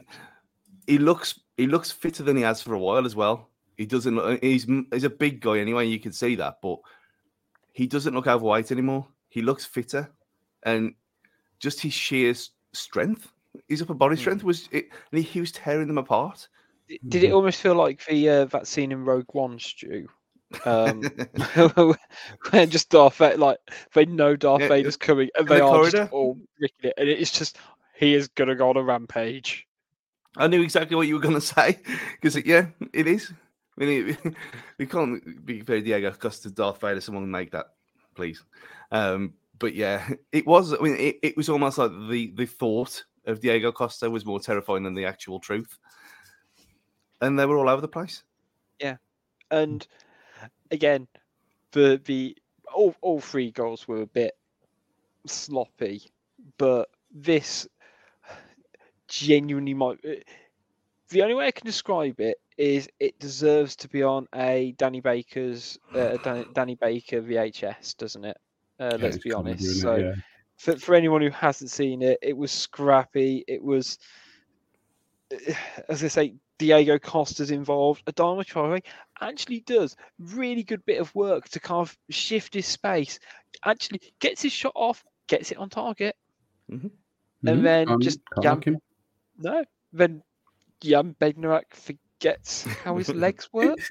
he 0.87 0.99
looks 0.99 1.41
he 1.57 1.67
looks 1.67 1.91
fitter 1.91 2.23
than 2.23 2.37
he 2.37 2.43
has 2.43 2.63
for 2.63 2.75
a 2.75 2.79
while 2.79 3.05
as 3.05 3.17
well. 3.17 3.51
He 3.77 3.87
doesn't 3.87 4.15
look, 4.15 4.43
he's 4.43 4.67
he's 4.93 5.05
a 5.05 5.11
big 5.11 5.41
guy 5.41 5.59
anyway, 5.59 5.87
you 5.87 6.01
can 6.01 6.13
see 6.13 6.35
that, 6.37 6.59
but 6.63 6.79
he 7.73 7.87
doesn't 7.87 8.15
look 8.15 8.27
overweight 8.27 8.73
anymore. 8.73 9.07
He 9.29 9.43
looks 9.43 9.65
fitter, 9.65 10.11
and 10.63 10.95
just 11.59 11.81
his 11.81 11.93
sheer 11.93 12.35
strength, 12.75 13.33
his 13.69 13.83
upper 13.83 13.95
body 13.95 14.17
strength 14.17 14.45
was 14.45 14.69
it, 14.73 14.89
and 15.11 15.19
he, 15.19 15.23
he 15.23 15.41
was 15.41 15.53
tearing 15.53 15.89
them 15.89 15.99
apart. 15.99 16.49
Did 17.09 17.25
it 17.25 17.31
Mhm. 17.31 17.35
almost 17.35 17.61
feel 17.61 17.75
like 17.75 18.05
the 18.07 18.29
uh, 18.29 18.45
that 18.47 18.67
scene 18.67 18.93
in 18.93 19.05
Rogue 19.05 19.33
One, 19.33 19.59
Stu? 19.59 20.07
Um, 20.67 21.03
when 22.51 22.71
just 22.71 22.91
Darth 22.91 23.17
Vader, 23.17 23.39
like 23.39 23.59
they 23.95 24.05
know 24.05 24.37
Darth 24.37 24.63
Yeah, 24.63 24.69
Vader's 24.69 24.97
coming, 24.97 25.31
and 25.37 25.49
they 25.49 25.57
the 25.57 25.65
are 25.65 25.91
just 25.91 26.13
all 26.13 26.39
ricking 26.61 26.91
it, 26.91 26.95
and 26.99 27.09
it's 27.09 27.31
just 27.31 27.59
he 27.95 28.15
is 28.15 28.29
gonna 28.29 28.55
go 28.55 28.69
on 28.69 28.77
a 28.77 28.83
rampage. 28.83 29.67
I 30.37 30.47
knew 30.49 30.63
exactly 30.63 30.97
what 30.97 31.07
you 31.07 31.15
were 31.15 31.21
going 31.21 31.35
to 31.37 31.41
say 31.41 31.79
because 32.21 32.37
yeah, 32.45 32.67
it 32.93 33.07
is. 33.07 33.33
I 33.81 33.85
mean, 33.85 34.09
it, 34.11 34.35
we 34.79 34.87
can't 34.87 35.45
be 35.47 35.61
very 35.61 35.81
Diego 35.81 36.11
Costa, 36.13 36.51
Darth 36.51 36.81
Vader. 36.81 37.01
Someone 37.01 37.31
make 37.31 37.53
that, 37.53 37.67
please. 38.15 38.43
Um, 38.91 39.35
but 39.59 39.75
yeah, 39.75 40.09
it 40.33 40.47
was. 40.47 40.73
I 40.73 40.79
mean, 40.79 40.97
it, 40.97 41.17
it 41.23 41.37
was 41.37 41.49
almost 41.49 41.79
like 41.79 41.91
the 42.09 42.33
the 42.35 42.47
thought 42.47 43.05
of 43.27 43.41
Diego 43.41 43.73
Costa 43.73 44.11
was 44.11 44.27
more 44.27 44.41
terrifying 44.41 44.83
than 44.85 44.95
the 44.95 45.07
actual 45.07 45.41
truth, 45.41 45.79
and 47.21 47.39
they 47.39 47.47
were 47.47 47.59
all 47.59 47.69
over 47.69 47.81
the 47.81 47.89
place. 47.89 48.23
Yeah, 48.81 48.97
and 49.51 49.87
again, 50.71 51.09
the 51.73 52.01
the 52.05 52.37
all 52.75 52.95
all 53.01 53.21
three 53.21 53.51
goals 53.51 53.87
were 53.89 54.03
a 54.03 54.07
bit 54.07 54.37
sloppy, 55.27 56.11
but 56.59 56.89
this 57.11 57.69
genuinely 59.09 59.75
might. 59.75 59.99
eh, 60.05 60.23
The 61.11 61.23
only 61.23 61.35
way 61.35 61.47
I 61.47 61.51
can 61.53 61.67
describe 61.67 62.21
it 62.21 62.39
is 62.57 62.89
it 63.01 63.19
deserves 63.19 63.77
to 63.77 63.89
be 63.89 64.03
on 64.03 64.29
a 64.35 64.73
Danny 64.79 65.01
Baker's 65.01 65.79
uh, 65.95 66.19
Danny, 66.23 66.47
Danny 66.55 66.75
Baker 66.77 67.23
VHS, 67.23 67.97
doesn't 67.97 68.25
it? 68.25 68.37
Uh, 68.93 68.99
let's 69.01 69.19
be 69.19 69.33
honest. 69.33 69.65
it, 69.65 69.81
So 69.81 69.97
yeah. 69.97 70.15
for, 70.59 70.77
for 70.77 70.95
anyone 70.95 71.23
who 71.23 71.31
hasn't 71.31 71.71
seen 71.71 72.03
it, 72.03 72.19
it 72.23 72.37
was 72.37 72.51
scrappy. 72.53 73.45
It 73.49 73.63
was, 73.63 73.99
as 75.89 76.05
I 76.05 76.09
say, 76.09 76.35
Diego 76.59 76.99
Costa's 76.99 77.51
involved. 77.51 78.05
Adama 78.07 78.45
Traore 78.45 78.83
actually 79.21 79.61
does 79.61 79.97
really 80.19 80.63
good 80.63 80.85
bit 80.87 81.01
of 81.01 81.15
work 81.15 81.49
to 81.51 81.61
kind 81.61 81.81
of 81.81 81.97
shift 82.11 82.55
his 82.55 82.67
space. 82.67 83.19
Actually 83.65 84.01
gets 84.21 84.43
his 84.43 84.53
shot 84.53 84.73
off, 84.75 85.03
gets 85.29 85.51
it 85.51 85.59
on 85.59 85.69
target. 85.69 86.15
Mhm. 86.71 86.91
then 87.43 87.87
Can't- 87.87 88.03
just 88.03 88.21
can't 88.41 88.63
jam- 88.65 88.75
knock. 88.75 88.83
No, 89.55 89.65
then 89.93 90.23
Jan 90.81 91.15
Bednarek 91.21 91.65
forgets 91.73 92.63
how 92.85 92.97
his 92.97 93.09
legs 93.09 93.49
work. 93.53 93.79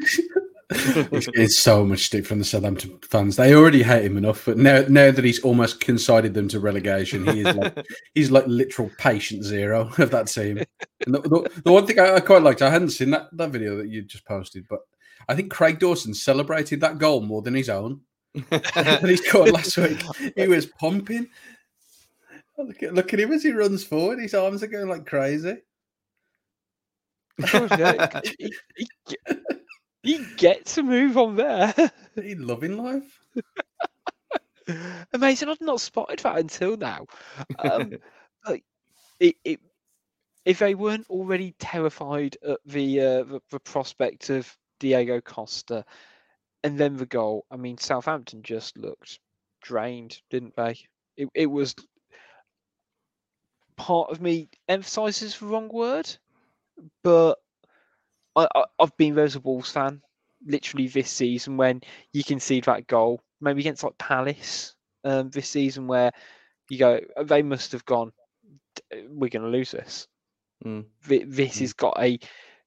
it's, 0.70 1.28
it's 1.34 1.60
so 1.60 1.86
much 1.86 2.06
stick 2.06 2.26
from 2.26 2.40
the 2.40 2.46
Southampton 2.46 3.00
fans. 3.04 3.36
They 3.36 3.56
already 3.56 3.84
hate 3.84 4.06
him 4.06 4.18
enough, 4.18 4.46
but 4.46 4.58
now 4.58 4.84
now 4.88 5.12
that 5.12 5.24
he's 5.24 5.42
almost 5.42 5.80
consigned 5.80 6.34
them 6.34 6.48
to 6.50 6.60
relegation, 6.60 7.26
he 7.28 7.42
is 7.42 7.56
like 7.56 7.86
he's 8.14 8.32
like 8.32 8.46
literal 8.48 8.90
patient 8.98 9.44
zero 9.44 9.92
of 9.98 10.12
that 10.12 10.28
team. 10.28 10.60
And 11.06 11.16
the, 11.16 11.22
the, 11.22 11.62
the 11.66 11.72
one 11.72 11.86
thing 11.86 12.00
I, 12.00 12.16
I 12.16 12.20
quite 12.20 12.44
liked, 12.44 12.62
I 12.62 12.70
hadn't 12.70 12.92
seen 12.92 13.12
that, 13.12 13.28
that 13.34 13.52
video 13.52 13.78
that 13.78 13.90
you 13.90 14.04
just 14.04 14.26
posted, 14.26 14.68
but 14.68 14.80
I 15.28 15.36
think 15.36 15.52
Craig 15.52 15.80
Dawson 15.80 16.14
celebrated 16.14 16.82
that 16.82 16.98
goal 16.98 17.22
more 17.22 17.42
than 17.42 17.54
his 17.54 17.70
own 17.70 18.02
that 18.50 19.04
he 19.04 19.18
scored 19.18 19.52
last 19.52 19.78
week. 19.78 20.02
He 20.36 20.48
was 20.48 20.66
pumping. 20.66 21.28
Look 22.58 22.84
at, 22.84 22.94
look 22.94 23.14
at 23.14 23.20
him 23.20 23.32
as 23.32 23.44
he 23.44 23.52
runs 23.52 23.84
forward. 23.84 24.20
His 24.20 24.34
arms 24.34 24.62
are 24.64 24.68
going 24.68 24.88
like 24.88 25.06
crazy. 25.06 25.58
God, 27.52 27.80
yeah, 27.80 28.22
he, 28.38 28.54
he, 28.76 28.88
he- 30.04 30.26
gets 30.38 30.78
a 30.78 30.84
move 30.84 31.18
on 31.18 31.36
there. 31.36 31.74
He 32.16 32.36
loving 32.36 32.78
life. 32.78 33.20
Amazing. 35.14 35.50
I'd 35.50 35.62
not 35.62 35.82
spotted 35.82 36.20
that 36.20 36.38
until 36.38 36.78
now. 36.78 37.08
Um, 37.58 37.94
like, 38.48 38.64
it, 39.20 39.36
it, 39.44 39.60
if 40.46 40.60
they 40.60 40.76
weren't 40.76 41.10
already 41.10 41.56
terrified 41.58 42.38
at 42.48 42.60
the, 42.66 43.02
uh, 43.02 43.24
the 43.24 43.42
the 43.50 43.60
prospect 43.62 44.30
of 44.30 44.56
Diego 44.80 45.22
Costa 45.22 45.86
and 46.64 46.78
then 46.80 46.98
the 46.98 47.06
goal, 47.06 47.46
I 47.50 47.58
mean, 47.58 47.78
Southampton 47.78 48.44
just 48.44 48.78
looked 48.78 49.20
drained, 49.62 50.22
didn't 50.30 50.56
they? 50.56 50.78
It, 51.18 51.30
it 51.34 51.48
was 51.48 51.76
part 53.76 54.12
of 54.12 54.22
me 54.22 54.50
emphasizes 54.68 55.38
the 55.38 55.46
wrong 55.46 55.70
word, 55.70 56.10
but 57.04 57.40
I, 58.36 58.48
I, 58.56 58.64
I've 58.80 58.96
been 58.98 59.16
there's 59.16 59.36
a 59.36 59.40
Wolves 59.40 59.72
fan 59.72 60.02
literally 60.46 60.88
this 60.88 61.10
season 61.10 61.58
when 61.58 61.82
you 62.14 62.24
concede 62.24 62.66
that 62.66 62.88
goal, 62.88 63.22
maybe 63.42 63.62
against 63.62 63.84
like 63.84 63.98
Palace 63.98 64.76
um, 65.04 65.30
this 65.30 65.50
season, 65.50 65.88
where 65.88 66.12
you 66.70 66.78
go, 66.80 67.00
"Oh, 67.18 67.24
they 67.24 67.44
must 67.44 67.72
have 67.74 67.86
gone, 67.86 68.12
we're 69.10 69.30
going 69.30 69.44
to 69.44 69.50
lose 69.50 69.72
this. 69.72 70.08
Mm. 70.66 70.86
Thi- 71.04 71.26
This 71.26 71.58
Mm. 71.58 71.60
has 71.62 71.74
got 71.74 71.96
a, 72.00 72.20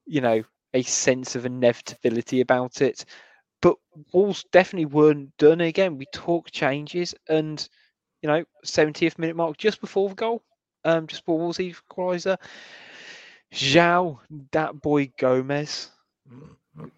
you 0.06 0.20
know, 0.20 0.42
a 0.74 0.82
sense 0.82 1.36
of 1.36 1.46
inevitability 1.46 2.40
about 2.40 2.82
it. 2.82 3.04
But 3.62 3.76
Wolves 4.12 4.44
definitely 4.52 4.86
weren't 4.86 5.36
done 5.38 5.60
again. 5.60 5.98
We 5.98 6.06
talk 6.12 6.50
changes, 6.52 7.14
and 7.28 7.66
you 8.22 8.28
know, 8.28 8.44
70th 8.64 9.18
minute 9.18 9.36
mark 9.36 9.56
just 9.58 9.80
before 9.80 10.08
the 10.10 10.14
goal, 10.16 10.42
um, 10.84 11.06
just 11.06 11.22
before 11.24 11.38
Wolves 11.38 11.58
equaliser. 11.58 12.38
João, 13.52 14.20
that 14.52 14.80
boy 14.80 15.12
Gomes 15.18 15.90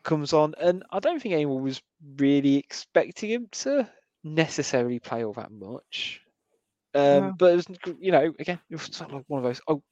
comes 0.02 0.32
on, 0.32 0.54
and 0.60 0.82
I 0.90 0.98
don't 1.00 1.20
think 1.20 1.34
anyone 1.34 1.62
was 1.62 1.82
really 2.16 2.56
expecting 2.56 3.30
him 3.30 3.48
to 3.52 3.88
necessarily 4.24 4.98
play 5.00 5.24
all 5.24 5.32
that 5.34 5.50
much. 5.50 6.20
Um, 6.94 7.30
No. 7.30 7.36
But 7.38 7.52
it 7.52 7.56
was, 7.56 7.66
you 8.00 8.12
know, 8.12 8.32
again, 8.38 8.60
it 8.70 8.74
was 8.74 8.84
sort 8.84 9.10
of 9.10 9.16
like 9.16 9.24
one 9.28 9.38
of 9.38 9.44
those. 9.44 9.60
Oh, 9.68 9.82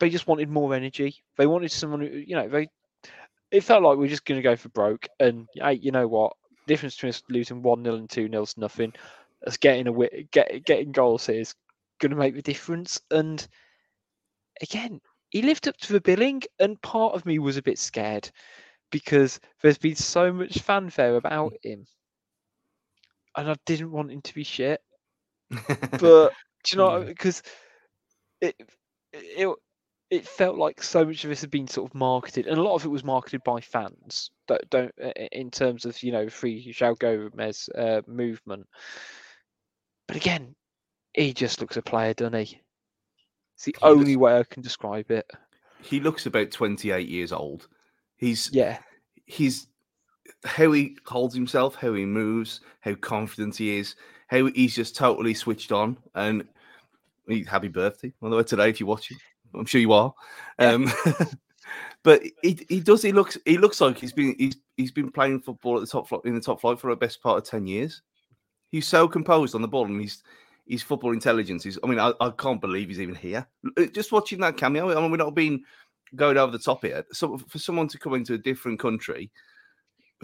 they 0.00 0.10
just 0.10 0.26
wanted 0.26 0.48
more 0.48 0.74
energy. 0.74 1.16
They 1.36 1.46
wanted 1.46 1.70
someone 1.70 2.00
who, 2.00 2.08
you 2.08 2.36
know, 2.36 2.48
they. 2.48 2.68
It 3.50 3.62
felt 3.62 3.82
like 3.82 3.98
we 3.98 4.06
are 4.06 4.10
just 4.10 4.24
going 4.24 4.38
to 4.38 4.42
go 4.42 4.56
for 4.56 4.68
broke, 4.70 5.06
and 5.20 5.46
hey, 5.54 5.74
you 5.74 5.92
know 5.92 6.08
what? 6.08 6.32
Difference 6.66 6.96
between 6.96 7.10
us 7.10 7.22
losing 7.28 7.62
one 7.62 7.84
0 7.84 7.96
and 7.96 8.10
two 8.10 8.28
0 8.28 8.42
is 8.42 8.56
nothing. 8.56 8.92
Us 9.46 9.56
getting 9.56 9.86
a 9.88 9.92
wi- 9.92 10.26
get 10.32 10.64
getting 10.64 10.92
goals 10.92 11.26
here 11.26 11.40
is 11.40 11.54
going 12.00 12.10
to 12.10 12.16
make 12.16 12.34
the 12.34 12.42
difference. 12.42 13.00
And 13.10 13.46
again, 14.62 15.00
he 15.36 15.42
lived 15.42 15.68
up 15.68 15.76
to 15.76 15.92
the 15.92 16.00
billing, 16.00 16.42
and 16.58 16.80
part 16.80 17.14
of 17.14 17.26
me 17.26 17.38
was 17.38 17.58
a 17.58 17.62
bit 17.62 17.78
scared 17.78 18.30
because 18.90 19.38
there's 19.60 19.76
been 19.76 19.94
so 19.94 20.32
much 20.32 20.60
fanfare 20.60 21.14
about 21.16 21.52
him, 21.62 21.86
and 23.36 23.50
I 23.50 23.56
didn't 23.66 23.92
want 23.92 24.10
him 24.10 24.22
to 24.22 24.34
be 24.34 24.44
shit. 24.44 24.80
But 25.90 26.32
do 26.64 26.72
you 26.72 26.78
know? 26.78 26.98
Yeah. 27.00 27.04
Because 27.04 27.42
it 28.40 28.56
it 29.12 29.54
it 30.08 30.26
felt 30.26 30.56
like 30.56 30.82
so 30.82 31.04
much 31.04 31.22
of 31.24 31.28
this 31.28 31.42
had 31.42 31.50
been 31.50 31.68
sort 31.68 31.90
of 31.90 31.94
marketed, 31.94 32.46
and 32.46 32.56
a 32.56 32.62
lot 32.62 32.76
of 32.76 32.86
it 32.86 32.88
was 32.88 33.04
marketed 33.04 33.42
by 33.44 33.60
fans. 33.60 34.30
That 34.48 34.70
don't 34.70 34.92
in 35.32 35.50
terms 35.50 35.84
of 35.84 36.02
you 36.02 36.12
know 36.12 36.30
free 36.30 36.72
João 36.72 36.98
Gomes 36.98 37.68
uh, 37.76 38.00
movement. 38.06 38.66
But 40.08 40.16
again, 40.16 40.54
he 41.12 41.34
just 41.34 41.60
looks 41.60 41.76
a 41.76 41.82
player, 41.82 42.14
doesn't 42.14 42.46
he? 42.46 42.62
It's 43.56 43.64
the 43.64 43.76
He 43.80 43.88
only 43.88 44.16
way 44.16 44.38
I 44.38 44.44
can 44.44 44.62
describe 44.62 45.10
it. 45.10 45.30
he 45.80 45.98
looks 46.00 46.26
about 46.26 46.50
28 46.50 47.08
years 47.08 47.32
old. 47.32 47.68
He's 48.16 48.50
Yeah, 48.52 48.78
he's 49.24 49.68
how 50.44 50.72
he 50.72 50.96
holds 51.06 51.34
himself, 51.34 51.74
how 51.74 51.94
he 51.94 52.04
moves, 52.04 52.60
how 52.80 52.94
confident 52.96 53.56
he 53.56 53.78
is, 53.78 53.96
how 54.28 54.46
he's 54.46 54.74
just 54.74 54.94
totally 54.94 55.34
switched 55.34 55.72
on. 55.72 55.96
And 56.14 56.46
he, 57.28 57.44
happy 57.44 57.68
birthday, 57.68 58.12
by 58.20 58.28
the 58.28 58.36
way, 58.36 58.42
today 58.42 58.68
if 58.70 58.78
you're 58.80 58.88
watching. 58.88 59.16
I'm 59.54 59.64
sure 59.66 59.80
you 59.80 59.92
are. 59.92 60.12
Um, 60.58 60.90
but 62.02 62.22
he, 62.42 62.64
he 62.68 62.80
does. 62.80 63.02
He 63.02 63.12
looks. 63.12 63.38
He 63.46 63.56
looks 63.58 63.80
like 63.80 63.98
he's 63.98 64.12
been. 64.12 64.34
He's 64.38 64.56
he's 64.76 64.92
been 64.92 65.10
playing 65.10 65.40
football 65.40 65.76
at 65.76 65.80
the 65.80 65.86
top 65.86 66.08
flight 66.08 66.22
in 66.26 66.34
the 66.34 66.40
top 66.40 66.60
flight 66.60 66.78
for 66.78 66.90
the 66.90 66.96
best 66.96 67.22
part 67.22 67.38
of 67.38 67.44
ten 67.44 67.66
years. 67.66 68.02
He's 68.70 68.86
so 68.86 69.08
composed 69.08 69.54
on 69.54 69.62
the 69.62 69.68
ball, 69.68 69.86
and 69.86 70.00
he's 70.00 70.22
his 70.66 70.82
football 70.82 71.12
intelligence 71.12 71.66
is. 71.66 71.78
I 71.82 71.86
mean, 71.86 71.98
I, 71.98 72.12
I 72.20 72.30
can't 72.30 72.60
believe 72.60 72.88
he's 72.88 73.00
even 73.00 73.14
here. 73.14 73.46
Uh, 73.76 73.86
Just 73.86 74.12
watching 74.12 74.40
that 74.40 74.56
cameo. 74.56 74.90
I 74.90 75.00
mean, 75.00 75.10
we're 75.10 75.16
not 75.16 75.34
being 75.34 75.62
going 76.14 76.36
over 76.36 76.52
the 76.52 76.58
top 76.58 76.82
here. 76.84 77.04
So 77.12 77.38
for 77.38 77.58
someone 77.58 77.88
to 77.88 77.98
come 77.98 78.14
into 78.14 78.34
a 78.34 78.38
different 78.38 78.78
country, 78.78 79.30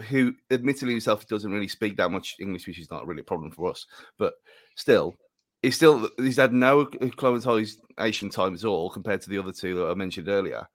who 0.09 0.33
admittedly 0.49 0.93
himself 0.93 1.27
doesn't 1.27 1.51
really 1.51 1.67
speak 1.67 1.97
that 1.97 2.11
much 2.11 2.35
English, 2.39 2.67
which 2.67 2.79
is 2.79 2.89
not 2.89 3.05
really 3.05 3.21
a 3.21 3.25
problem 3.25 3.51
for 3.51 3.69
us, 3.69 3.85
but 4.17 4.33
still, 4.75 5.15
he's 5.61 5.75
still 5.75 6.09
he's 6.17 6.37
had 6.37 6.53
no 6.53 6.81
acclimatization 6.81 8.29
time 8.29 8.55
at 8.55 8.65
all 8.65 8.89
compared 8.89 9.21
to 9.21 9.29
the 9.29 9.37
other 9.37 9.51
two 9.51 9.75
that 9.75 9.89
I 9.89 9.93
mentioned 9.93 10.29
earlier, 10.29 10.67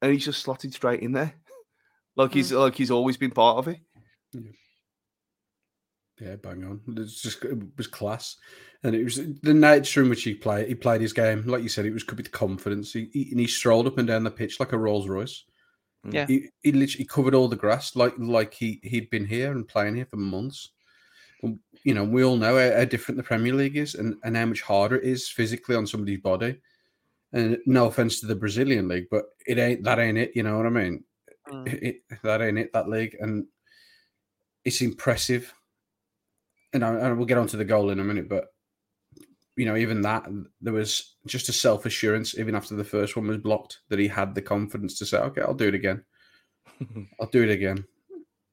and 0.00 0.12
he's 0.12 0.24
just 0.24 0.42
slotted 0.42 0.72
straight 0.72 1.00
in 1.00 1.12
there, 1.12 1.34
like 2.14 2.32
he's 2.32 2.52
like 2.52 2.76
he's 2.76 2.90
always 2.90 3.16
been 3.16 3.32
part 3.32 3.58
of 3.58 3.68
it. 3.68 3.80
Yeah, 4.32 4.50
bang 6.18 6.64
on. 6.64 6.80
It 6.88 6.98
was 6.98 7.20
just 7.20 7.44
it 7.44 7.58
was 7.76 7.86
class, 7.86 8.36
and 8.82 8.94
it 8.94 9.04
was 9.04 9.16
the 9.42 9.54
nature 9.54 10.02
in 10.02 10.08
which 10.08 10.22
he 10.22 10.34
played. 10.34 10.68
He 10.68 10.74
played 10.74 11.00
his 11.00 11.12
game, 11.12 11.42
like 11.46 11.62
you 11.62 11.68
said. 11.68 11.86
It 11.86 11.92
was 11.92 12.02
could 12.02 12.16
be 12.16 12.22
the 12.22 12.30
confidence. 12.30 12.92
He, 12.92 13.08
he 13.12 13.28
and 13.30 13.40
he 13.40 13.46
strolled 13.46 13.86
up 13.86 13.98
and 13.98 14.08
down 14.08 14.24
the 14.24 14.30
pitch 14.30 14.60
like 14.60 14.72
a 14.72 14.78
Rolls 14.78 15.08
Royce. 15.08 15.44
Yeah. 16.08 16.26
he, 16.26 16.50
he 16.62 16.70
literally 16.70 17.04
covered 17.04 17.34
all 17.34 17.48
the 17.48 17.56
grass 17.56 17.96
like 17.96 18.14
like 18.16 18.54
he 18.54 18.78
he'd 18.84 19.10
been 19.10 19.26
here 19.26 19.50
and 19.50 19.66
playing 19.66 19.96
here 19.96 20.06
for 20.06 20.16
months. 20.16 20.70
And, 21.42 21.58
you 21.84 21.94
know, 21.94 22.04
we 22.04 22.24
all 22.24 22.36
know 22.36 22.56
how, 22.56 22.76
how 22.78 22.84
different 22.84 23.18
the 23.18 23.24
Premier 23.24 23.52
League 23.52 23.76
is, 23.76 23.94
and, 23.94 24.14
and 24.24 24.36
how 24.36 24.46
much 24.46 24.62
harder 24.62 24.96
it 24.96 25.04
is 25.04 25.28
physically 25.28 25.76
on 25.76 25.86
somebody's 25.86 26.20
body. 26.20 26.60
And 27.32 27.58
no 27.66 27.86
offense 27.86 28.20
to 28.20 28.26
the 28.26 28.36
Brazilian 28.36 28.88
league, 28.88 29.08
but 29.10 29.24
it 29.46 29.58
ain't 29.58 29.82
that 29.84 29.98
ain't 29.98 30.16
it. 30.16 30.32
You 30.34 30.44
know 30.44 30.56
what 30.56 30.66
I 30.66 30.70
mean? 30.70 31.04
Mm. 31.48 31.82
it, 31.82 31.96
that 32.22 32.42
ain't 32.42 32.58
it 32.58 32.72
that 32.72 32.88
league 32.88 33.16
and 33.20 33.46
it's 34.64 34.80
impressive 34.80 35.54
and, 36.72 36.84
I, 36.84 36.94
and 36.94 37.16
we'll 37.16 37.26
get 37.26 37.38
onto 37.38 37.56
the 37.56 37.64
goal 37.64 37.90
in 37.90 38.00
a 38.00 38.04
minute 38.04 38.28
but 38.28 38.46
you 39.56 39.64
know 39.64 39.76
even 39.76 40.02
that 40.02 40.26
there 40.60 40.72
was 40.72 41.16
just 41.26 41.48
a 41.48 41.52
self-assurance 41.52 42.38
even 42.38 42.54
after 42.54 42.74
the 42.74 42.84
first 42.84 43.16
one 43.16 43.26
was 43.26 43.38
blocked 43.38 43.80
that 43.88 43.98
he 43.98 44.08
had 44.08 44.34
the 44.34 44.42
confidence 44.42 44.98
to 44.98 45.06
say 45.06 45.18
okay 45.18 45.42
i'll 45.42 45.54
do 45.54 45.68
it 45.68 45.74
again 45.74 46.04
i'll 47.20 47.28
do 47.28 47.42
it 47.42 47.50
again 47.50 47.84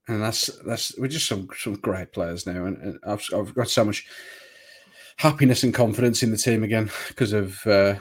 and 0.08 0.22
that's 0.22 0.48
that's 0.66 0.98
we're 0.98 1.08
just 1.08 1.28
some 1.28 1.48
some 1.58 1.76
great 1.76 2.12
players 2.12 2.46
now 2.46 2.66
and, 2.66 2.78
and 2.78 3.00
I've, 3.06 3.26
I've 3.34 3.56
got 3.56 3.70
so 3.70 3.86
much 3.86 4.06
happiness 5.18 5.64
and 5.64 5.74
confidence 5.74 6.24
in 6.24 6.32
the 6.32 6.38
team 6.38 6.64
again 6.64 6.92
because 7.08 7.34
of 7.34 7.66
uh 7.68 7.96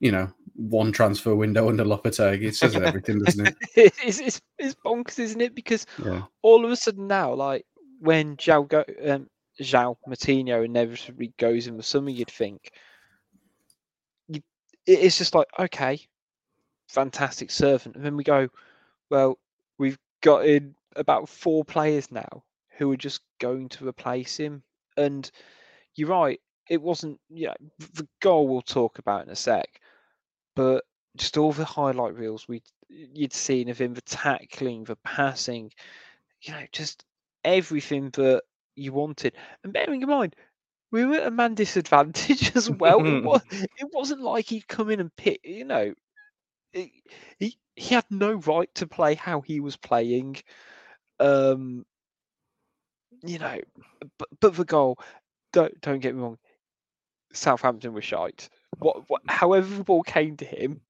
you 0.00 0.12
know 0.12 0.30
one 0.58 0.90
transfer 0.90 1.36
window 1.36 1.68
under 1.68 1.84
Lopetegui. 1.84 2.48
It 2.48 2.56
says 2.56 2.76
everything, 2.76 3.20
doesn't 3.20 3.46
it? 3.46 3.56
it's, 3.76 4.18
it's 4.18 4.40
it's 4.58 4.74
bonkers, 4.84 5.20
isn't 5.20 5.40
it? 5.40 5.54
Because 5.54 5.86
Yeah. 6.04 6.22
all 6.42 6.64
of 6.64 6.70
a 6.70 6.76
sudden 6.76 7.06
now, 7.06 7.32
like 7.32 7.64
when 8.00 8.36
João 8.36 8.68
go, 8.68 8.84
um, 9.06 9.28
João 9.60 9.96
Moutinho 10.06 10.64
inevitably 10.64 11.32
goes 11.36 11.66
in 11.66 11.76
the 11.76 11.82
summer, 11.82 12.10
you'd 12.10 12.30
think 12.30 12.70
you, 14.28 14.40
it's 14.86 15.18
just 15.18 15.34
like 15.34 15.48
okay, 15.58 16.00
fantastic 16.88 17.50
servant, 17.50 17.96
and 17.96 18.04
then 18.04 18.16
we 18.16 18.24
go, 18.24 18.48
well, 19.10 19.38
we've 19.78 19.98
got 20.20 20.46
in 20.46 20.74
about 20.96 21.28
four 21.28 21.64
players 21.64 22.10
now 22.10 22.42
who 22.76 22.90
are 22.92 22.96
just 22.96 23.20
going 23.38 23.68
to 23.70 23.86
replace 23.86 24.36
him, 24.36 24.62
and 24.96 25.30
you're 25.94 26.08
right, 26.08 26.40
it 26.68 26.80
wasn't. 26.80 27.20
Yeah, 27.28 27.54
the 27.78 28.06
goal 28.20 28.48
we'll 28.48 28.62
talk 28.62 28.98
about 28.98 29.24
in 29.24 29.30
a 29.30 29.36
sec, 29.36 29.80
but 30.54 30.84
just 31.16 31.36
all 31.36 31.52
the 31.52 31.64
highlight 31.64 32.14
reels 32.14 32.46
we 32.46 32.62
you'd 32.88 33.32
seen 33.32 33.68
of 33.68 33.78
him, 33.78 33.94
the 33.94 34.00
tackling, 34.02 34.84
the 34.84 34.96
passing, 34.96 35.72
you 36.42 36.52
know, 36.52 36.64
just 36.72 37.04
everything 37.44 38.10
that 38.10 38.42
you 38.78 38.92
wanted. 38.92 39.34
And 39.64 39.72
bearing 39.72 40.02
in 40.02 40.08
mind, 40.08 40.36
we 40.90 41.04
were 41.04 41.16
at 41.16 41.28
a 41.28 41.30
man 41.30 41.54
disadvantage 41.56 42.56
as 42.56 42.70
well. 42.70 43.06
it, 43.06 43.18
was, 43.22 43.42
it 43.52 43.88
wasn't 43.92 44.22
like 44.22 44.46
he'd 44.46 44.68
come 44.68 44.90
in 44.90 45.00
and 45.00 45.14
pick, 45.16 45.40
you 45.44 45.64
know, 45.64 45.94
it, 46.72 46.90
he 47.38 47.58
he 47.76 47.94
had 47.94 48.06
no 48.10 48.34
right 48.34 48.72
to 48.76 48.86
play 48.86 49.14
how 49.14 49.40
he 49.40 49.60
was 49.60 49.76
playing. 49.76 50.36
Um, 51.20 51.86
you 53.22 53.38
know, 53.38 53.58
but 54.18 54.28
but 54.40 54.54
the 54.56 54.64
goal. 54.64 54.98
Don't 55.52 55.80
don't 55.80 56.00
get 56.00 56.14
me 56.14 56.22
wrong. 56.22 56.38
Southampton 57.32 57.92
was 57.94 58.04
shite. 58.04 58.48
What, 58.78 59.08
what 59.08 59.22
however 59.28 59.74
the 59.74 59.84
ball 59.84 60.02
came 60.02 60.36
to 60.38 60.44
him, 60.44 60.80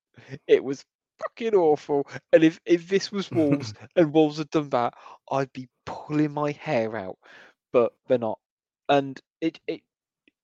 it 0.46 0.62
was 0.64 0.84
fucking 1.20 1.54
awful. 1.54 2.08
And 2.32 2.44
if 2.44 2.60
if 2.66 2.88
this 2.88 3.12
was 3.12 3.30
Wolves 3.30 3.74
and 3.96 4.12
Wolves 4.12 4.38
had 4.38 4.50
done 4.50 4.70
that, 4.70 4.94
I'd 5.30 5.52
be 5.52 5.68
pulling 5.86 6.32
my 6.32 6.52
hair 6.52 6.96
out. 6.96 7.18
But 7.72 7.92
they're 8.08 8.18
not. 8.18 8.38
And 8.88 9.20
it 9.40 9.60
it 9.66 9.82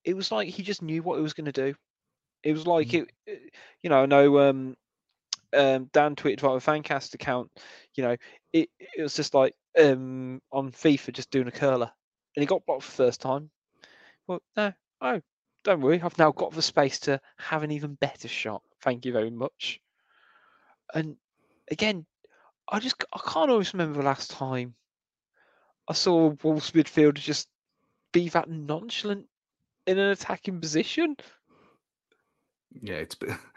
it 0.05 0.15
was 0.17 0.31
like 0.33 0.49
he 0.49 0.63
just 0.63 0.83
knew 0.83 1.03
what 1.03 1.17
he 1.17 1.23
was 1.23 1.35
going 1.35 1.47
to 1.47 1.53
do. 1.53 1.75
It 2.43 2.53
was 2.53 2.67
like 2.67 2.93
Mm. 2.93 2.95
it, 2.95 3.11
it- 3.27 3.55
you 3.83 3.91
know. 3.91 4.03
I 4.03 4.07
know 4.07 4.39
um, 4.51 4.77
um, 5.55 5.87
Dan 5.93 6.17
tweeted 6.17 6.41
about 6.41 6.57
a 6.57 6.71
fancast 6.71 7.15
account. 7.15 7.51
You 7.95 8.05
know, 8.05 8.17
it 8.53 8.71
it 8.79 9.03
was 9.03 9.15
just 9.15 9.35
like 9.35 9.55
um 9.79 10.41
on 10.53 10.73
FIFA 10.73 11.13
just 11.13 11.31
doing 11.31 11.49
a 11.49 11.53
curler, 11.53 11.91
and 12.37 12.43
he 12.43 12.47
got 12.47 12.65
blocked 12.67 12.83
for 12.85 12.91
the 12.91 12.97
first 13.09 13.21
time. 13.21 13.51
Well, 14.27 14.41
no, 14.57 14.73
oh, 15.01 15.21
don't 15.65 15.81
worry. 15.81 16.01
I've 16.01 16.19
now 16.19 16.33
got 16.33 16.53
the 16.53 16.63
space 16.63 17.01
to 17.01 17.21
have 17.39 17.63
an 17.63 17.71
even 17.73 17.95
better 17.95 18.29
shot. 18.29 18.63
Thank 18.83 19.05
you 19.07 19.13
very 19.13 19.31
much. 19.31 19.81
And 20.95 21.17
again, 21.71 22.07
I 22.69 22.81
just 22.81 23.03
I 23.13 23.19
can't 23.19 23.51
always 23.51 23.73
remember 23.75 23.99
the 23.99 24.07
last 24.07 24.31
time 24.31 24.75
I 25.89 25.93
saw 25.93 26.35
Wolves 26.43 26.71
midfielder 26.71 27.15
just 27.15 27.49
be 28.13 28.29
that 28.31 28.49
nonchalant 28.49 29.27
in 29.87 29.99
an 29.99 30.11
attacking 30.11 30.61
position. 30.61 31.17
Yeah, 32.83 32.97
it's. 32.97 33.15
been- 33.15 33.39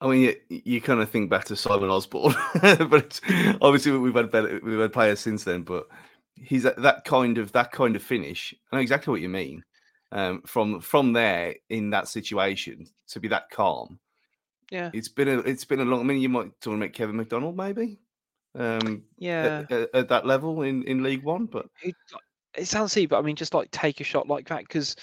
I 0.00 0.08
mean, 0.08 0.20
you, 0.50 0.60
you 0.64 0.80
kind 0.82 1.00
of 1.00 1.08
think 1.08 1.30
back 1.30 1.46
to 1.46 1.56
Simon 1.56 1.88
Osborn, 1.88 2.34
but 2.60 2.92
it's, 3.04 3.20
obviously 3.62 3.92
we've 3.96 4.14
had 4.14 4.30
better, 4.30 4.60
we've 4.62 4.78
had 4.80 4.92
players 4.92 5.20
since 5.20 5.44
then. 5.44 5.62
But 5.62 5.86
he's 6.34 6.64
that, 6.64 6.82
that 6.82 7.04
kind 7.06 7.38
of 7.38 7.52
that 7.52 7.72
kind 7.72 7.96
of 7.96 8.02
finish. 8.02 8.52
I 8.70 8.76
know 8.76 8.82
exactly 8.82 9.12
what 9.12 9.22
you 9.22 9.30
mean. 9.30 9.64
Um, 10.12 10.42
from 10.46 10.80
from 10.80 11.12
there 11.14 11.54
in 11.70 11.90
that 11.90 12.08
situation 12.08 12.86
to 13.08 13.20
be 13.20 13.28
that 13.28 13.48
calm, 13.50 13.98
Yeah, 14.70 14.90
it's 14.92 15.08
been 15.08 15.28
a 15.28 15.38
it's 15.38 15.64
been 15.64 15.80
a 15.80 15.84
long. 15.84 16.00
I 16.00 16.02
mean, 16.02 16.20
you 16.20 16.28
might 16.28 16.38
want 16.40 16.60
to 16.62 16.76
make 16.76 16.92
Kevin 16.92 17.16
McDonald 17.16 17.56
maybe, 17.56 17.98
um, 18.54 19.02
yeah. 19.18 19.64
at, 19.68 19.72
at, 19.72 19.94
at 19.94 20.08
that 20.08 20.26
level 20.26 20.62
in 20.62 20.84
in 20.84 21.02
League 21.02 21.22
One. 21.22 21.46
But 21.46 21.66
It, 21.82 21.94
it 22.56 22.66
sounds 22.66 22.92
silly, 22.92 23.06
but 23.06 23.18
I 23.18 23.22
mean, 23.22 23.36
just 23.36 23.54
like 23.54 23.70
take 23.70 24.00
a 24.00 24.04
shot 24.04 24.28
like 24.28 24.48
that 24.48 24.60
because 24.60 24.96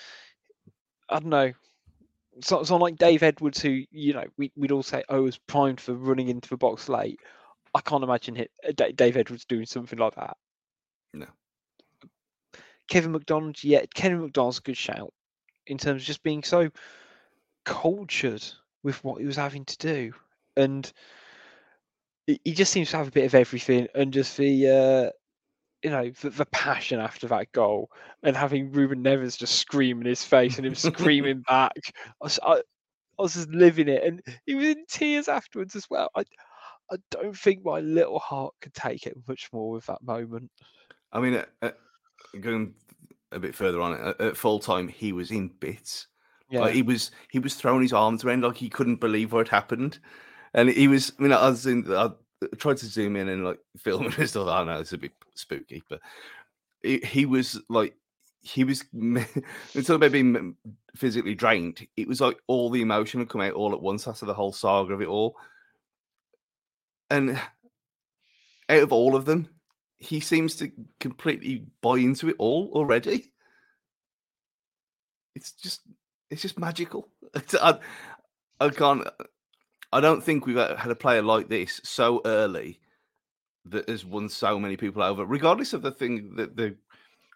I 1.10 1.20
don't 1.20 1.30
know. 1.30 1.52
So, 2.42 2.64
someone 2.64 2.90
like 2.92 2.98
Dave 2.98 3.24
Edwards, 3.24 3.62
who 3.62 3.84
you 3.92 4.14
know 4.14 4.26
we, 4.38 4.52
we'd 4.56 4.72
all 4.72 4.84
say, 4.84 5.04
oh, 5.10 5.24
was 5.24 5.38
primed 5.38 5.82
for 5.82 5.94
running 5.94 6.30
into 6.30 6.50
the 6.50 6.58
box 6.58 6.88
late. 6.90 7.20
I 7.74 7.82
can't 7.82 8.04
imagine 8.04 8.36
hit, 8.36 8.52
uh, 8.68 8.72
Dave 8.96 9.18
Edwards 9.18 9.46
doing 9.46 9.66
something 9.66 10.00
like 10.00 10.16
that. 10.16 10.36
No. 11.14 11.28
Kevin 12.90 13.14
McDonald, 13.14 13.64
yeah, 13.64 13.86
Kevin 13.94 14.22
McDonald's 14.22 14.58
a 14.58 14.62
good 14.62 14.78
shout 14.78 15.14
in 15.66 15.78
terms 15.78 16.02
of 16.02 16.06
just 16.06 16.24
being 16.24 16.44
so 16.44 16.70
cultured 17.64 18.44
with 18.84 19.02
what 19.04 19.22
he 19.22 19.26
was 19.26 19.38
having 19.38 19.64
to 19.66 19.78
do, 19.78 20.14
and 20.58 20.92
he 22.28 22.54
just 22.54 22.72
seems 22.72 22.92
to 22.92 22.98
have 22.98 23.08
a 23.08 23.12
bit 23.12 23.26
of 23.26 23.36
everything, 23.36 23.88
and 23.96 24.14
just 24.14 24.38
the 24.38 24.68
uh, 24.68 25.10
you 25.84 25.90
know 25.90 26.10
the, 26.22 26.30
the 26.30 26.46
passion 26.48 27.00
after 27.00 27.28
that 27.28 27.52
goal, 27.52 27.90
and 28.24 28.36
having 28.36 28.72
Ruben 28.72 29.04
Neves 29.04 29.38
just 29.38 29.56
scream 29.56 30.02
in 30.02 30.08
his 30.08 30.24
face 30.24 30.58
and 30.58 30.66
him 30.66 30.76
screaming 30.76 31.42
back. 31.48 31.78
I 31.98 32.02
was, 32.22 32.40
I, 32.44 32.54
I 32.54 33.22
was 33.22 33.34
just 33.34 33.50
living 33.50 33.88
it, 33.88 34.04
and 34.04 34.22
he 34.46 34.56
was 34.56 34.66
in 34.66 34.86
tears 34.88 35.28
afterwards 35.28 35.76
as 35.76 35.88
well. 35.90 36.10
I 36.16 36.24
I 36.92 36.98
don't 37.10 37.38
think 37.38 37.64
my 37.64 37.80
little 37.80 38.20
heart 38.20 38.54
could 38.62 38.74
take 38.74 39.08
it 39.08 39.18
much 39.28 39.50
more 39.54 39.72
with 39.72 39.86
that 39.86 40.04
moment. 40.04 40.52
I 41.14 41.20
mean, 41.20 41.36
uh, 41.36 41.46
uh, 41.62 41.72
going 42.40 42.74
a 43.32 43.40
bit 43.40 43.56
further 43.56 43.82
on 43.82 43.94
at, 43.94 44.22
at 44.22 44.38
full 44.38 44.60
time, 44.60 44.88
he 44.88 45.14
was 45.14 45.32
in 45.32 45.48
bits. 45.60 46.08
Yeah, 46.50 46.62
Like 46.62 46.74
he 46.74 46.82
was 46.82 47.12
he 47.30 47.40
was 47.40 47.56
throwing 47.56 47.82
his 47.82 47.94
arms 47.94 48.26
around 48.26 48.44
like 48.44 48.58
he 48.58 48.70
couldn't 48.70 49.00
believe 49.00 49.32
what 49.32 49.48
had 49.48 49.56
happened, 49.56 50.00
and 50.54 50.70
he 50.70 50.88
was. 50.88 51.14
I 51.18 51.24
mean, 51.24 51.34
I 51.34 51.50
was 51.50 51.66
in. 51.66 51.92
I 51.94 52.10
tried 52.58 52.78
to 52.78 52.86
zoom 52.86 53.16
in 53.16 53.30
and 53.30 53.46
like 53.46 53.60
film 53.78 54.06
and 54.18 54.30
stuff. 54.30 54.48
I 54.48 54.64
know 54.64 54.80
it's 54.80 54.94
a 54.94 54.98
bit 54.98 55.12
spooky, 55.36 55.84
but 55.90 56.00
he, 56.84 57.00
he 57.00 57.26
was 57.26 57.60
like 57.70 57.96
he 58.42 58.64
was. 58.64 58.84
Until 58.94 59.96
about 59.96 60.12
being 60.12 60.56
physically 60.96 61.36
drained, 61.36 61.86
it 61.96 62.08
was 62.08 62.22
like 62.22 62.38
all 62.48 62.70
the 62.70 62.82
emotion 62.82 63.20
had 63.20 63.30
come 63.30 63.42
out 63.42 63.54
all 63.54 63.74
at 63.74 63.82
once 63.82 64.08
after 64.08 64.26
the 64.26 64.34
whole 64.34 64.54
saga 64.54 64.94
of 64.94 65.02
it 65.02 65.08
all, 65.08 65.36
and 67.10 67.40
out 68.70 68.84
of 68.84 68.94
all 68.94 69.16
of 69.16 69.26
them, 69.26 69.48
he 69.98 70.20
seems 70.20 70.56
to 70.56 70.72
completely 71.00 71.66
buy 71.82 71.98
into 71.98 72.30
it 72.30 72.36
all 72.40 72.72
already. 72.74 73.32
It's 75.36 75.52
just 75.54 75.82
it's 76.30 76.42
just 76.42 76.60
magical. 76.60 77.10
I, 77.62 77.80
I 78.60 78.70
can't. 78.70 79.08
I 79.94 80.00
don't 80.00 80.24
think 80.24 80.46
we've 80.46 80.56
had 80.56 80.90
a 80.92 80.96
player 80.96 81.22
like 81.22 81.50
this 81.50 81.82
so 81.84 82.22
early 82.26 82.80
that 83.66 83.90
has 83.90 84.06
won 84.06 84.30
so 84.30 84.60
many 84.60 84.78
people 84.78 85.04
over, 85.04 85.26
regardless 85.26 85.74
of 85.74 85.82
the 85.82 85.92
thing 85.92 86.36
that 86.36 86.56
the 86.56 86.76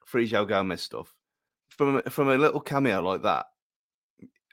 Free 0.06 0.30
João 0.30 0.48
Gomes 0.48 0.82
stuff. 0.82 1.14
From 1.70 2.02
from 2.04 2.30
a 2.30 2.38
little 2.38 2.62
cameo 2.62 3.02
like 3.02 3.24
that, 3.24 3.48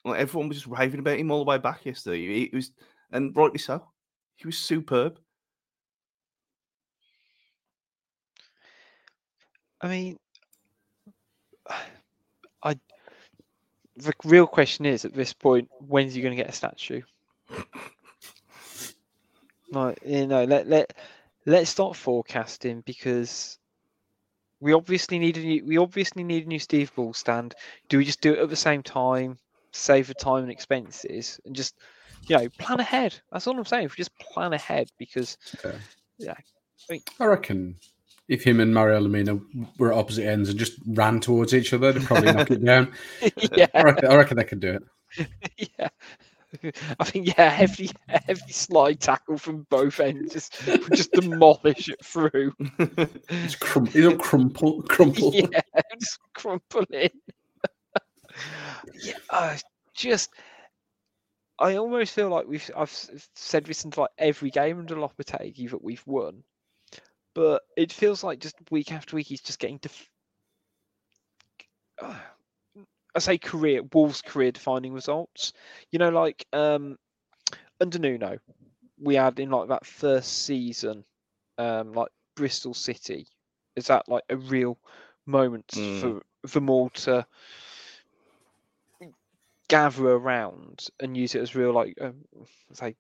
like 0.05 0.19
everyone 0.19 0.49
was 0.49 0.59
just 0.59 0.67
raving 0.67 1.01
about 1.01 1.19
him 1.19 1.31
all 1.31 1.45
the 1.45 1.49
way 1.49 1.59
back 1.59 1.87
yesterday. 1.87 2.27
He, 2.27 2.49
he 2.51 2.57
was, 2.57 2.73
and 3.13 3.37
rightly 3.37 3.59
so. 3.59 3.87
He 4.37 4.47
was 4.47 4.59
superb. 4.59 5.21
I 9.81 9.89
mean, 9.89 10.19
I. 12.63 12.77
The 13.97 14.15
real 14.25 14.47
question 14.47 14.87
is 14.87 15.05
at 15.05 15.15
this 15.15 15.33
point, 15.33 15.69
when's 15.79 16.15
he 16.15 16.23
going 16.23 16.35
to 16.35 16.43
get 16.43 16.49
a 16.49 16.57
statue? 16.57 17.03
Like 19.73 19.99
you 20.05 20.27
know, 20.27 20.45
let 20.45 20.69
let 20.69 20.93
let's 21.47 21.71
start 21.71 21.97
forecasting 21.97 22.83
because 22.85 23.59
we 24.61 24.73
obviously 24.75 25.19
need 25.19 25.39
a 25.39 25.41
new 25.41 25.65
we 25.65 25.79
obviously 25.79 26.23
need 26.23 26.45
a 26.45 26.49
new 26.49 26.59
Steve 26.59 26.95
Bull 26.95 27.15
stand. 27.15 27.55
Do 27.89 27.99
we 27.99 28.05
just 28.05 28.21
do 28.21 28.33
it 28.35 28.39
at 28.39 28.51
the 28.51 28.57
same 28.57 28.83
time, 28.83 29.39
save 29.73 30.07
the 30.09 30.15
time 30.15 30.45
and 30.45 30.53
expenses, 30.53 31.41
and 31.47 31.57
just 31.57 31.75
you 32.29 32.37
know 32.37 32.49
plan 32.59 32.81
ahead? 32.81 33.19
That's 33.33 33.47
all 33.47 33.59
I'm 33.59 33.65
saying. 33.65 33.87
If 33.87 33.93
we 33.93 34.03
just 34.03 34.17
plan 34.19 34.53
ahead, 34.53 34.91
because 34.99 35.39
Okay. 35.65 35.77
Yeah, 36.19 36.35
I 36.89 36.93
mean- 36.93 37.03
I 37.19 37.25
reckon 37.25 37.77
if 38.29 38.45
him 38.45 38.61
and 38.61 38.73
Mario 38.73 39.01
Lemina 39.01 39.43
were 39.79 39.93
at 39.93 39.99
opposite 39.99 40.27
ends 40.27 40.49
and 40.49 40.59
just 40.59 40.75
ran 40.87 41.19
towards 41.19 41.55
each 41.55 41.73
other, 41.73 41.93
they'd 41.93 42.05
probably 42.05 42.33
knock 42.33 42.51
it 42.51 42.65
down. 42.65 42.93
yeah, 43.57 43.67
I 43.75 43.83
reckon, 43.83 44.11
I 44.11 44.17
reckon 44.17 44.37
they 44.37 44.45
could 44.45 44.61
do 44.61 44.79
it. 45.19 45.29
yeah. 45.79 45.89
I 47.01 47.05
think 47.05 47.37
yeah, 47.37 47.49
heavy 47.49 47.91
heavy 48.09 48.53
slide 48.53 49.01
tackle 49.01 49.39
from 49.39 49.67
both 49.71 50.01
ends, 50.01 50.33
just 50.33 50.55
just 50.93 51.13
demolish 51.13 51.89
it 51.89 52.05
through. 52.05 52.53
It's 53.29 53.55
crum- 53.57 53.87
He'll 53.87 54.17
crumple, 54.19 54.83
crumple. 54.83 55.33
yeah, 55.35 55.61
just 55.99 56.19
crumple 56.35 56.85
in. 56.91 57.11
yeah, 59.03 59.15
I 59.31 59.59
just 59.95 60.31
I 61.59 61.77
almost 61.77 62.15
feel 62.15 62.29
like 62.29 62.47
we've 62.47 62.71
I've 62.77 62.91
said 63.35 63.65
this 63.65 63.85
in 63.85 63.93
like 63.97 64.11
every 64.19 64.51
game 64.51 64.79
under 64.79 64.97
Lopetegui 64.97 65.71
that 65.71 65.83
we've 65.83 66.07
won, 66.07 66.43
but 67.35 67.63
it 67.77 67.93
feels 67.93 68.23
like 68.23 68.41
just 68.41 68.57
week 68.71 68.93
after 68.93 69.17
week 69.17 69.29
he's 69.29 69.41
just 69.41 69.59
getting 69.59 69.79
def- 69.79 70.11
uh, 72.03 72.15
I 73.15 73.19
say 73.21 73.39
career 73.39 73.83
Wolves 73.93 74.23
career 74.23 74.53
defining 74.53 74.93
results. 74.93 75.53
You 75.91 75.99
know, 75.99 76.11
like 76.11 76.47
um 76.53 76.99
under 77.81 77.99
Nuno, 77.99 78.39
we 79.01 79.15
had 79.17 79.39
in 79.41 79.51
like 79.51 79.69
that 79.69 79.87
first 79.87 80.45
season, 80.45 81.05
um, 81.59 81.93
like 81.93 82.09
Bristol 82.37 82.75
City. 82.75 83.27
Is 83.77 83.87
that 83.89 84.09
like 84.09 84.25
a 84.29 84.37
real 84.37 84.79
moment 85.27 85.71
Mm. 85.75 86.13
for 86.13 86.23
for 86.47 86.61
them 86.61 86.71
all 86.71 86.91
to 86.91 87.27
gather 89.69 90.09
around 90.11 90.87
and 91.01 91.17
use 91.17 91.35
it 91.35 91.41
as 91.41 91.55
real 91.55 91.73
like 91.73 91.97
um, 92.01 92.25
say 92.73 92.95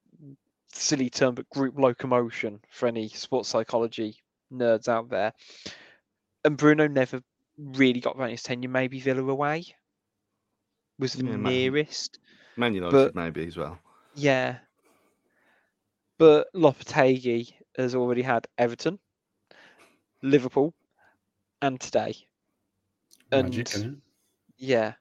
silly 0.72 1.10
term 1.10 1.34
but 1.34 1.48
group 1.50 1.78
locomotion 1.78 2.60
for 2.70 2.86
any 2.86 3.08
sports 3.08 3.48
psychology 3.48 4.16
nerds 4.52 4.88
out 4.88 5.08
there. 5.10 5.32
And 6.44 6.56
Bruno 6.56 6.86
never 6.86 7.22
really 7.56 8.00
got 8.00 8.16
that 8.18 8.30
his 8.30 8.42
tenure. 8.42 8.68
Maybe 8.68 9.00
Villa 9.00 9.24
away 9.26 9.64
was 10.99 11.12
the 11.14 11.24
Yeah, 11.24 11.36
nearest. 11.36 12.18
Man 12.57 12.74
United 12.74 12.93
But- 12.93 13.14
maybe 13.14 13.47
as 13.47 13.57
well. 13.57 13.78
Yeah. 14.14 14.59
But 16.18 16.49
Lopetegui 16.55 17.53
has 17.76 17.95
already 17.95 18.22
had 18.22 18.47
Everton, 18.59 18.99
Liverpool, 20.22 20.74
and 21.62 21.80
today. 21.80 22.14
Magic, 23.30 23.59
And- 23.59 23.68
isn't 23.68 23.93
it? 23.95 23.99
Yeah. 24.59 24.95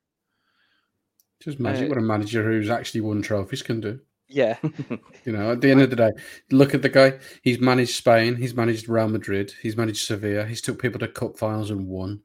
Just 1.42 1.60
magic. 1.60 1.86
Uh, 1.86 1.90
what 1.90 1.98
a 1.98 2.02
manager 2.02 2.44
who's 2.44 2.70
actually 2.70 3.02
won 3.02 3.22
trophies 3.22 3.62
can 3.64 3.82
do. 3.82 4.00
Yeah, 4.28 4.58
You 5.26 5.34
know, 5.34 5.52
at 5.52 5.60
the 5.60 5.70
end 5.72 5.82
of 5.82 5.90
the 5.90 5.96
day, 5.98 6.12
look 6.52 6.74
at 6.74 6.82
the 6.82 6.88
guy. 6.88 7.20
He's 7.42 7.60
managed 7.60 7.96
Spain. 7.96 8.38
He's 8.38 8.56
managed 8.56 8.88
Real 8.88 9.10
Madrid. 9.10 9.54
He's 9.62 9.76
managed 9.76 10.06
Sevilla. 10.06 10.46
He's 10.46 10.62
took 10.62 10.82
people 10.82 11.00
to 11.00 11.08
cup 11.10 11.38
finals 11.38 11.70
and 11.70 11.86
won. 11.88 12.22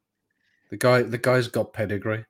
The 0.71 0.77
guy, 0.77 1.03
the 1.03 1.19
guy's 1.19 1.49
got 1.49 1.73
pedigree. 1.73 2.25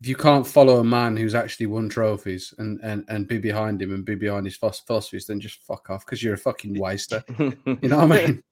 If 0.00 0.08
you 0.08 0.16
can't 0.16 0.46
follow 0.46 0.78
a 0.78 0.84
man 0.84 1.16
who's 1.16 1.34
actually 1.34 1.66
won 1.66 1.88
trophies 1.88 2.54
and 2.58 2.80
and, 2.82 3.04
and 3.08 3.28
be 3.28 3.38
behind 3.38 3.82
him 3.82 3.92
and 3.92 4.04
be 4.04 4.14
behind 4.14 4.46
his 4.46 4.56
phos- 4.56 4.80
philosophies, 4.80 5.26
then 5.26 5.40
just 5.40 5.62
fuck 5.62 5.90
off 5.90 6.06
because 6.06 6.22
you're 6.22 6.34
a 6.34 6.38
fucking 6.38 6.78
waster. 6.78 7.22
You 7.38 7.88
know 7.88 8.06
what 8.06 8.12
I 8.12 8.26
mean? 8.26 8.42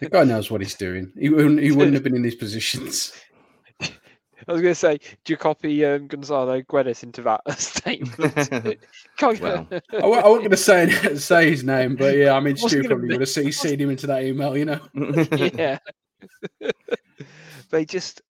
the 0.00 0.08
guy 0.08 0.24
knows 0.24 0.50
what 0.50 0.60
he's 0.60 0.74
doing. 0.74 1.12
He 1.18 1.28
wouldn't. 1.28 1.60
He 1.60 1.72
wouldn't 1.72 1.94
have 1.94 2.02
been 2.04 2.14
in 2.16 2.22
these 2.22 2.34
positions. 2.36 3.12
I 4.46 4.52
was 4.52 4.62
going 4.62 4.72
to 4.72 4.74
say, 4.76 4.98
do 5.24 5.32
you 5.32 5.36
copy 5.36 5.84
um, 5.84 6.06
Gonzalo 6.06 6.62
Guedes 6.62 7.02
into 7.02 7.22
that 7.22 7.40
statement? 7.58 8.16
Well. 9.20 9.66
I, 9.92 9.96
I 9.96 10.06
wasn't 10.06 10.22
going 10.22 10.50
to 10.50 10.56
say 10.56 11.14
say 11.16 11.50
his 11.50 11.64
name, 11.64 11.96
but 11.96 12.16
yeah, 12.16 12.32
I 12.34 12.40
mean, 12.40 12.56
What's 12.56 12.72
Stu 12.72 12.82
gonna 12.82 12.88
probably 12.88 13.08
be- 13.08 13.14
would 13.14 13.20
have 13.22 13.28
CC'd 13.28 13.80
him 13.80 13.90
into 13.90 14.06
that 14.06 14.22
email. 14.22 14.56
You 14.56 14.64
know. 14.66 14.80
yeah. 15.54 15.78
they 17.70 17.84
just, 17.84 18.22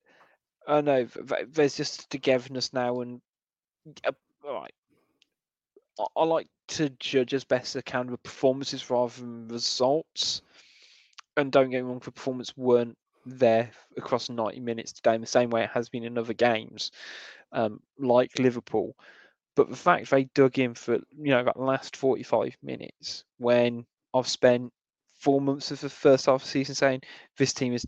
Th- 0.68 1.12
th- 1.12 1.48
there's 1.50 1.76
just 1.76 2.10
togetherness 2.10 2.72
now, 2.72 3.00
and 3.00 3.20
uh, 4.04 4.12
all 4.46 4.54
right. 4.54 4.74
I, 6.16 6.24
like 6.24 6.46
to 6.68 6.90
judge 7.00 7.34
as 7.34 7.44
best 7.44 7.76
I 7.76 7.80
can 7.80 8.06
the 8.06 8.18
performances 8.18 8.88
rather 8.90 9.20
than 9.20 9.48
results. 9.48 10.42
And 11.36 11.50
don't 11.50 11.70
get 11.70 11.82
me 11.82 11.88
wrong, 11.88 12.00
the 12.04 12.12
performance 12.12 12.56
weren't 12.56 12.96
there 13.26 13.70
across 13.96 14.30
90 14.30 14.60
minutes 14.60 14.92
today 14.92 15.14
in 15.14 15.20
the 15.20 15.26
same 15.26 15.50
way 15.50 15.64
it 15.64 15.70
has 15.70 15.88
been 15.88 16.04
in 16.04 16.18
other 16.18 16.34
games, 16.34 16.92
um, 17.52 17.80
like 17.98 18.38
Liverpool. 18.38 18.94
But 19.56 19.70
the 19.70 19.76
fact 19.76 20.10
they 20.10 20.24
dug 20.34 20.58
in 20.58 20.74
for 20.74 20.94
you 20.94 21.30
know 21.30 21.44
that 21.44 21.58
last 21.58 21.96
45 21.96 22.56
minutes 22.62 23.24
when 23.38 23.84
I've 24.14 24.28
spent 24.28 24.72
four 25.16 25.40
months 25.40 25.72
of 25.72 25.80
the 25.80 25.90
first 25.90 26.26
half 26.26 26.36
of 26.36 26.42
the 26.42 26.48
season 26.48 26.74
saying 26.76 27.02
this 27.38 27.52
team 27.52 27.74
is 27.74 27.84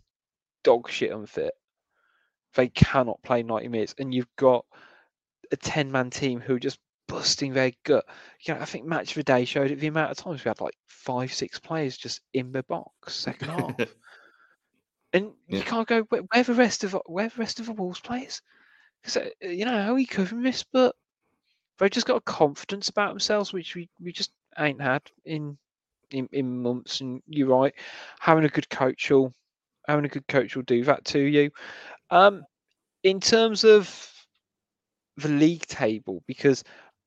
dog 0.63 0.89
shit 0.89 1.11
unfit. 1.11 1.53
They 2.55 2.67
cannot 2.69 3.21
play 3.23 3.43
90 3.43 3.67
minutes, 3.69 3.95
and 3.97 4.13
you've 4.13 4.35
got 4.35 4.65
a 5.51 5.57
10 5.57 5.91
man 5.91 6.09
team 6.09 6.39
who 6.39 6.55
are 6.55 6.59
just 6.59 6.79
busting 7.07 7.53
their 7.53 7.71
gut. 7.83 8.05
You 8.41 8.53
know, 8.53 8.61
I 8.61 8.65
think 8.65 8.85
Match 8.85 9.11
of 9.11 9.15
the 9.15 9.23
Day 9.23 9.45
showed 9.45 9.71
it 9.71 9.79
the 9.79 9.87
amount 9.87 10.11
of 10.11 10.17
times 10.17 10.43
we 10.43 10.49
had 10.49 10.61
like 10.61 10.75
five, 10.87 11.33
six 11.33 11.59
players 11.59 11.97
just 11.97 12.21
in 12.33 12.51
the 12.51 12.63
box 12.63 13.15
second 13.15 13.49
half. 13.49 13.75
And 15.13 15.33
you 15.47 15.61
can't 15.61 15.87
go 15.87 16.03
where, 16.03 16.21
where 16.21 16.43
the 16.43 16.53
rest 16.53 16.85
of 16.85 16.95
where 17.05 17.27
the 17.27 17.35
rest 17.35 17.59
of 17.59 17.65
the 17.65 17.73
Wolves 17.73 17.99
players. 17.99 18.41
Because 19.01 19.17
uh, 19.17 19.29
uh, 19.43 19.49
you 19.49 19.65
know 19.65 19.83
how 19.83 19.93
are 19.93 19.99
you 19.99 20.07
covering 20.07 20.41
this, 20.41 20.63
but 20.63 20.95
they've 21.77 21.91
just 21.91 22.07
got 22.07 22.15
a 22.15 22.21
confidence 22.21 22.87
about 22.87 23.09
themselves 23.09 23.51
which 23.51 23.75
we, 23.75 23.89
we 23.99 24.13
just 24.13 24.31
ain't 24.57 24.81
had 24.81 25.01
in, 25.25 25.57
in 26.11 26.29
in 26.31 26.61
months. 26.61 27.01
And 27.01 27.21
you're 27.27 27.49
right, 27.49 27.73
having 28.21 28.45
a 28.45 28.49
good 28.49 28.69
coach 28.69 29.09
will 29.09 29.33
having 29.85 30.05
a 30.05 30.09
good 30.09 30.27
coach 30.27 30.55
will 30.55 30.63
do 30.63 30.83
that 30.85 31.03
to 31.05 31.19
you. 31.19 31.51
Um, 32.11 32.43
in 33.03 33.19
terms 33.19 33.63
of 33.63 34.11
the 35.17 35.29
league 35.29 35.65
table, 35.65 36.23
because 36.27 36.63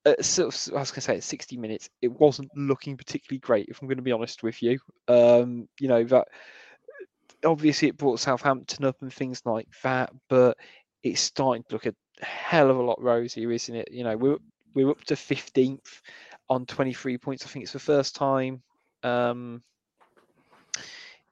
uh, 0.07 0.15
of, 0.19 0.39
I 0.39 0.47
was 0.47 0.71
going 0.71 0.85
to 0.85 1.01
say 1.01 1.17
at 1.17 1.25
60 1.25 1.57
minutes, 1.57 1.89
it 2.03 2.09
wasn't 2.09 2.51
looking 2.57 2.97
particularly 2.97 3.39
great. 3.39 3.69
If 3.69 3.81
I'm 3.81 3.89
going 3.89 3.99
to 3.99 4.03
be 4.03 4.13
honest 4.13 4.43
with 4.43 4.63
you, 4.63 4.79
um, 5.09 5.69
you 5.79 5.89
know 5.89 6.05
that 6.05 6.29
obviously 7.45 7.89
it 7.89 7.97
brought 7.97 8.21
Southampton 8.21 8.85
up 8.85 8.97
and 9.01 9.13
things 9.13 9.43
like 9.45 9.69
that, 9.83 10.11
but 10.29 10.57
it's 11.03 11.21
starting 11.21 11.63
to 11.65 11.75
look 11.75 11.87
a 11.87 11.95
hell 12.21 12.71
of 12.71 12.79
a 12.79 12.83
lot 12.83 13.01
rosier, 13.01 13.51
isn't 13.51 13.75
it? 13.75 13.89
You 13.93 14.05
know, 14.05 14.17
we're 14.17 14.39
we're 14.75 14.91
up 14.91 15.05
to 15.05 15.15
15th 15.15 16.01
on 16.49 16.67
23 16.67 17.19
points. 17.19 17.45
I 17.45 17.49
think 17.49 17.63
it's 17.63 17.73
the 17.73 17.79
first 17.79 18.17
time. 18.17 18.63
Um, 19.03 19.63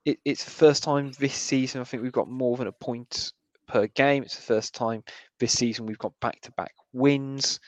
it, 0.04 0.18
it's 0.24 0.44
the 0.44 0.50
first 0.50 0.82
time 0.82 1.12
this 1.18 1.34
season. 1.34 1.80
I 1.80 1.84
think 1.84 2.02
we've 2.02 2.12
got 2.12 2.28
more 2.28 2.56
than 2.56 2.66
a 2.66 2.72
point 2.72 3.32
per 3.72 3.86
game. 3.88 4.22
It's 4.22 4.36
the 4.36 4.42
first 4.42 4.74
time 4.74 5.02
this 5.40 5.52
season 5.52 5.86
we've 5.86 5.98
got 5.98 6.12
back-to-back 6.20 6.74
wins. 6.92 7.58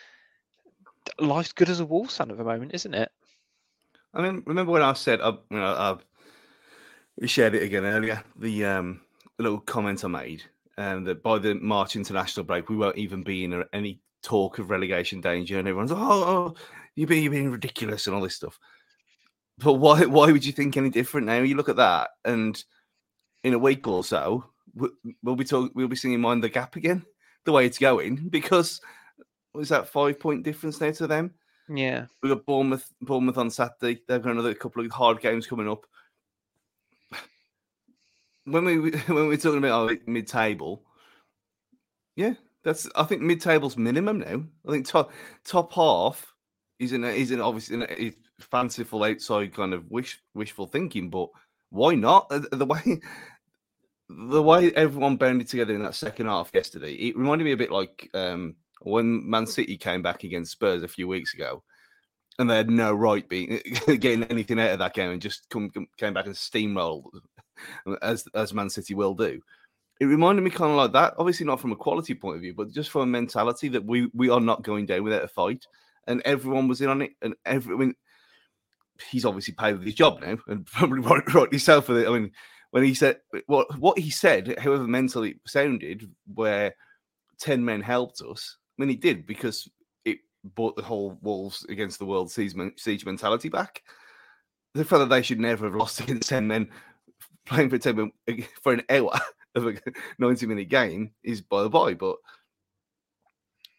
Life's 1.18 1.52
good 1.52 1.70
as 1.70 1.80
a 1.80 1.86
Wolves 1.86 2.16
fan 2.16 2.30
at 2.30 2.36
the 2.36 2.44
moment, 2.44 2.74
isn't 2.74 2.94
it? 2.94 3.10
I 4.12 4.22
mean, 4.22 4.42
remember 4.46 4.72
when 4.72 4.82
I 4.82 4.92
said, 4.92 5.20
uh, 5.20 5.36
you 5.50 5.56
know, 5.56 5.64
uh, 5.64 5.98
we 7.18 7.26
shared 7.26 7.54
it 7.54 7.62
again 7.62 7.84
earlier, 7.84 8.22
the 8.38 8.64
um, 8.64 9.00
little 9.38 9.60
comment 9.60 10.04
I 10.04 10.08
made, 10.08 10.42
um, 10.78 11.04
that 11.04 11.22
by 11.22 11.38
the 11.38 11.54
March 11.54 11.96
international 11.96 12.44
break, 12.44 12.68
we 12.68 12.76
won't 12.76 12.98
even 12.98 13.22
be 13.22 13.44
in 13.44 13.64
any 13.72 14.00
talk 14.22 14.58
of 14.58 14.70
relegation 14.70 15.20
danger, 15.20 15.58
and 15.58 15.66
everyone's, 15.66 15.92
oh, 15.92 15.96
oh 15.98 16.54
you're, 16.94 17.08
being, 17.08 17.22
you're 17.24 17.32
being 17.32 17.50
ridiculous 17.50 18.06
and 18.06 18.14
all 18.14 18.22
this 18.22 18.36
stuff. 18.36 18.58
But 19.58 19.74
why, 19.74 20.04
why 20.06 20.30
would 20.32 20.44
you 20.44 20.52
think 20.52 20.76
any 20.76 20.90
different 20.90 21.26
now? 21.26 21.40
You 21.40 21.56
look 21.56 21.68
at 21.68 21.76
that, 21.76 22.10
and 22.24 22.62
in 23.42 23.54
a 23.54 23.58
week 23.58 23.86
or 23.86 24.04
so, 24.04 24.44
we'll 24.74 25.36
be 25.36 25.44
talking, 25.44 25.70
we'll 25.74 25.88
be 25.88 25.96
singing 25.96 26.20
"Mind 26.20 26.42
the 26.42 26.48
Gap" 26.48 26.76
again, 26.76 27.04
the 27.44 27.52
way 27.52 27.66
it's 27.66 27.78
going, 27.78 28.28
because 28.28 28.80
was 29.52 29.68
that 29.68 29.88
five 29.88 30.18
point 30.18 30.42
difference 30.42 30.80
now 30.80 30.90
to 30.92 31.06
them? 31.06 31.32
Yeah. 31.68 32.06
We've 32.22 32.32
got 32.32 32.44
Bournemouth, 32.44 32.92
Bournemouth 33.00 33.38
on 33.38 33.50
Saturday. 33.50 34.00
They've 34.06 34.22
got 34.22 34.32
another 34.32 34.54
couple 34.54 34.84
of 34.84 34.90
hard 34.90 35.20
games 35.20 35.46
coming 35.46 35.68
up. 35.68 35.86
When 38.46 38.64
we 38.66 38.90
when 39.06 39.28
we're 39.28 39.38
talking 39.38 39.58
about 39.58 39.90
our 39.90 39.96
mid-table, 40.06 40.82
yeah, 42.14 42.34
that's 42.62 42.88
I 42.94 43.04
think 43.04 43.22
mid-table's 43.22 43.78
minimum 43.78 44.18
now. 44.18 44.44
I 44.68 44.70
think 44.70 44.86
top 44.86 45.12
top 45.44 45.72
half 45.72 46.34
is 46.78 46.92
in 46.92 47.04
a, 47.04 47.08
is 47.08 47.30
in 47.30 47.40
obviously 47.40 47.76
in 47.76 47.82
a, 47.82 47.86
is 47.86 48.14
fanciful 48.40 49.04
outside 49.04 49.54
kind 49.54 49.72
of 49.72 49.90
wish 49.90 50.20
wishful 50.34 50.66
thinking, 50.66 51.08
but 51.08 51.30
why 51.70 51.94
not? 51.94 52.30
The 52.52 52.66
way 52.66 53.00
the 54.08 54.42
way 54.42 54.72
everyone 54.72 55.16
bounded 55.16 55.48
together 55.48 55.74
in 55.74 55.82
that 55.82 55.94
second 55.94 56.26
half 56.26 56.50
yesterday, 56.52 56.92
it 56.94 57.16
reminded 57.16 57.44
me 57.44 57.52
a 57.52 57.56
bit 57.56 57.70
like 57.70 58.10
um, 58.14 58.56
when 58.82 59.28
Man 59.28 59.46
City 59.46 59.76
came 59.76 60.02
back 60.02 60.24
against 60.24 60.52
Spurs 60.52 60.82
a 60.82 60.88
few 60.88 61.08
weeks 61.08 61.34
ago, 61.34 61.62
and 62.38 62.50
they 62.50 62.56
had 62.56 62.70
no 62.70 62.92
right 62.92 63.28
being 63.28 63.60
getting 63.86 64.24
anything 64.24 64.60
out 64.60 64.72
of 64.72 64.78
that 64.80 64.94
game, 64.94 65.10
and 65.10 65.22
just 65.22 65.48
come, 65.48 65.70
came 65.96 66.14
back 66.14 66.26
and 66.26 66.34
steamrolled 66.34 67.04
as 68.02 68.26
as 68.34 68.54
Man 68.54 68.70
City 68.70 68.94
will 68.94 69.14
do. 69.14 69.40
It 70.00 70.06
reminded 70.06 70.42
me 70.42 70.50
kind 70.50 70.72
of 70.72 70.76
like 70.76 70.92
that. 70.92 71.14
Obviously, 71.18 71.46
not 71.46 71.60
from 71.60 71.72
a 71.72 71.76
quality 71.76 72.14
point 72.14 72.36
of 72.36 72.42
view, 72.42 72.54
but 72.54 72.72
just 72.72 72.90
from 72.90 73.02
a 73.02 73.06
mentality 73.06 73.68
that 73.68 73.84
we 73.84 74.10
we 74.12 74.28
are 74.28 74.40
not 74.40 74.62
going 74.62 74.86
down 74.86 75.04
without 75.04 75.24
a 75.24 75.28
fight, 75.28 75.66
and 76.06 76.20
everyone 76.24 76.68
was 76.68 76.80
in 76.80 76.88
on 76.88 77.02
it, 77.02 77.12
and 77.22 77.34
every. 77.46 77.74
I 77.74 77.78
mean, 77.78 77.94
he's 79.10 79.24
obviously 79.24 79.54
paid 79.54 79.74
with 79.74 79.86
his 79.86 79.94
job 79.94 80.20
now, 80.20 80.36
and 80.48 80.66
probably 80.72 81.00
right, 81.00 81.34
rightly 81.34 81.58
so 81.58 81.80
for 81.80 81.98
it. 81.98 82.08
I 82.08 82.10
mean, 82.10 82.32
when 82.74 82.82
he 82.82 82.92
said 82.92 83.20
what 83.46 83.78
what 83.78 83.96
he 83.96 84.10
said, 84.10 84.58
however 84.58 84.88
mentally 84.88 85.30
it 85.30 85.36
sounded, 85.46 86.10
where 86.34 86.74
ten 87.38 87.64
men 87.64 87.80
helped 87.80 88.20
us. 88.20 88.56
I 88.76 88.82
mean, 88.82 88.88
he 88.88 88.96
did 88.96 89.26
because 89.26 89.70
it 90.04 90.18
brought 90.56 90.74
the 90.74 90.82
whole 90.82 91.16
Wolves 91.22 91.64
against 91.68 92.00
the 92.00 92.04
world 92.04 92.32
siege, 92.32 92.52
siege 92.76 93.06
mentality 93.06 93.48
back. 93.48 93.84
The 94.74 94.84
fact 94.84 94.98
that 94.98 95.08
they 95.08 95.22
should 95.22 95.38
never 95.38 95.66
have 95.66 95.76
lost 95.76 96.00
against 96.00 96.28
ten 96.28 96.48
men 96.48 96.68
playing 97.46 97.70
for 97.70 97.78
ten 97.78 97.94
men 97.94 98.44
for 98.60 98.72
an 98.72 98.82
hour 98.90 99.20
of 99.54 99.68
a 99.68 99.74
ninety 100.18 100.46
minute 100.46 100.68
game 100.68 101.12
is 101.22 101.40
by 101.40 101.62
the 101.62 101.70
by, 101.70 101.94
but. 101.94 102.16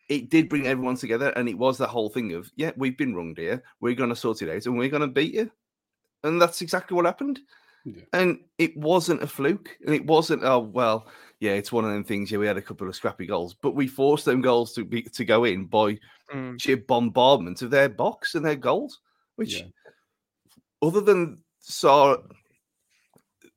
It 0.08 0.30
did 0.30 0.50
bring 0.50 0.68
everyone 0.68 0.98
together, 0.98 1.30
and 1.30 1.50
it 1.50 1.58
was 1.58 1.80
that 1.80 1.90
whole 1.90 2.10
thing 2.10 2.34
of, 2.34 2.52
yeah, 2.56 2.74
we've 2.78 2.96
been 2.96 3.16
wronged 3.16 3.40
here. 3.40 3.64
We're 3.82 3.96
going 3.96 4.12
to 4.12 4.16
sort 4.16 4.44
it 4.44 4.56
out, 4.56 4.68
and 4.68 4.78
we're 4.78 4.88
going 4.88 5.02
to 5.02 5.08
beat 5.08 5.34
you. 5.34 5.50
And 6.24 6.40
that's 6.40 6.62
exactly 6.62 6.94
what 6.96 7.06
happened. 7.06 7.40
Yeah. 7.86 8.02
And 8.14 8.40
it 8.58 8.76
wasn't 8.76 9.22
a 9.24 9.28
fluke. 9.28 9.78
And 9.86 9.94
it 9.94 10.06
wasn't, 10.06 10.44
oh, 10.44 10.60
well, 10.60 11.08
yeah, 11.40 11.52
it's 11.52 11.72
one 11.72 11.86
of 11.86 11.92
them 11.92 12.04
things. 12.04 12.32
Yeah, 12.32 12.40
we 12.40 12.48
had 12.48 12.58
a 12.58 12.62
couple 12.62 12.88
of 12.90 12.96
scrappy 12.96 13.28
goals, 13.28 13.54
but 13.54 13.76
we 13.76 13.88
forced 13.88 14.26
them 14.26 14.42
goals 14.42 14.74
to 14.74 14.84
be 14.84 15.04
to 15.04 15.24
go 15.26 15.44
in 15.46 15.66
by 15.66 16.00
Mm. 16.34 16.60
sheer 16.60 16.78
bombardment 16.78 17.62
of 17.62 17.70
their 17.70 17.88
box 17.88 18.34
and 18.34 18.44
their 18.44 18.56
goals, 18.56 19.00
which, 19.36 19.58
Yeah. 19.60 19.68
other 20.82 21.00
than 21.00 21.44
Sá 21.60 22.18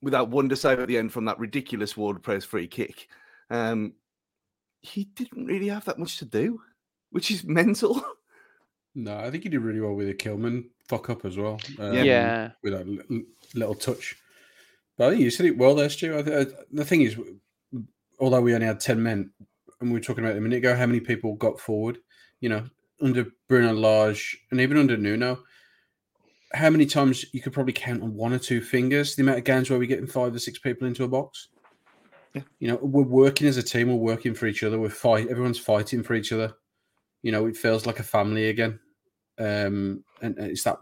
without 0.03 0.29
wonder 0.29 0.55
save 0.55 0.79
at 0.79 0.87
the 0.89 0.99
end 0.99 1.11
from 1.11 1.25
that 1.25 1.39
ridiculous 1.39 1.97
Ward-Prowse 1.97 2.45
free 2.45 2.69
kick, 2.69 3.09
um, 3.49 3.95
he 4.83 5.05
didn't 5.05 5.47
really 5.47 5.69
have 5.69 5.87
that 5.87 5.99
much 5.99 6.19
to 6.19 6.27
do, 6.27 6.61
which 7.11 7.31
is 7.31 7.43
mental. 7.45 8.05
No, 8.99 9.17
I 9.17 9.31
think 9.31 9.45
he 9.45 9.49
did 9.49 9.61
really 9.61 9.81
well 9.81 9.95
with 9.95 10.09
the 10.09 10.15
Kilman 10.15 10.65
fuck 10.89 11.09
up 11.09 11.25
as 11.25 11.37
well. 11.37 11.61
um, 11.79 11.93
Yeah. 11.95 12.51
with 12.63 12.73
that 12.73 12.89
li- 12.89 13.25
little 13.55 13.75
touch. 13.77 14.17
But 14.97 15.07
I 15.07 15.11
think 15.11 15.23
you 15.23 15.31
said 15.31 15.47
it 15.47 15.57
well 15.57 15.77
there, 15.77 15.89
Stu. 15.89 16.19
I 16.19 16.23
th- 16.23 16.49
I- 16.49 16.63
the 16.73 16.85
thing 16.85 17.03
is, 17.03 17.17
although 18.19 18.41
we 18.41 18.55
only 18.55 18.67
had 18.67 18.81
ten 18.81 19.01
men, 19.01 19.31
and 19.81 19.91
we 19.91 19.99
were 19.99 20.05
talking 20.05 20.25
about 20.25 20.35
it 20.35 20.39
a 20.39 20.41
minute 20.41 20.57
ago, 20.57 20.75
how 20.75 20.87
many 20.87 20.99
people 20.99 21.35
got 21.35 21.61
forward? 21.61 21.99
You 22.41 22.49
know, 22.49 22.65
under 23.01 23.27
Bruno 23.49 23.73
Lage 23.73 24.37
and 24.51 24.61
even 24.61 24.77
under 24.77 24.97
Nuno, 24.97 25.45
how 26.53 26.69
many 26.71 26.85
times 26.87 27.25
you 27.33 27.41
could 27.41 27.53
probably 27.53 27.75
count 27.75 28.03
on 28.03 28.15
one 28.17 28.33
or 28.33 28.39
two 28.41 28.61
fingers 28.61 29.15
the 29.15 29.23
amount 29.23 29.39
of 29.39 29.45
games 29.45 29.71
where 29.71 29.79
we're 29.79 29.87
getting 29.87 30.09
five 30.09 30.35
or 30.35 30.39
six 30.41 30.59
people 30.59 30.89
into 30.89 31.05
a 31.05 31.09
box. 31.09 31.49
Yeah. 32.35 32.43
You 32.59 32.69
know, 32.69 32.77
we're 32.83 33.03
working 33.05 33.47
as 33.47 33.57
a 33.59 33.63
team. 33.63 33.89
We're 33.89 33.95
working 33.95 34.35
for 34.35 34.47
each 34.47 34.65
other. 34.65 34.81
We're 34.81 34.91
fight. 34.91 35.29
Everyone's 35.29 35.59
fighting 35.61 36.03
for 36.03 36.15
each 36.15 36.33
other. 36.33 36.55
You 37.23 37.31
know, 37.33 37.47
it 37.47 37.57
feels 37.57 37.87
like 37.87 38.01
a 38.01 38.05
family 38.05 38.49
again. 38.49 38.81
Um, 39.39 40.05
and, 40.21 40.37
it's 40.39 40.65
that 40.65 40.79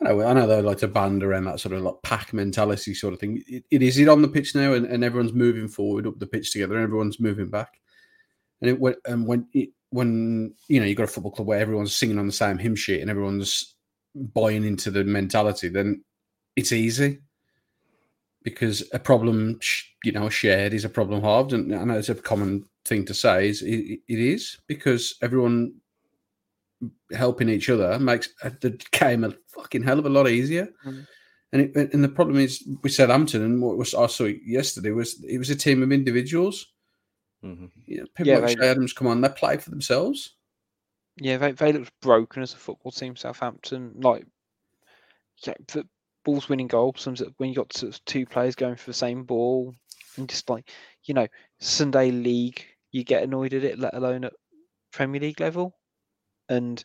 I 0.00 0.04
know 0.04 0.22
I 0.22 0.32
know 0.32 0.46
they 0.46 0.62
like 0.62 0.78
to 0.78 0.88
band 0.88 1.22
around 1.22 1.44
that 1.44 1.60
sort 1.60 1.74
of 1.74 1.82
like 1.82 1.96
pack 2.02 2.32
mentality 2.32 2.94
sort 2.94 3.14
of 3.14 3.20
thing. 3.20 3.42
It, 3.46 3.64
it 3.70 3.82
is 3.82 3.98
it 3.98 4.08
on 4.08 4.22
the 4.22 4.28
pitch 4.28 4.54
now, 4.54 4.72
and, 4.72 4.86
and 4.86 5.02
everyone's 5.02 5.32
moving 5.32 5.68
forward 5.68 6.06
up 6.06 6.18
the 6.18 6.26
pitch 6.26 6.52
together, 6.52 6.74
and 6.74 6.84
everyone's 6.84 7.20
moving 7.20 7.48
back. 7.48 7.80
And 8.60 8.70
it 8.70 8.98
and 9.06 9.26
when 9.26 9.46
it, 9.52 9.70
when 9.90 10.54
you 10.68 10.80
know 10.80 10.86
you've 10.86 10.96
got 10.96 11.04
a 11.04 11.08
football 11.08 11.32
club 11.32 11.48
where 11.48 11.60
everyone's 11.60 11.94
singing 11.94 12.18
on 12.18 12.26
the 12.26 12.32
same 12.32 12.58
hymn 12.58 12.76
sheet 12.76 13.00
and 13.00 13.10
everyone's 13.10 13.74
buying 14.14 14.64
into 14.64 14.90
the 14.90 15.04
mentality, 15.04 15.68
then 15.68 16.04
it's 16.56 16.72
easy 16.72 17.18
because 18.42 18.82
a 18.92 18.98
problem 18.98 19.58
you 20.04 20.12
know 20.12 20.28
shared 20.28 20.74
is 20.74 20.84
a 20.84 20.88
problem 20.88 21.22
halved, 21.22 21.52
and 21.52 21.74
I 21.74 21.84
know 21.84 21.98
it's 21.98 22.08
a 22.08 22.14
common 22.14 22.64
thing 22.84 23.04
to 23.06 23.14
say. 23.14 23.48
Is 23.48 23.62
it, 23.62 24.00
it 24.06 24.18
is 24.18 24.58
because 24.66 25.16
everyone 25.22 25.74
helping 27.12 27.48
each 27.48 27.68
other 27.70 27.98
makes 27.98 28.28
the 28.60 28.78
game 28.92 29.24
a 29.24 29.32
fucking 29.48 29.82
hell 29.82 29.98
of 29.98 30.06
a 30.06 30.10
lot 30.10 30.28
easier. 30.28 30.68
Mm. 30.84 31.06
And 31.52 31.62
it, 31.62 31.94
and 31.94 32.04
the 32.04 32.08
problem 32.08 32.38
is 32.38 32.66
with 32.82 32.92
Southampton 32.92 33.42
and 33.42 33.62
what 33.62 33.78
was 33.78 33.94
I 33.94 34.06
saw 34.06 34.24
yesterday 34.24 34.90
was 34.90 35.22
it 35.24 35.38
was 35.38 35.50
a 35.50 35.56
team 35.56 35.82
of 35.82 35.92
individuals. 35.92 36.66
Mm-hmm. 37.42 37.66
You 37.86 38.00
know, 38.00 38.06
people 38.14 38.32
yeah, 38.32 38.38
like 38.38 38.58
they, 38.58 38.68
Adams 38.68 38.92
come 38.92 39.06
on, 39.06 39.20
they 39.20 39.28
play 39.28 39.56
for 39.56 39.70
themselves. 39.70 40.34
Yeah, 41.16 41.38
they 41.38 41.52
they 41.52 41.72
looked 41.72 41.92
broken 42.02 42.42
as 42.42 42.52
a 42.52 42.56
football 42.56 42.92
team. 42.92 43.16
Southampton, 43.16 43.94
like 43.96 44.26
yeah, 45.46 45.54
the 45.68 45.86
balls 46.24 46.48
winning 46.48 46.66
goals. 46.66 47.00
Sometimes 47.00 47.32
when 47.38 47.48
you 47.48 47.56
got 47.56 47.72
sort 47.72 47.94
of 47.94 48.04
two 48.04 48.26
players 48.26 48.54
going 48.54 48.76
for 48.76 48.90
the 48.90 48.94
same 48.94 49.24
ball, 49.24 49.74
and 50.16 50.28
just 50.28 50.50
like 50.50 50.70
you 51.04 51.14
know 51.14 51.26
Sunday 51.60 52.10
league, 52.10 52.64
you 52.92 53.04
get 53.04 53.22
annoyed 53.22 53.54
at 53.54 53.64
it. 53.64 53.78
Let 53.78 53.94
alone 53.94 54.24
at 54.24 54.34
Premier 54.92 55.20
League 55.20 55.40
level. 55.40 55.77
And 56.48 56.82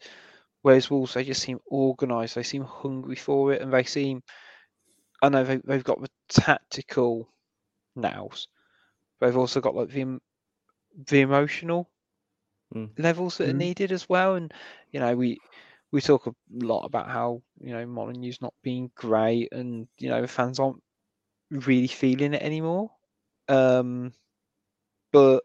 whereas 0.61 0.89
Wolves, 0.89 1.13
they 1.13 1.23
just 1.23 1.41
seem 1.41 1.59
organised. 1.71 2.35
They 2.35 2.43
seem 2.43 2.63
hungry 2.63 3.15
for 3.15 3.53
it, 3.53 3.61
and 3.61 3.71
they 3.71 3.83
seem. 3.83 4.23
I 5.21 5.29
know 5.29 5.43
they, 5.43 5.57
they've 5.57 5.83
got 5.83 6.01
the 6.01 6.09
tactical 6.29 7.29
nows, 7.95 8.47
but 9.19 9.27
they've 9.27 9.37
also 9.37 9.61
got 9.61 9.75
like 9.75 9.89
the 9.89 10.19
the 11.07 11.21
emotional 11.21 11.89
mm. 12.75 12.89
levels 12.97 13.37
that 13.37 13.47
mm. 13.47 13.51
are 13.51 13.57
needed 13.57 13.91
as 13.91 14.07
well. 14.09 14.35
And 14.35 14.53
you 14.91 14.99
know, 14.99 15.15
we 15.15 15.39
we 15.91 16.01
talk 16.01 16.27
a 16.27 16.33
lot 16.51 16.85
about 16.85 17.07
how 17.07 17.41
you 17.61 17.71
know 17.73 17.85
Molineux's 17.85 18.41
not 18.41 18.53
being 18.63 18.91
great, 18.95 19.49
and 19.51 19.87
you 19.97 20.09
know 20.09 20.21
the 20.21 20.27
fans 20.27 20.59
aren't 20.59 20.81
really 21.51 21.87
feeling 21.87 22.33
it 22.33 22.41
anymore. 22.41 22.91
Um, 23.47 24.13
but 25.11 25.43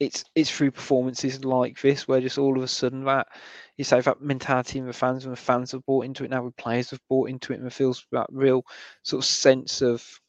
it's 0.00 0.24
it's 0.34 0.50
through 0.50 0.70
performances 0.70 1.44
like 1.44 1.80
this 1.80 2.08
where 2.08 2.22
just 2.22 2.38
all 2.38 2.56
of 2.56 2.62
a 2.64 2.68
sudden 2.68 3.04
that 3.04 3.28
you 3.76 3.84
say 3.84 4.00
that 4.00 4.20
mentality 4.20 4.78
in 4.78 4.86
the 4.86 4.92
fans 4.92 5.24
and 5.24 5.32
the 5.32 5.40
fans 5.40 5.72
have 5.72 5.84
bought 5.86 6.06
into 6.06 6.24
it 6.24 6.30
now, 6.30 6.44
the 6.44 6.50
players 6.52 6.90
have 6.90 7.00
bought 7.08 7.28
into 7.28 7.52
it, 7.52 7.58
and 7.58 7.66
it 7.66 7.72
feels 7.72 8.04
that 8.12 8.26
real 8.30 8.64
sort 9.02 9.22
of 9.22 9.26
sense 9.26 9.82
of 9.82 10.20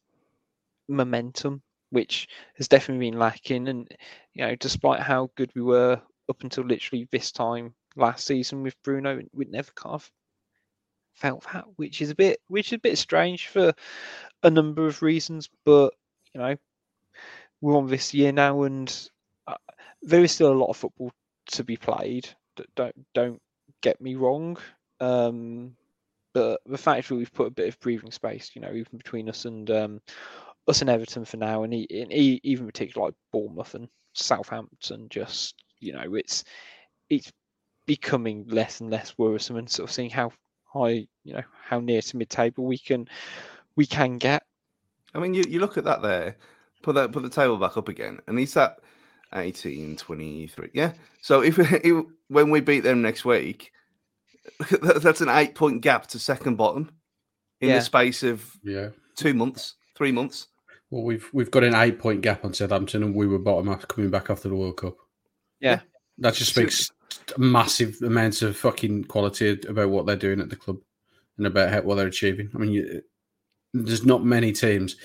momentum, 0.88 1.62
which 1.90 2.28
has 2.56 2.68
definitely 2.68 3.10
been 3.10 3.20
lacking. 3.20 3.68
And 3.68 3.88
you 4.34 4.46
know, 4.46 4.56
despite 4.56 5.02
how 5.02 5.32
good 5.36 5.52
we 5.56 5.62
were 5.62 6.02
up 6.30 6.44
until 6.44 6.66
literally 6.66 7.08
this 7.12 7.32
time 7.32 7.74
last 7.96 8.26
season 8.26 8.64
with 8.64 8.82
Bruno, 8.84 9.22
we'd 9.34 9.52
never 9.52 9.72
kind 9.76 9.96
of 9.96 10.12
felt 11.14 11.46
that, 11.52 11.66
which 11.76 12.02
is 12.02 12.10
a 12.10 12.16
bit 12.16 12.40
which 12.48 12.68
is 12.68 12.78
a 12.78 12.80
bit 12.80 12.98
strange 12.98 13.48
for 13.48 13.74
a 14.44 14.50
number 14.50 14.88
of 14.88 15.02
reasons. 15.02 15.50
But 15.66 15.94
you 16.34 16.42
know, 16.42 16.56
we're 17.60 17.78
on 17.78 17.88
this 17.88 18.14
year 18.14 18.32
now, 18.32 18.64
and 18.64 19.10
there 20.02 20.24
is 20.24 20.32
still 20.32 20.52
a 20.52 20.54
lot 20.54 20.70
of 20.70 20.78
football 20.78 21.12
to 21.47 21.64
be 21.64 21.78
played. 21.78 22.28
Don't 22.76 22.95
don't 23.14 23.41
get 23.82 23.99
me 24.02 24.16
wrong. 24.16 24.58
Um, 24.99 25.76
but 26.34 26.62
the 26.66 26.78
fact 26.78 27.08
that 27.08 27.16
we've 27.16 27.34
put 27.34 27.47
a 27.47 27.52
bit 27.52 27.68
of 27.68 27.80
breathing 27.80 28.12
space, 28.12 28.52
you 28.54 28.62
know, 28.62 28.72
even 28.72 28.97
between 28.97 29.28
us 29.30 29.45
and 29.45 29.70
um, 29.72 30.02
us 30.68 30.82
and 30.82 30.89
Everton 30.89 31.26
for 31.26 31.38
now, 31.38 31.64
and, 31.64 31.74
he, 31.74 31.88
and 32.02 32.12
he, 32.12 32.39
even 32.43 32.66
particularly 32.66 33.08
like 33.08 33.16
Bournemouth 33.34 33.76
and 33.76 33.89
Southampton, 34.14 35.08
just 35.10 35.56
you 35.80 35.93
know, 35.93 36.16
it's 36.16 36.43
it's 37.10 37.32
becoming 37.86 38.45
less 38.47 38.80
and 38.80 38.89
less 38.89 39.18
worrisome, 39.18 39.58
and 39.58 39.70
sort 39.70 39.89
of 39.89 39.93
seeing 39.93 40.10
how 40.10 40.32
high, 40.64 41.06
you 41.24 41.34
know, 41.34 41.43
how 41.66 41.80
near 41.80 42.02
to 42.02 42.18
mid-table 42.18 42.66
we 42.66 42.78
can 42.78 43.08
we 43.76 43.86
can 43.86 44.18
get. 44.18 44.43
I 45.14 45.20
mean, 45.20 45.34
you, 45.34 45.43
you 45.49 45.60
look 45.60 45.78
at 45.78 45.84
that 45.84 46.02
there, 46.02 46.38
put 46.82 46.95
that 46.95 47.12
put 47.12 47.24
the 47.24 47.30
table 47.30 47.58
back 47.58 47.76
up 47.76 47.89
again, 47.89 48.20
and 48.28 48.39
he's 48.39 48.56
at 48.56 48.80
18, 49.34 49.98
23. 49.98 50.70
Yeah. 50.74 50.94
So 51.22 51.42
if, 51.42 51.60
if 51.84 52.06
when 52.28 52.50
we 52.50 52.62
beat 52.62 52.82
them 52.82 53.02
next 53.02 53.26
week, 53.26 53.72
that's 54.82 55.22
an 55.22 55.30
eight 55.30 55.56
point 55.56 55.82
gap 55.82 56.08
to 56.08 56.20
second 56.20 56.56
bottom 56.56 56.92
in 57.60 57.70
yeah. 57.70 57.76
the 57.76 57.82
space 57.82 58.24
of 58.24 58.44
yeah 58.64 58.90
two 59.16 59.34
months, 59.34 59.76
three 59.96 60.12
months. 60.12 60.48
Well, 60.90 61.04
we've 61.04 61.30
we've 61.32 61.52
got 61.52 61.64
an 61.64 61.76
eight 61.76 62.00
point 62.00 62.22
gap 62.22 62.44
on 62.44 62.54
Southampton, 62.54 63.04
and 63.04 63.16
we 63.16 63.28
were 63.28 63.40
bottom 63.40 63.70
after 63.70 63.88
coming 63.88 64.10
back 64.10 64.30
after 64.30 64.50
the 64.50 64.56
World 64.56 64.78
Cup. 64.78 64.98
Yeah, 65.60 65.82
that 66.18 66.34
just 66.34 66.52
speaks 66.52 66.92
massive 67.38 67.98
amounts 68.02 68.42
of 68.42 68.58
fucking 68.58 69.06
quality 69.06 69.60
about 69.68 69.90
what 69.90 70.06
they're 70.06 70.16
doing 70.16 70.40
at 70.40 70.50
the 70.50 70.56
club 70.56 70.78
and 71.38 71.48
about 71.48 71.70
how, 71.70 71.82
what 71.82 71.96
they're 71.96 72.08
achieving. 72.08 72.50
I 72.54 72.58
mean, 72.58 72.72
you, 72.72 73.02
there's 73.74 74.06
not 74.06 74.26
many 74.26 74.52
teams. 74.52 74.96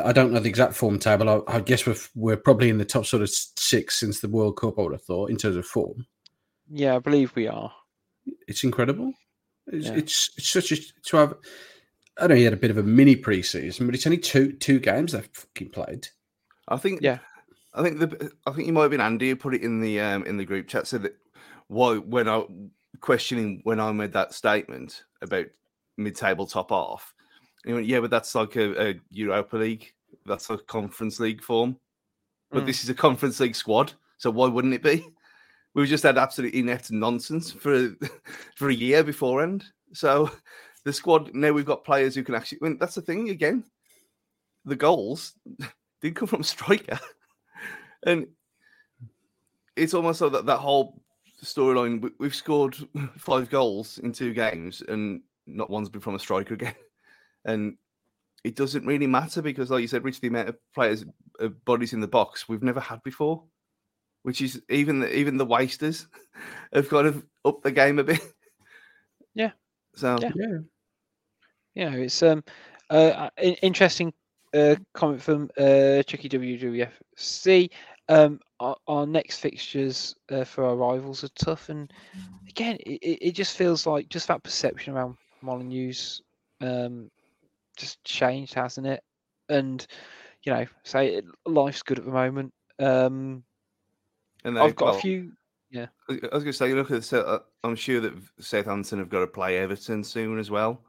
I, 0.00 0.12
don't 0.12 0.32
know 0.32 0.40
the 0.40 0.48
exact 0.48 0.74
form 0.74 0.98
table. 0.98 1.28
I, 1.28 1.56
I, 1.56 1.60
guess 1.60 1.86
we're 1.86 1.96
we're 2.14 2.36
probably 2.36 2.68
in 2.68 2.78
the 2.78 2.84
top 2.84 3.06
sort 3.06 3.22
of 3.22 3.30
six 3.30 3.98
since 4.00 4.20
the 4.20 4.28
World 4.28 4.56
Cup. 4.56 4.78
I 4.78 4.82
would 4.82 4.92
have 4.92 5.02
thought 5.02 5.30
in 5.30 5.36
terms 5.36 5.56
of 5.56 5.66
form. 5.66 6.06
Yeah, 6.70 6.96
I 6.96 6.98
believe 6.98 7.34
we 7.34 7.48
are. 7.48 7.72
It's 8.48 8.64
incredible. 8.64 9.12
It's 9.66 9.86
yeah. 9.86 9.94
it's, 9.94 10.30
it's 10.36 10.48
such 10.48 10.72
a 10.72 10.76
to 11.06 11.16
have. 11.16 11.34
I 12.18 12.26
know 12.26 12.34
he 12.34 12.44
had 12.44 12.52
a 12.52 12.58
bit 12.58 12.70
of 12.70 12.78
a 12.78 12.82
mini 12.82 13.16
preseason, 13.16 13.86
but 13.86 13.94
it's 13.94 14.06
only 14.06 14.18
two 14.18 14.52
two 14.52 14.78
games 14.78 15.12
they've 15.12 15.28
fucking 15.32 15.70
played. 15.70 16.08
I 16.68 16.76
think. 16.76 17.00
Yeah. 17.02 17.18
I 17.74 17.82
think 17.82 17.98
the 17.98 18.30
I 18.46 18.52
think 18.52 18.66
you 18.66 18.72
might 18.72 18.82
have 18.82 18.90
been 18.90 19.00
Andy 19.00 19.30
who 19.30 19.36
put 19.36 19.54
it 19.54 19.62
in 19.62 19.80
the 19.80 20.00
um 20.00 20.24
in 20.24 20.36
the 20.36 20.44
group 20.44 20.68
chat 20.68 20.86
said 20.86 21.02
that 21.02 21.16
why 21.66 21.96
when 21.96 22.28
I 22.28 22.44
questioning 23.00 23.60
when 23.64 23.80
I 23.80 23.90
made 23.92 24.12
that 24.12 24.32
statement 24.32 25.02
about 25.20 25.46
mid 25.96 26.14
table 26.14 26.46
top 26.46 26.70
off 26.70 27.12
yeah, 27.64 28.00
but 28.00 28.10
that's 28.10 28.34
like 28.34 28.56
a, 28.56 28.90
a, 28.90 29.00
Europa 29.10 29.56
League. 29.56 29.92
That's 30.26 30.50
a 30.50 30.58
Conference 30.58 31.20
League 31.20 31.42
form. 31.42 31.76
But 32.50 32.64
mm. 32.64 32.66
this 32.66 32.84
is 32.84 32.90
a 32.90 32.94
Conference 32.94 33.40
League 33.40 33.56
squad, 33.56 33.92
so 34.16 34.30
why 34.30 34.48
wouldn't 34.48 34.74
it 34.74 34.82
be? 34.82 35.06
We've 35.74 35.88
just 35.88 36.04
had 36.04 36.18
absolutely 36.18 36.60
inept 36.60 36.90
nonsense 36.92 37.50
for 37.50 37.94
for 38.56 38.68
a 38.68 38.74
year 38.74 39.02
beforehand. 39.02 39.64
So 39.92 40.30
the 40.84 40.92
squad 40.92 41.34
now 41.34 41.52
we've 41.52 41.64
got 41.64 41.84
players 41.84 42.14
who 42.14 42.22
can 42.22 42.34
actually. 42.34 42.58
I 42.62 42.68
mean, 42.68 42.78
that's 42.78 42.94
the 42.94 43.02
thing 43.02 43.30
again. 43.30 43.64
The 44.64 44.76
goals 44.76 45.34
did 46.00 46.14
come 46.14 46.28
from 46.28 46.42
striker, 46.42 47.00
and 48.06 48.26
it's 49.76 49.94
almost 49.94 50.20
like 50.20 50.32
that 50.32 50.46
that 50.46 50.58
whole 50.58 51.02
storyline. 51.42 52.10
We've 52.18 52.34
scored 52.34 52.76
five 53.18 53.50
goals 53.50 53.98
in 53.98 54.12
two 54.12 54.32
games, 54.32 54.82
and 54.86 55.22
not 55.46 55.70
one's 55.70 55.88
been 55.88 56.00
from 56.00 56.14
a 56.14 56.20
striker 56.20 56.54
again 56.54 56.74
and 57.44 57.76
it 58.44 58.56
doesn't 58.56 58.86
really 58.86 59.06
matter 59.06 59.40
because, 59.42 59.70
like 59.70 59.80
you 59.80 59.88
said, 59.88 60.04
Rich, 60.04 60.20
the 60.20 60.28
amount 60.28 60.50
of 60.50 60.56
players, 60.74 61.04
uh, 61.40 61.48
bodies 61.64 61.94
in 61.94 62.00
the 62.00 62.06
box 62.06 62.48
we've 62.48 62.62
never 62.62 62.80
had 62.80 63.02
before, 63.02 63.42
which 64.22 64.42
is 64.42 64.62
even 64.68 65.00
the, 65.00 65.16
even 65.16 65.38
the 65.38 65.46
wasters 65.46 66.06
have 66.72 66.88
kind 66.88 67.06
of 67.06 67.24
upped 67.44 67.64
the 67.64 67.72
game 67.72 67.98
a 67.98 68.04
bit. 68.04 68.20
Yeah. 69.34 69.50
So 69.96 70.16
yeah, 70.20 70.30
yeah, 70.36 70.58
yeah 71.74 71.92
it's 71.94 72.22
um 72.22 72.44
uh 72.90 73.30
interesting 73.38 74.12
uh 74.54 74.76
comment 74.92 75.22
from 75.22 75.50
uh 75.58 76.02
Chucky 76.02 76.28
WWFC. 76.28 77.70
Um, 78.08 78.38
our, 78.60 78.76
our 78.86 79.06
next 79.06 79.38
fixtures 79.38 80.14
uh, 80.30 80.44
for 80.44 80.64
our 80.64 80.76
rivals 80.76 81.24
are 81.24 81.30
tough, 81.36 81.70
and 81.70 81.90
again, 82.48 82.76
it, 82.80 83.00
it 83.00 83.32
just 83.32 83.56
feels 83.56 83.86
like 83.86 84.10
just 84.10 84.28
that 84.28 84.42
perception 84.42 84.94
around 84.94 85.16
Molineux's 85.42 86.20
um 86.60 87.10
just 87.76 88.02
changed, 88.04 88.54
hasn't 88.54 88.86
it? 88.86 89.02
And 89.48 89.86
you 90.44 90.52
know, 90.52 90.66
say 90.82 91.20
life's 91.46 91.82
good 91.82 91.98
at 91.98 92.04
the 92.04 92.10
moment. 92.10 92.52
Um, 92.78 93.44
and 94.44 94.58
I've 94.58 94.76
got 94.76 94.86
well, 94.86 94.96
a 94.96 95.00
few. 95.00 95.32
Yeah, 95.70 95.86
I 96.08 96.12
was 96.12 96.44
going 96.44 96.46
to 96.46 96.52
say, 96.52 96.72
look 96.72 96.90
at. 96.90 97.02
The, 97.02 97.26
uh, 97.26 97.38
I'm 97.64 97.74
sure 97.74 98.00
that 98.00 98.12
Southampton 98.38 98.98
have 98.98 99.08
got 99.08 99.20
to 99.20 99.26
play 99.26 99.58
Everton 99.58 100.04
soon 100.04 100.38
as 100.38 100.50
well. 100.50 100.82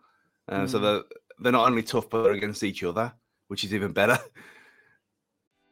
Uh, 0.48 0.62
mm. 0.62 0.70
So 0.70 0.80
they're 0.80 1.04
they're 1.40 1.52
not 1.52 1.68
only 1.68 1.84
tough, 1.84 2.10
but 2.10 2.32
against 2.32 2.64
each 2.64 2.84
other, 2.84 3.12
which 3.48 3.64
is 3.64 3.74
even 3.74 3.94
better. 3.94 4.20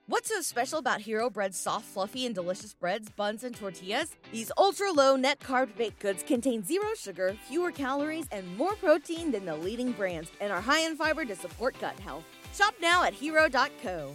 What's 0.08 0.28
so 0.28 0.42
special 0.42 0.80
about 0.80 1.00
Hero 1.00 1.30
Bread's 1.30 1.58
soft, 1.58 1.86
fluffy, 1.86 2.26
and 2.26 2.36
delicious 2.36 2.74
breads, 2.74 3.10
buns, 3.10 3.46
and 3.46 3.56
tortillas? 3.56 4.18
These 4.34 4.52
ultra 4.58 4.92
low 4.92 5.16
net 5.16 5.40
carb 5.40 5.78
baked 5.78 6.00
goods 6.00 6.24
contain 6.24 6.62
zero 6.62 6.90
sugar, 6.98 7.38
fewer 7.48 7.72
calories, 7.72 8.28
and 8.34 8.58
more 8.58 8.76
protein 8.76 9.32
than 9.32 9.46
the 9.46 9.56
leading 9.56 9.94
brands, 9.94 10.30
and 10.42 10.52
are 10.52 10.60
high 10.60 10.82
in 10.82 10.98
fiber 10.98 11.24
to 11.24 11.38
support 11.38 11.80
gut 11.80 11.98
health. 12.02 12.26
Shop 12.54 12.74
now 12.82 13.06
at 13.06 13.14
hero.co. 13.14 14.14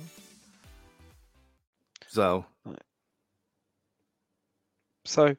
So, 2.07 2.45
so 5.07 5.35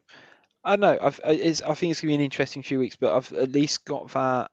I 0.63 0.75
know. 0.77 0.97
I've, 0.99 1.19
uh, 1.19 1.29
it's, 1.29 1.61
I 1.61 1.75
think 1.75 1.91
it's 1.91 2.01
gonna 2.01 2.09
be 2.09 2.15
an 2.15 2.21
interesting 2.21 2.63
few 2.63 2.79
weeks, 2.79 2.95
but 2.95 3.15
I've 3.15 3.31
at 3.33 3.51
least 3.51 3.85
got 3.85 4.11
that 4.13 4.49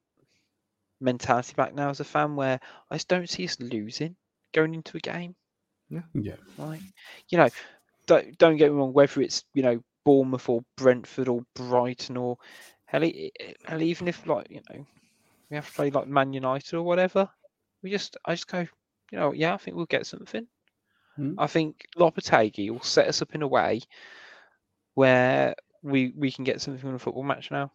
mentality 1.00 1.54
back 1.56 1.74
now 1.74 1.88
as 1.88 2.00
a 2.00 2.04
fan, 2.04 2.36
where 2.36 2.60
I 2.90 2.96
just 2.96 3.08
don't 3.08 3.30
see 3.30 3.46
us 3.46 3.58
losing 3.60 4.14
going 4.52 4.74
into 4.74 4.98
a 4.98 5.00
game. 5.00 5.34
Yeah. 5.90 6.36
Like, 6.58 6.80
you 7.28 7.38
know, 7.38 7.48
don't 8.06 8.36
don't 8.38 8.56
get 8.56 8.70
me 8.70 8.76
wrong. 8.78 8.92
Whether 8.92 9.20
it's 9.22 9.44
you 9.54 9.62
know 9.62 9.82
Bournemouth 10.04 10.48
or 10.48 10.64
Brentford 10.76 11.28
or 11.28 11.42
Brighton 11.54 12.16
or 12.16 12.38
hell, 12.86 13.02
hell 13.66 13.82
even 13.82 14.08
if 14.08 14.26
like 14.26 14.50
you 14.50 14.60
know 14.70 14.86
we 15.50 15.56
have 15.56 15.66
to 15.66 15.72
play 15.72 15.90
like 15.90 16.06
Man 16.08 16.32
United 16.32 16.74
or 16.74 16.82
whatever, 16.82 17.28
we 17.82 17.90
just 17.90 18.16
I 18.24 18.34
just 18.34 18.48
go, 18.48 18.60
you 18.60 19.18
know, 19.18 19.32
yeah, 19.32 19.54
I 19.54 19.58
think 19.58 19.76
we'll 19.76 19.86
get 19.86 20.06
something. 20.06 20.46
Hmm. 21.16 21.34
I 21.38 21.46
think 21.46 21.86
Lopetegui 21.96 22.70
will 22.70 22.82
set 22.82 23.08
us 23.08 23.22
up 23.22 23.34
in 23.34 23.42
a 23.42 23.48
way 23.48 23.80
where 24.94 25.54
we 25.82 26.12
we 26.16 26.30
can 26.30 26.44
get 26.44 26.60
something 26.60 26.80
from 26.80 26.94
a 26.94 26.98
football 26.98 27.22
match 27.22 27.50
now. 27.50 27.72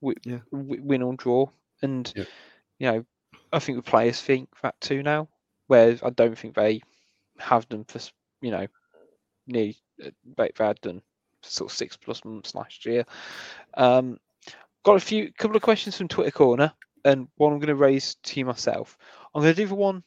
We, 0.00 0.14
Yeah. 0.24 0.40
w- 0.52 0.82
win 0.82 1.02
or 1.02 1.14
draw, 1.14 1.46
and 1.82 2.12
Yeah. 2.14 2.24
you 2.78 2.90
know, 2.90 3.04
I 3.52 3.58
think 3.58 3.76
the 3.76 3.90
players 3.90 4.20
think 4.20 4.48
that 4.62 4.80
too 4.80 5.02
now. 5.02 5.28
Whereas 5.66 6.02
I 6.02 6.10
don't 6.10 6.36
think 6.36 6.54
they 6.54 6.82
have 7.40 7.68
them 7.68 7.84
for 7.84 8.00
you 8.40 8.50
know, 8.50 8.66
nearly 9.46 9.76
uh, 10.04 10.10
they 10.36 10.50
they 10.56 10.64
had 10.64 10.80
done 10.80 11.02
sort 11.42 11.70
of 11.70 11.76
six 11.76 11.96
plus 11.96 12.24
months 12.24 12.54
last 12.54 12.86
year. 12.86 13.04
Um, 13.74 14.18
got 14.82 14.96
a 14.96 15.00
few 15.00 15.32
couple 15.32 15.56
of 15.56 15.62
questions 15.62 15.96
from 15.96 16.08
Twitter 16.08 16.30
corner, 16.30 16.72
and 17.04 17.28
one 17.36 17.52
I'm 17.52 17.58
going 17.58 17.68
to 17.68 17.74
raise 17.74 18.16
to 18.22 18.40
you 18.40 18.46
myself. 18.46 18.96
I'm 19.34 19.42
going 19.42 19.54
to 19.54 19.62
do 19.62 19.68
the 19.68 19.74
one 19.74 20.02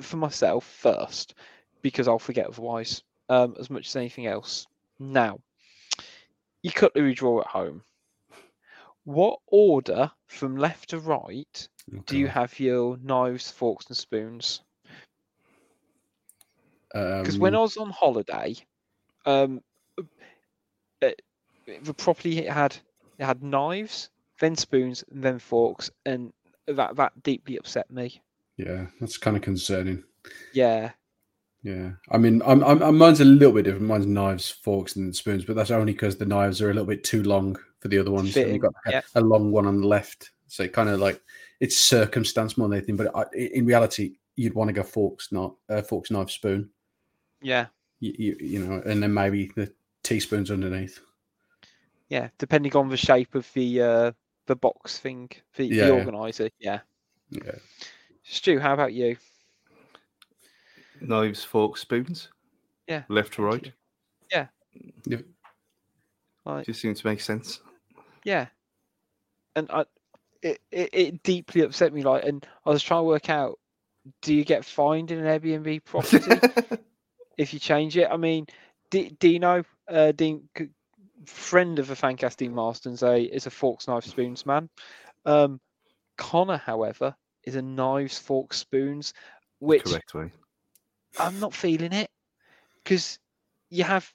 for 0.00 0.16
myself 0.16 0.64
first 0.64 1.34
because 1.82 2.08
I'll 2.08 2.18
forget 2.18 2.46
otherwise. 2.46 3.02
Um, 3.28 3.54
as 3.58 3.70
much 3.70 3.86
as 3.88 3.96
anything 3.96 4.26
else. 4.26 4.66
Now, 4.98 5.38
you 6.62 6.70
cut 6.70 6.92
the 6.92 7.14
draw 7.14 7.40
at 7.40 7.46
home. 7.46 7.82
What 9.04 9.38
order 9.46 10.10
from 10.26 10.56
left 10.56 10.90
to 10.90 10.98
right 10.98 11.68
do 12.06 12.18
you 12.18 12.28
have 12.28 12.60
your 12.60 12.98
knives, 12.98 13.50
forks, 13.50 13.86
and 13.86 13.96
spoons? 13.96 14.60
Because 16.92 17.38
when 17.38 17.54
I 17.54 17.58
Um, 17.58 17.62
was 17.62 17.76
on 17.76 17.90
holiday, 17.90 18.54
um, 19.26 19.62
it, 21.00 21.22
the 21.84 21.94
property 21.94 22.38
it 22.38 22.50
had 22.52 22.76
it 23.18 23.24
had 23.24 23.42
knives, 23.42 24.10
then 24.40 24.56
spoons, 24.56 25.04
then 25.10 25.38
forks, 25.38 25.90
and 26.06 26.32
that 26.66 26.96
that 26.96 27.22
deeply 27.22 27.56
upset 27.56 27.90
me. 27.90 28.20
yeah, 28.56 28.86
that's 29.00 29.16
kind 29.18 29.36
of 29.36 29.42
concerning. 29.42 30.02
Yeah, 30.52 30.92
Yeah, 31.62 31.92
I 32.10 32.18
mean, 32.18 32.42
I'm, 32.44 32.62
I'm, 32.64 32.82
I'm- 32.82 32.98
mine's 32.98 33.20
a 33.20 33.24
little 33.24 33.52
bit 33.54 33.64
different. 33.64 33.86
Mine's 33.86 34.06
knives, 34.06 34.50
forks, 34.50 34.96
and 34.96 35.14
spoons, 35.14 35.44
but 35.44 35.56
that's 35.56 35.70
only 35.70 35.92
because 35.92 36.16
the 36.16 36.26
knives 36.26 36.60
are 36.60 36.70
a 36.70 36.74
little 36.74 36.86
bit 36.86 37.04
too 37.04 37.22
long 37.22 37.56
for 37.80 37.88
the 37.88 37.98
other 37.98 38.10
ones. 38.10 38.34
you've 38.36 38.60
got 38.60 38.74
a, 38.86 38.90
yeah. 38.90 39.00
a 39.14 39.20
long 39.20 39.50
one 39.50 39.66
on 39.66 39.80
the 39.80 39.86
left, 39.86 40.30
so 40.46 40.62
it 40.62 40.72
kind 40.72 40.88
of 40.88 41.00
like 41.00 41.20
it's 41.60 41.76
circumstance 41.76 42.56
more 42.58 42.68
than 42.68 42.78
anything. 42.78 42.96
But 42.96 43.16
I, 43.16 43.24
in 43.36 43.64
reality, 43.66 44.16
you'd 44.36 44.54
want 44.54 44.68
to 44.68 44.72
go 44.74 44.82
forks, 44.82 45.30
not 45.32 45.54
uh, 45.68 45.82
forks, 45.82 46.10
knife, 46.10 46.30
spoon. 46.30 46.70
Yeah, 47.42 47.66
You, 48.00 48.14
you, 48.18 48.36
you 48.40 48.58
know, 48.64 48.82
and 48.84 49.02
then 49.02 49.12
maybe 49.14 49.50
the 49.54 49.72
teaspoons 50.02 50.50
underneath. 50.50 51.00
yeah. 52.08 52.28
Depending 52.38 52.74
on 52.76 52.88
the 52.88 52.96
shape 52.96 53.34
of 53.34 53.48
the 53.54 53.80
uh, 53.82 54.12
the 54.46 54.56
box 54.56 54.98
thing, 54.98 55.30
the, 55.56 55.66
Yeah. 55.66 55.86
the 55.86 55.92
organizer. 55.92 56.50
Yeah. 56.58 56.80
Yeah, 57.30 57.52
Stu, 58.24 58.58
how 58.58 58.74
about 58.74 58.92
you? 58.92 59.16
Knives, 61.00 61.42
forks, 61.44 61.80
spoons. 61.80 62.28
Yeah, 62.88 63.02
Left 63.08 63.32
to 63.34 63.42
right. 63.42 63.72
Yeah. 64.30 64.46
Yeah. 65.06 65.18
Like, 66.44 66.66
Just 66.66 66.80
seems 66.80 67.00
to 67.00 67.06
make 67.06 67.20
sense. 67.20 67.60
yeah. 68.24 68.46
And 69.54 69.68
I, 69.70 69.84
it, 70.42 70.60
it, 70.70 70.90
it 70.92 71.22
deeply 71.22 71.62
upset 71.62 71.92
me. 71.92 72.02
Like, 72.02 72.24
and 72.24 72.46
I 72.66 72.70
was 72.70 72.82
trying 72.82 73.00
to 73.00 73.04
work 73.04 73.30
out: 73.30 73.58
do 74.22 74.34
you 74.34 74.44
get 74.44 74.64
fined 74.64 75.10
in 75.10 75.24
an 75.24 75.40
Airbnb 75.40 75.84
property 75.84 76.18
if 77.38 77.52
you 77.52 77.60
change 77.60 77.96
it? 77.96 78.08
I 78.10 78.16
mean, 78.16 78.46
D- 78.90 79.16
Dino, 79.18 79.64
uh, 79.88 80.12
Dean, 80.12 80.48
c- 80.56 80.68
friend 81.26 81.78
of 81.78 81.88
the 81.88 81.94
Fancast, 81.94 82.36
Dean 82.36 82.54
Marston's 82.54 83.02
a 83.02 83.22
is 83.22 83.46
a 83.46 83.50
forks, 83.50 83.88
knife, 83.88 84.04
spoons 84.04 84.44
man. 84.46 84.68
Um, 85.24 85.60
Connor, 86.18 86.56
however, 86.58 87.14
is 87.44 87.56
a 87.56 87.62
knives, 87.62 88.18
forks, 88.18 88.58
spoons, 88.58 89.12
which 89.60 89.84
Correct 89.84 90.14
way. 90.14 90.32
I'm 91.18 91.40
not 91.40 91.54
feeling 91.54 91.92
it 91.92 92.10
because 92.82 93.18
you 93.70 93.84
have 93.84 94.12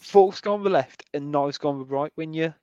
forks 0.00 0.40
go 0.40 0.54
on 0.54 0.62
the 0.62 0.70
left 0.70 1.04
and 1.14 1.32
knives 1.32 1.58
go 1.58 1.70
on 1.70 1.78
the 1.78 1.84
right 1.84 2.12
when 2.14 2.32
you 2.32 2.54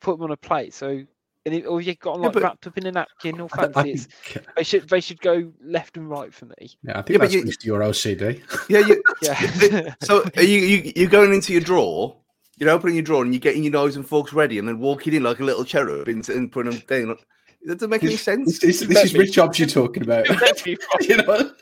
put 0.00 0.16
them 0.18 0.24
on 0.24 0.30
a 0.32 0.36
plate. 0.36 0.74
So, 0.74 1.04
and 1.44 1.54
it, 1.54 1.66
or 1.66 1.80
you 1.80 1.94
got 1.96 2.12
them 2.14 2.22
Yeah, 2.22 2.26
like 2.28 2.34
but- 2.34 2.42
wrapped 2.42 2.66
up 2.66 2.78
in 2.78 2.86
a 2.86 2.92
napkin 2.92 3.40
or 3.40 3.48
I- 3.52 3.62
I 3.64 3.68
fancy. 3.72 3.90
It's, 3.92 4.04
think- 4.06 4.46
they 4.56 4.62
should 4.62 4.88
they 4.88 5.00
should 5.00 5.20
go 5.20 5.52
left 5.62 5.96
and 5.96 6.08
right 6.08 6.32
for 6.32 6.46
me. 6.46 6.70
yeah, 6.82 6.98
I 6.98 7.02
think 7.02 7.10
Yeah, 7.10 7.26
that's 7.26 7.34
you- 7.34 7.72
your 7.72 7.80
OCD. 7.80 8.40
Yeah, 8.68 8.86
you, 8.86 9.02
Yeah. 9.22 9.94
so 10.02 10.24
are 10.36 10.42
you, 10.42 10.58
you 10.60 10.92
you're 10.96 11.10
going 11.10 11.32
into 11.32 11.52
your 11.52 11.62
drawer, 11.62 12.16
you're 12.58 12.70
opening 12.70 12.96
your 12.96 13.02
drawer 13.04 13.22
and 13.24 13.32
you're 13.34 13.40
getting 13.40 13.64
your 13.64 13.72
knives 13.72 13.96
and 13.96 14.06
forks 14.06 14.32
ready 14.32 14.58
and 14.58 14.68
then 14.68 14.78
walking 14.78 15.14
in 15.14 15.22
like 15.22 15.40
a 15.40 15.44
little 15.44 15.64
cherub 15.64 16.08
and, 16.08 16.28
and 16.28 16.52
putting 16.52 16.72
them 16.72 16.82
down. 16.86 17.16
That 17.64 17.76
doesn't 17.76 17.90
make 17.90 18.02
any 18.02 18.16
sense. 18.16 18.58
this, 18.58 18.80
this 18.80 19.04
is 19.04 19.14
Rich 19.14 19.32
Jobs 19.32 19.58
you're 19.58 19.68
talking 19.68 20.02
about. 20.02 20.28
You 20.66 21.16
know? 21.18 21.52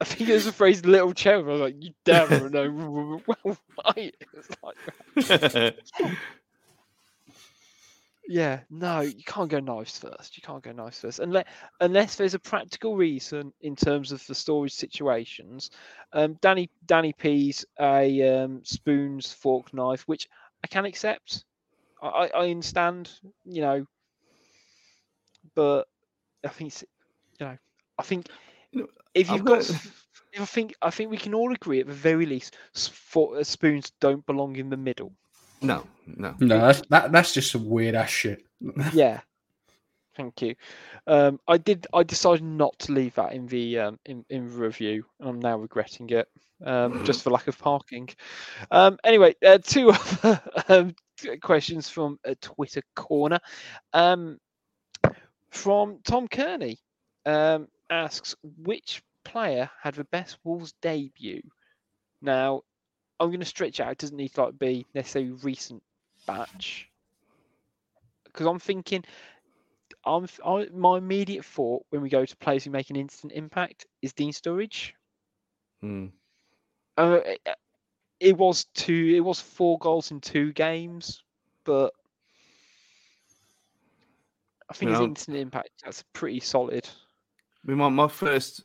I 0.00 0.04
think 0.04 0.30
it 0.30 0.32
was 0.34 0.46
the 0.46 0.52
phrase 0.52 0.84
"little 0.84 1.12
cherub." 1.12 1.46
I 1.46 1.52
was 1.52 1.60
like, 1.60 1.76
"You 1.78 1.92
damn 2.04 2.50
know 2.50 3.20
well, 3.26 3.56
right." 3.86 4.14
It's 4.34 4.48
like, 4.62 5.76
yeah, 8.28 8.60
no, 8.70 9.00
you 9.00 9.24
can't 9.24 9.50
go 9.50 9.58
knives 9.58 9.98
first. 9.98 10.36
You 10.36 10.42
can't 10.42 10.62
go 10.62 10.72
knives 10.72 11.00
first, 11.00 11.18
unless 11.18 11.44
unless 11.80 12.16
there's 12.16 12.34
a 12.34 12.38
practical 12.38 12.96
reason 12.96 13.52
in 13.60 13.74
terms 13.74 14.12
of 14.12 14.24
the 14.26 14.34
storage 14.34 14.72
situations. 14.72 15.70
Um, 16.12 16.34
Danny 16.40 16.70
Danny 16.86 17.12
P's 17.12 17.64
a 17.80 18.42
um, 18.44 18.60
spoons, 18.64 19.32
fork, 19.32 19.74
knife, 19.74 20.02
which 20.06 20.28
I 20.62 20.68
can 20.68 20.84
accept. 20.84 21.44
I, 22.00 22.30
I, 22.34 22.50
understand, 22.50 23.10
you 23.44 23.62
know, 23.62 23.86
but 25.54 25.84
I 26.44 26.48
think 26.48 26.82
you 27.38 27.46
know, 27.46 27.56
I 27.98 28.02
think 28.02 28.26
if 29.14 29.30
you've 29.30 29.44
got, 29.44 29.60
if 29.60 30.40
I 30.40 30.44
think 30.44 30.74
I 30.80 30.90
think 30.90 31.10
we 31.10 31.16
can 31.16 31.34
all 31.34 31.52
agree 31.52 31.80
at 31.80 31.86
the 31.86 31.92
very 31.92 32.26
least, 32.26 32.56
for, 32.74 33.38
uh, 33.38 33.44
spoons 33.44 33.92
don't 34.00 34.24
belong 34.26 34.56
in 34.56 34.70
the 34.70 34.76
middle. 34.76 35.12
No, 35.62 35.86
no. 36.06 36.34
No, 36.40 36.60
that's 36.60 36.82
that, 36.88 37.12
that's 37.12 37.32
just 37.34 37.50
some 37.50 37.68
weird 37.68 37.94
ass 37.94 38.10
shit. 38.10 38.44
Yeah. 38.92 39.20
Thank 40.14 40.42
you. 40.42 40.54
Um, 41.06 41.40
I 41.48 41.56
did. 41.56 41.86
I 41.94 42.02
decided 42.02 42.44
not 42.44 42.78
to 42.80 42.92
leave 42.92 43.14
that 43.14 43.32
in 43.32 43.46
the 43.46 43.78
um, 43.78 43.98
in 44.04 44.24
in 44.28 44.46
the 44.48 44.56
review, 44.56 45.04
and 45.18 45.28
I'm 45.28 45.40
now 45.40 45.56
regretting 45.56 46.10
it, 46.10 46.28
um, 46.64 47.02
just 47.04 47.22
for 47.22 47.30
lack 47.30 47.48
of 47.48 47.58
parking. 47.58 48.08
Um, 48.70 48.98
anyway, 49.04 49.34
uh, 49.44 49.58
two 49.62 49.90
other 50.22 50.42
um, 50.68 50.94
questions 51.40 51.88
from 51.88 52.18
a 52.24 52.34
Twitter 52.36 52.82
corner. 52.94 53.38
Um, 53.94 54.38
from 55.50 55.98
Tom 56.04 56.28
Kearney, 56.28 56.78
um, 57.24 57.68
asks 57.90 58.34
which 58.58 59.02
player 59.24 59.70
had 59.80 59.94
the 59.94 60.04
best 60.04 60.38
Wolves 60.44 60.74
debut. 60.82 61.42
Now, 62.20 62.62
I'm 63.20 63.28
going 63.28 63.40
to 63.40 63.46
stretch 63.46 63.80
out. 63.80 63.92
It 63.92 63.98
doesn't 63.98 64.16
need 64.16 64.34
to 64.34 64.44
like 64.44 64.58
be 64.58 64.86
necessarily 64.94 65.30
recent 65.42 65.82
batch 66.26 66.88
because 68.24 68.46
I'm 68.46 68.58
thinking, 68.58 69.04
I'm 70.04 70.26
I, 70.44 70.66
my 70.74 70.98
immediate 70.98 71.44
thought 71.44 71.84
when 71.90 72.02
we 72.02 72.08
go 72.08 72.24
to 72.24 72.36
players 72.38 72.64
who 72.64 72.70
make 72.70 72.90
an 72.90 72.96
instant 72.96 73.32
impact 73.34 73.86
is 74.02 74.12
Dean 74.12 74.32
Sturridge. 74.32 74.92
Hmm. 75.80 76.06
Uh, 76.98 77.20
it, 77.24 77.40
uh, 77.46 77.52
it 78.20 78.36
was 78.36 78.64
two. 78.74 79.12
It 79.16 79.20
was 79.20 79.40
four 79.40 79.78
goals 79.78 80.10
in 80.10 80.20
two 80.20 80.52
games, 80.52 81.22
but 81.64 81.92
I 84.70 84.74
think 84.74 84.88
You 84.88 84.92
his 84.94 85.00
know- 85.00 85.06
instant 85.06 85.36
impact 85.36 85.70
that's 85.84 86.04
pretty 86.12 86.40
solid. 86.40 86.88
I 86.88 87.68
mean, 87.68 87.78
my, 87.78 87.88
my 87.88 88.08
first 88.08 88.64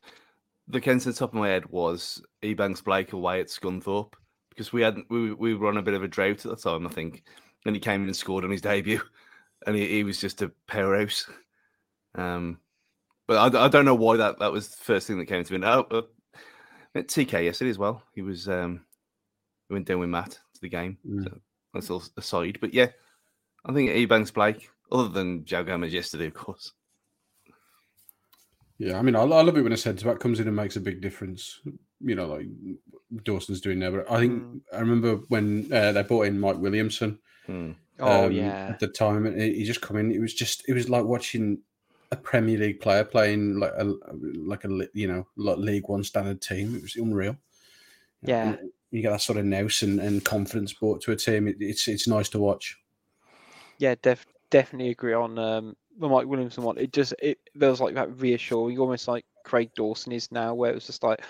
that 0.69 0.81
came 0.81 0.99
to 0.99 1.11
the 1.11 1.17
top 1.17 1.29
of 1.29 1.35
my 1.35 1.47
head 1.49 1.65
was 1.67 2.21
Ebanks 2.43 2.83
Blake 2.83 3.13
away 3.13 3.39
at 3.39 3.47
Scunthorpe 3.47 4.13
because 4.57 4.73
we 4.73 4.81
had 4.81 4.97
we 5.09 5.33
we 5.33 5.53
were 5.53 5.67
on 5.67 5.77
a 5.77 5.83
bit 5.83 5.93
of 5.93 6.01
a 6.01 6.07
drought 6.07 6.43
at 6.45 6.51
the 6.51 6.55
time, 6.55 6.87
I 6.87 6.89
think, 6.89 7.23
and 7.65 7.75
he 7.75 7.79
came 7.79 8.01
in 8.01 8.07
and 8.07 8.15
scored 8.15 8.43
on 8.43 8.49
his 8.49 8.61
debut, 8.61 8.99
and 9.67 9.75
he, 9.75 9.87
he 9.87 10.03
was 10.03 10.19
just 10.19 10.41
a 10.41 10.51
powerhouse. 10.67 11.29
Um, 12.15 12.59
but 13.27 13.55
I, 13.55 13.65
I 13.65 13.67
don't 13.67 13.85
know 13.85 13.95
why 13.95 14.17
that 14.17 14.39
that 14.39 14.51
was 14.51 14.69
the 14.69 14.83
first 14.83 15.05
thing 15.05 15.19
that 15.19 15.25
came 15.25 15.43
to 15.43 15.53
me. 15.53 15.59
Now, 15.59 15.81
uh, 15.91 16.01
TK 16.95 17.43
yesterday 17.43 17.69
as 17.69 17.77
well. 17.77 18.01
He 18.15 18.23
was 18.23 18.49
um, 18.49 18.81
he 19.67 19.75
went 19.75 19.85
down 19.85 19.99
with 19.99 20.09
Matt 20.09 20.31
to 20.31 20.61
the 20.61 20.69
game. 20.69 20.97
Mm. 21.07 21.25
So 21.25 21.37
that's 21.73 21.89
all 21.91 22.03
aside, 22.17 22.57
but 22.59 22.73
yeah, 22.73 22.87
I 23.63 23.73
think 23.73 23.91
Ebanks 23.91 24.33
Blake, 24.33 24.69
other 24.91 25.09
than 25.09 25.43
João 25.43 25.67
Gomes 25.67 25.93
yesterday, 25.93 26.25
of 26.25 26.33
course. 26.33 26.73
Yeah, 28.79 28.97
I 28.97 29.01
mean, 29.01 29.15
I, 29.15 29.21
I 29.21 29.41
love 29.41 29.57
it 29.57 29.63
when 29.63 29.73
a 29.73 29.77
centre 29.77 30.05
back 30.05 30.19
comes 30.19 30.39
in 30.39 30.47
and 30.47 30.55
makes 30.55 30.75
a 30.75 30.81
big 30.81 31.01
difference. 31.01 31.59
You 32.01 32.15
know, 32.15 32.27
like 32.27 32.47
Dawson's 33.23 33.61
doing 33.61 33.79
now. 33.79 33.91
But 33.91 34.11
I 34.11 34.19
think 34.19 34.43
Mm. 34.43 34.61
I 34.73 34.79
remember 34.79 35.15
when 35.27 35.71
uh, 35.71 35.91
they 35.91 36.03
brought 36.03 36.27
in 36.27 36.39
Mike 36.39 36.57
Williamson. 36.57 37.19
Hmm. 37.45 37.71
Oh 37.99 38.25
um, 38.25 38.31
yeah. 38.31 38.67
at 38.69 38.79
the 38.79 38.87
time, 38.87 39.25
and 39.25 39.41
he 39.41 39.53
he 39.55 39.63
just 39.63 39.81
come 39.81 39.97
in. 39.97 40.11
It 40.11 40.21
was 40.21 40.33
just 40.33 40.67
it 40.67 40.73
was 40.73 40.89
like 40.89 41.05
watching 41.05 41.59
a 42.11 42.15
Premier 42.15 42.57
League 42.57 42.79
player 42.79 43.03
playing 43.03 43.59
like 43.59 43.73
a 43.77 43.83
like 44.13 44.65
a 44.65 44.87
you 44.93 45.07
know 45.07 45.27
like 45.35 45.57
League 45.57 45.87
One 45.87 46.03
standard 46.03 46.41
team. 46.41 46.75
It 46.75 46.83
was 46.83 46.95
unreal. 46.95 47.37
Yeah. 48.21 48.49
And 48.49 48.71
you 48.91 49.01
get 49.01 49.11
that 49.11 49.21
sort 49.21 49.37
of 49.37 49.45
nous 49.45 49.81
and, 49.81 49.99
and 49.99 50.23
confidence 50.23 50.73
brought 50.73 51.01
to 51.01 51.11
a 51.11 51.15
team. 51.15 51.47
It, 51.47 51.57
it's 51.59 51.87
it's 51.87 52.07
nice 52.07 52.29
to 52.29 52.39
watch. 52.39 52.77
Yeah, 53.79 53.95
def- 54.01 54.25
definitely 54.49 54.89
agree 54.89 55.13
on 55.13 55.37
um, 55.37 55.75
the 55.99 56.07
Mike 56.07 56.27
Williamson 56.27 56.63
one. 56.63 56.77
It 56.77 56.93
just 56.93 57.13
it 57.19 57.39
feels 57.59 57.81
like 57.81 57.95
that 57.95 58.19
reassuring, 58.19 58.79
almost 58.79 59.07
like 59.07 59.25
Craig 59.43 59.71
Dawson 59.75 60.13
is 60.13 60.31
now, 60.31 60.53
where 60.53 60.71
it 60.71 60.75
was 60.75 60.87
just 60.87 61.03
like, 61.03 61.21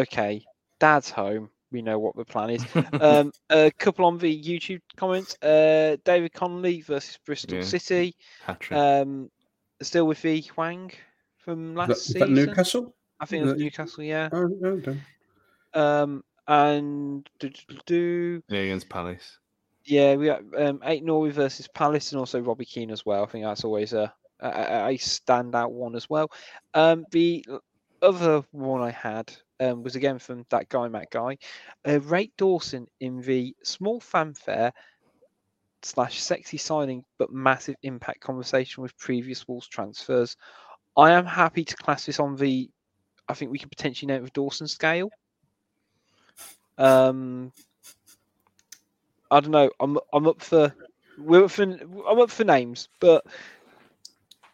okay, 0.00 0.44
Dad's 0.78 1.10
home. 1.10 1.50
We 1.70 1.80
know 1.82 1.98
what 1.98 2.16
the 2.16 2.24
plan 2.24 2.50
is. 2.50 2.64
um, 3.00 3.32
a 3.50 3.70
couple 3.78 4.04
on 4.04 4.18
the 4.18 4.42
YouTube 4.44 4.82
comments. 4.96 5.36
Uh, 5.42 5.96
David 6.04 6.32
Connolly 6.34 6.82
versus 6.82 7.18
Bristol 7.24 7.58
Yeah. 7.58 7.64
City. 7.64 8.14
Um, 8.70 9.30
still 9.80 10.06
with 10.06 10.20
the 10.22 10.40
Huang 10.54 10.90
from 11.38 11.70
Is 11.72 11.76
last 11.76 11.88
that, 11.88 11.94
is 11.94 12.06
that 12.14 12.18
season. 12.28 12.34
Newcastle? 12.34 12.94
I 13.20 13.24
think 13.26 13.42
it 13.42 13.44
was 13.46 13.54
Newcastle. 13.62 14.04
Yeah. 14.04 14.28
Oh, 14.32 14.48
no, 14.60 14.82
no. 14.84 14.96
Um, 15.74 16.24
and 16.46 17.28
do, 17.38 17.48
do, 17.48 17.78
do, 17.86 18.42
yeah, 18.48 18.60
against 18.60 18.88
Palace. 18.88 19.38
Yeah, 19.84 20.16
we 20.16 20.26
got 20.26 20.42
um, 20.56 20.80
Ait 20.84 21.04
Nouri 21.04 21.32
versus 21.32 21.68
Palace, 21.68 22.12
and 22.12 22.18
also 22.18 22.40
Robbie 22.40 22.64
Keane 22.64 22.90
as 22.90 23.06
well. 23.06 23.22
I 23.22 23.26
think 23.26 23.44
that's 23.44 23.64
always 23.64 23.92
a 23.92 24.12
a, 24.40 24.48
a 24.48 24.86
a 24.88 24.98
standout 24.98 25.70
one 25.70 25.94
as 25.96 26.10
well. 26.10 26.30
Um, 26.74 27.04
the 27.12 27.44
other 28.02 28.44
one 28.50 28.82
I 28.82 28.90
had 28.90 29.32
um, 29.62 29.82
was 29.82 29.96
again 29.96 30.18
from 30.18 30.44
that 30.50 30.68
guy 30.68 30.88
Matt 30.88 31.10
Guy, 31.10 31.38
uh, 31.86 32.00
Rate 32.00 32.32
Dawson 32.36 32.86
in 33.00 33.20
the 33.20 33.54
small 33.62 34.00
fanfare 34.00 34.72
slash 35.82 36.20
sexy 36.20 36.56
signing 36.58 37.04
but 37.18 37.32
massive 37.32 37.76
impact 37.82 38.20
conversation 38.20 38.82
with 38.82 38.96
previous 38.98 39.46
Wolves 39.48 39.68
transfers. 39.68 40.36
I 40.96 41.12
am 41.12 41.24
happy 41.26 41.64
to 41.64 41.76
class 41.76 42.06
this 42.06 42.20
on 42.20 42.36
the. 42.36 42.68
I 43.28 43.34
think 43.34 43.50
we 43.50 43.58
could 43.58 43.70
potentially 43.70 44.08
name 44.08 44.18
it 44.18 44.22
with 44.22 44.32
Dawson 44.32 44.66
scale. 44.66 45.10
Um, 46.78 47.52
I 49.30 49.40
don't 49.40 49.50
know. 49.52 49.70
I'm 49.80 49.98
I'm 50.12 50.26
up 50.26 50.42
for 50.42 50.74
we're 51.18 51.44
up 51.44 51.50
for 51.50 51.62
I'm 51.62 52.20
up 52.20 52.30
for 52.30 52.44
names, 52.44 52.88
but 53.00 53.24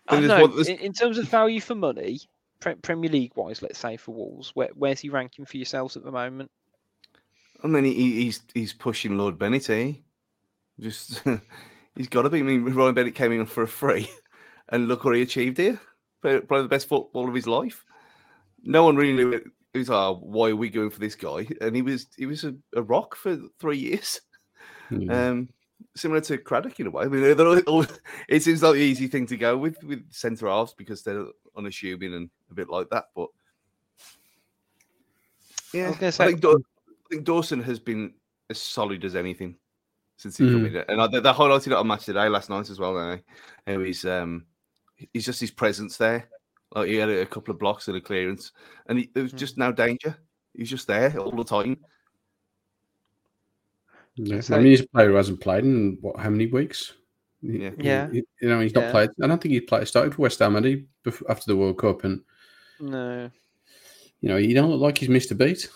I 0.09 0.15
don't 0.21 0.23
know. 0.29 0.41
one- 0.43 0.59
In, 0.69 0.79
in 0.79 0.93
terms 0.93 1.19
of 1.19 1.27
value 1.27 1.61
for 1.61 1.75
money, 1.75 2.21
pre- 2.61 2.75
Premier 2.77 3.11
League 3.11 3.33
wise, 3.37 3.63
let's 3.63 3.79
say 3.79 3.97
for 3.97 4.13
Wolves, 4.15 4.51
where, 4.55 4.71
where's 4.75 5.01
he 5.01 5.09
ranking 5.09 5.45
for 5.45 5.57
yourselves 5.57 5.97
at 5.97 6.05
the 6.05 6.13
moment? 6.13 6.51
And 7.63 7.75
then 7.75 7.85
he, 7.85 7.95
he- 7.95 8.25
he's 8.25 8.43
he's 8.55 8.73
pushing 8.73 9.19
Lord 9.19 9.39
Bennett, 9.39 9.69
eh? 9.71 9.93
Just 10.81 11.23
he's 11.97 12.09
got 12.09 12.23
to 12.23 12.31
be. 12.31 12.39
I 12.41 12.43
mean, 12.43 12.65
Ryan 12.65 12.95
Bennett 12.95 13.15
came 13.15 13.33
in 13.33 13.47
for 13.47 13.63
a 13.63 13.69
free, 13.69 14.09
and 14.69 14.89
look 14.89 15.05
what 15.05 15.17
he 15.17 15.23
achieved 15.23 15.59
here. 15.59 15.81
Probably 16.23 16.63
the 16.63 16.69
best 16.69 16.89
football 16.89 17.29
of 17.29 17.35
his 17.35 17.47
life. 17.47 17.85
No 18.63 18.85
one 18.85 18.97
really 18.97 19.13
knew. 19.13 19.33
It. 19.33 19.45
He 19.73 19.81
was 19.81 19.89
like, 19.89 19.97
"Oh, 19.99 20.21
why 20.23 20.51
are 20.51 20.57
we 20.57 20.71
going 20.71 20.91
for 20.91 21.01
this 21.01 21.15
guy? 21.15 21.47
And 21.61 21.75
he 21.77 21.83
was 21.83 22.07
he 22.17 22.27
was 22.27 22.45
a, 22.45 22.55
a 22.75 22.83
rock 22.83 23.17
for 23.17 23.39
three 23.61 23.79
years. 23.79 24.21
Yeah. 24.91 25.29
Um, 25.29 25.49
similar 25.97 26.21
to 26.23 26.39
Craddock 26.39 26.79
in 26.81 26.87
a 26.87 26.91
way. 26.91 27.05
I 27.05 27.09
mean, 27.09 27.23
they're 27.37 27.47
all, 27.47 27.59
all- 27.67 27.87
it 28.29 28.43
seems 28.43 28.63
like 28.63 28.75
the 28.75 28.79
easy 28.81 29.07
thing 29.09 29.27
to 29.27 29.37
go 29.37 29.57
with 29.57 29.83
with 29.83 30.11
centre 30.13 30.47
halves 30.49 30.75
because 30.75 31.03
they're 31.03 31.27
unassuming 31.57 32.15
and 32.15 32.31
a 32.51 32.55
bit 32.55 32.69
like 32.69 32.89
that. 32.91 33.07
But 33.15 33.29
yeah, 35.73 35.89
was 35.89 35.97
gonna 35.97 36.09
I 36.09 36.11
think, 36.31 36.41
Daw- 36.41 36.57
I 36.57 37.09
think 37.11 37.25
Dawson 37.25 37.63
has 37.63 37.79
been 37.79 38.15
as 38.51 38.61
solid 38.61 39.05
as 39.05 39.15
anything 39.15 39.57
since 40.17 40.37
he 40.37 40.45
come 40.51 40.65
Mhm. 40.65 40.69
in, 40.69 40.85
and 40.89 41.01
I, 41.01 41.07
they 41.07 41.21
they 41.21 41.31
highlighted 41.33 41.69
it 41.69 41.73
on 41.75 41.87
match 41.87 42.05
today 42.07 42.29
last 42.29 42.51
night 42.51 42.71
as 42.71 42.79
well. 42.79 42.95
Now, 42.95 43.19
how 43.67 43.81
he's 43.81 44.05
um, 44.05 44.47
he's 45.13 45.27
just 45.27 45.41
his 45.41 45.51
presence 45.51 45.97
there. 45.97 46.29
Like 46.75 46.89
he 46.89 46.97
had 46.97 47.09
a 47.09 47.27
couple 47.27 47.53
of 47.53 47.59
blocks 47.61 47.89
and 47.89 47.97
a 47.97 48.01
clearance, 48.01 48.53
and 48.87 48.99
he, 48.99 49.11
there 49.15 49.23
was 49.23 49.33
Mm. 49.33 49.39
just 49.39 49.59
no 49.59 49.73
danger. 49.73 50.17
He's 50.55 50.71
just 50.71 50.87
there 50.87 51.17
all 51.19 51.31
the 51.33 51.45
time. 51.45 51.79
Yeah. 54.19 54.41
So- 54.41 54.55
I 54.57 54.59
mean, 54.59 54.69
he's 54.73 54.81
a 54.83 54.89
player 54.89 55.09
who 55.09 55.15
hasn't 55.15 55.41
played 55.41 55.65
in 55.65 55.99
what? 56.01 56.19
How 56.19 56.31
many 56.31 56.47
weeks? 56.47 56.93
Yeah. 57.41 57.71
he- 57.79 57.85
Yeah. 57.85 58.11
he- 58.11 58.25
you 58.41 58.49
know, 58.49 58.61
he's 58.61 58.75
not 58.75 58.85
Yeah. 58.85 58.91
played. 58.91 59.11
I 59.23 59.27
don't 59.29 59.41
think 59.41 59.53
he 59.53 59.61
played. 59.61 59.87
Started 59.87 60.15
for 60.15 60.23
West 60.23 60.41
Ham, 60.41 60.55
had 60.55 60.65
he, 60.65 60.85
bef- 61.05 61.23
after 61.29 61.45
the 61.47 61.57
World 61.57 61.79
Cup, 61.79 62.05
and 62.05 62.23
No. 62.81 63.31
you 64.21 64.29
know, 64.29 64.37
he 64.37 64.53
don't 64.55 64.71
look 64.71 64.81
like 64.81 64.99
he's 64.99 65.09
missed 65.09 65.31
a 65.31 65.35
beat. 65.35 65.69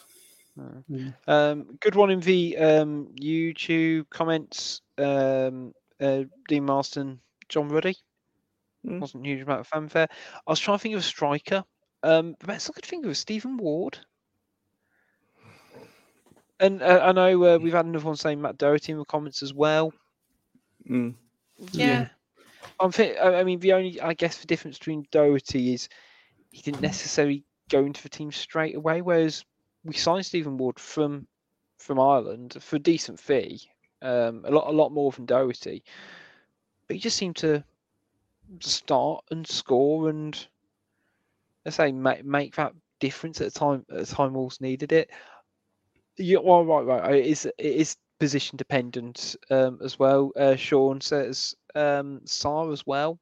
no. 0.56 0.84
Mm. 0.90 1.14
Um, 1.28 1.78
good 1.80 1.94
one 1.94 2.10
in 2.10 2.20
the 2.20 2.56
um, 2.58 3.08
YouTube 3.20 4.10
comments. 4.10 4.82
Um, 4.98 5.72
uh, 6.00 6.24
Dean 6.48 6.64
Marston, 6.66 7.20
John 7.48 7.68
Ruddy. 7.68 7.96
Mm. 8.84 8.98
Wasn't 9.00 9.24
a 9.24 9.28
huge 9.28 9.42
amount 9.42 9.60
of 9.60 9.68
fanfare. 9.68 10.08
I 10.46 10.50
was 10.50 10.58
trying 10.60 10.76
to 10.78 10.82
think 10.82 10.94
of 10.94 11.00
a 11.00 11.04
striker. 11.04 11.64
Um, 12.02 12.34
the 12.40 12.46
best 12.48 12.68
I 12.68 12.72
could 12.72 12.84
think 12.84 13.04
of 13.04 13.08
was 13.10 13.18
Stephen 13.18 13.56
Ward. 13.56 13.96
And 16.62 16.80
uh, 16.82 17.00
I 17.02 17.12
know 17.12 17.44
uh, 17.44 17.58
we've 17.58 17.72
had 17.74 17.86
another 17.86 18.06
one 18.06 18.16
saying 18.16 18.40
Matt 18.40 18.56
Doherty 18.56 18.92
in 18.92 18.98
the 18.98 19.04
comments 19.04 19.42
as 19.42 19.52
well. 19.52 19.92
Mm. 20.88 21.14
Yeah. 21.72 21.86
Yeah. 21.86 22.08
I'm 22.80 22.92
thi- 22.92 23.16
I 23.18 23.40
I 23.40 23.44
mean, 23.44 23.58
the 23.60 23.72
only, 23.72 24.00
I 24.00 24.14
guess, 24.14 24.38
the 24.38 24.46
difference 24.46 24.78
between 24.78 25.06
Doherty 25.10 25.74
is 25.74 25.88
he 26.50 26.62
didn't 26.62 26.82
necessarily 26.82 27.44
go 27.68 27.84
into 27.84 28.02
the 28.02 28.08
team 28.08 28.30
straight 28.32 28.76
away, 28.76 29.02
whereas 29.02 29.44
we 29.84 29.94
signed 29.94 30.26
Stephen 30.26 30.56
Ward 30.56 30.78
from 30.78 31.26
from 31.78 31.98
Ireland 31.98 32.56
for 32.60 32.76
a 32.76 32.80
decent 32.80 33.18
fee, 33.18 33.60
um, 34.02 34.44
a 34.46 34.50
lot, 34.50 34.68
a 34.68 34.72
lot 34.72 34.92
more 34.92 35.10
than 35.10 35.26
Doherty, 35.26 35.82
but 36.86 36.94
he 36.96 37.00
just 37.00 37.16
seemed 37.16 37.36
to 37.36 37.64
start 38.60 39.24
and 39.32 39.46
score 39.46 40.08
and, 40.08 40.46
let's 41.64 41.76
say, 41.76 41.90
make 41.90 42.24
make 42.24 42.54
that 42.56 42.72
difference 43.00 43.40
at 43.40 43.48
a 43.48 43.50
time 43.50 43.84
at 43.90 44.00
a 44.00 44.06
time 44.06 44.34
Wolves 44.34 44.60
needed 44.60 44.92
it. 44.92 45.10
Yeah, 46.18 46.38
well, 46.38 46.64
right, 46.64 46.84
right. 46.84 47.14
It 47.16 47.26
is 47.26 47.46
it 47.46 47.54
is 47.58 47.96
position 48.20 48.56
dependent 48.56 49.34
um, 49.50 49.78
as 49.82 49.98
well. 49.98 50.30
Uh, 50.36 50.54
Sean 50.56 51.00
says 51.00 51.54
um, 51.74 52.20
Sá 52.24 52.70
as 52.70 52.86
well. 52.86 53.18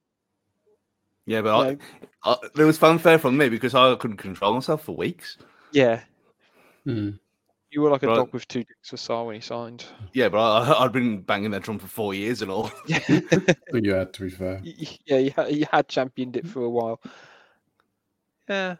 Yeah, 1.26 1.42
but 1.42 1.70
you. 1.70 1.78
I, 2.24 2.32
I, 2.32 2.36
there 2.54 2.66
was 2.66 2.78
fanfare 2.78 3.18
from 3.18 3.36
me 3.36 3.48
because 3.48 3.74
I 3.74 3.94
couldn't 3.94 4.16
control 4.16 4.54
myself 4.54 4.84
for 4.84 4.96
weeks. 4.96 5.36
Yeah, 5.72 6.00
Mm. 6.86 7.18
you 7.70 7.82
were 7.82 7.90
like 7.90 8.02
a 8.02 8.08
Right. 8.08 8.16
dog 8.16 8.32
with 8.32 8.48
two 8.48 8.60
dicks 8.64 8.88
for 8.88 8.96
Sá 8.96 9.22
when 9.22 9.34
he 9.36 9.40
signed. 9.40 9.84
Yeah, 10.12 10.28
but 10.30 10.38
I, 10.40 10.84
I'd 10.84 10.92
been 10.92 11.20
banging 11.20 11.50
that 11.52 11.62
drum 11.62 11.78
for 11.78 11.86
four 11.86 12.14
years 12.14 12.42
and 12.42 12.50
all. 12.50 12.72
Yeah, 12.86 12.98
But 13.70 13.84
you 13.84 13.92
had 13.92 14.12
to 14.14 14.22
be 14.22 14.30
fair. 14.30 14.60
yeah, 14.64 15.18
you 15.18 15.30
had, 15.36 15.52
you 15.52 15.66
had 15.70 15.88
championed 15.88 16.36
it 16.36 16.46
for 16.46 16.62
a 16.64 16.70
while. 16.70 17.00
Yeah, 18.48 18.76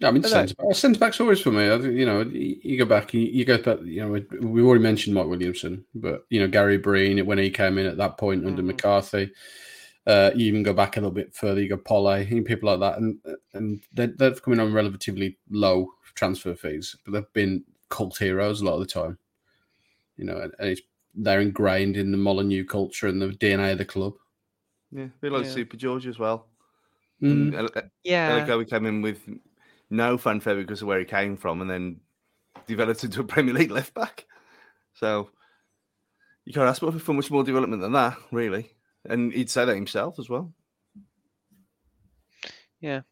Yeah, 0.00 0.08
I 0.08 0.10
mean, 0.10 0.24
I 0.26 0.28
know. 0.28 0.34
centre 0.34 0.54
back, 0.56 0.74
centre 0.76 0.98
back's 1.00 1.20
always 1.20 1.40
for 1.40 1.50
me. 1.52 1.64
I 1.68 1.76
You 1.76 2.04
know, 2.04 2.20
you 2.20 2.56
you 2.62 2.78
go 2.78 2.84
back, 2.84 3.14
you, 3.14 3.20
you 3.22 3.44
go 3.46 3.56
back. 3.58 3.78
You 3.82 4.02
know, 4.02 4.24
we 4.46 4.62
already 4.62 4.82
mentioned 4.82 5.14
Mike 5.14 5.26
Williamson, 5.26 5.84
but 5.94 6.26
you 6.28 6.38
know 6.40 6.48
Gary 6.48 6.76
Breen 6.76 7.24
when 7.24 7.38
he 7.38 7.50
came 7.50 7.78
in 7.78 7.86
at 7.86 7.96
that 7.96 8.18
point 8.18 8.46
under 8.46 8.62
Mhm. 8.62 8.66
McCarthy. 8.66 9.30
Uh, 10.06 10.30
you 10.36 10.46
even 10.46 10.62
go 10.62 10.72
back 10.72 10.96
a 10.96 11.00
little 11.00 11.10
bit 11.10 11.34
further. 11.34 11.60
You 11.62 11.68
go 11.70 11.78
Polly 11.78 12.28
and 12.30 12.44
people 12.46 12.68
like 12.70 12.80
that, 12.80 12.98
and 12.98 13.18
and 13.54 13.80
they're, 13.94 14.08
they've 14.08 14.40
come 14.42 14.52
in 14.54 14.60
on 14.60 14.72
relatively 14.72 15.38
low 15.50 15.88
transfer 16.14 16.54
fees, 16.54 16.94
but 17.04 17.12
they've 17.12 17.32
been 17.32 17.64
cult 17.88 18.18
heroes 18.18 18.60
a 18.60 18.64
lot 18.64 18.74
of 18.74 18.80
the 18.80 18.86
time. 18.86 19.18
You 20.18 20.26
know, 20.26 20.36
and, 20.38 20.52
and 20.58 20.68
it's 20.68 20.82
they're 21.14 21.40
ingrained 21.40 21.96
in 21.96 22.10
the 22.12 22.18
Molineux 22.18 22.64
culture 22.66 23.06
and 23.08 23.20
the 23.22 23.28
DNA 23.28 23.72
of 23.72 23.78
the 23.78 23.84
club. 23.86 24.12
Yeah, 24.92 25.04
a 25.04 25.10
bit 25.22 25.32
like 25.32 25.44
Yeah. 25.46 25.50
Super 25.52 25.76
George 25.78 26.06
as 26.06 26.18
well. 26.18 26.48
Mm. 27.22 27.30
And 27.30 27.54
El- 27.54 27.70
yeah. 28.04 28.46
Elico 28.46 28.68
came 28.68 28.84
in 28.84 29.00
with 29.00 29.18
no 29.90 30.18
fanfare 30.18 30.56
because 30.56 30.82
of 30.82 30.88
where 30.88 30.98
he 30.98 31.04
came 31.04 31.36
from, 31.36 31.60
and 31.60 31.70
then 31.70 32.00
developed 32.66 33.04
into 33.04 33.20
a 33.20 33.24
Premier 33.24 33.54
League 33.54 33.70
left 33.70 33.94
back. 33.94 34.26
So 34.94 35.30
you 36.44 36.52
can't 36.52 36.68
ask 36.68 36.80
for 36.80 37.12
much 37.12 37.30
more 37.30 37.44
development 37.44 37.82
than 37.82 37.92
that, 37.92 38.16
really. 38.32 38.72
And 39.04 39.32
he'd 39.32 39.50
say 39.50 39.64
that 39.64 39.74
himself 39.74 40.18
as 40.18 40.28
well. 40.28 40.52
Yeah. 42.80 43.02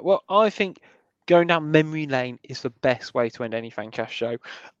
Well, 0.00 0.24
I 0.28 0.50
think 0.50 0.80
going 1.26 1.48
down 1.48 1.70
memory 1.70 2.06
lane 2.06 2.38
is 2.42 2.62
the 2.62 2.70
best 2.70 3.14
way 3.14 3.30
to 3.30 3.44
end 3.44 3.54
any 3.54 3.70
Fancast 3.70 4.08
show. 4.08 4.36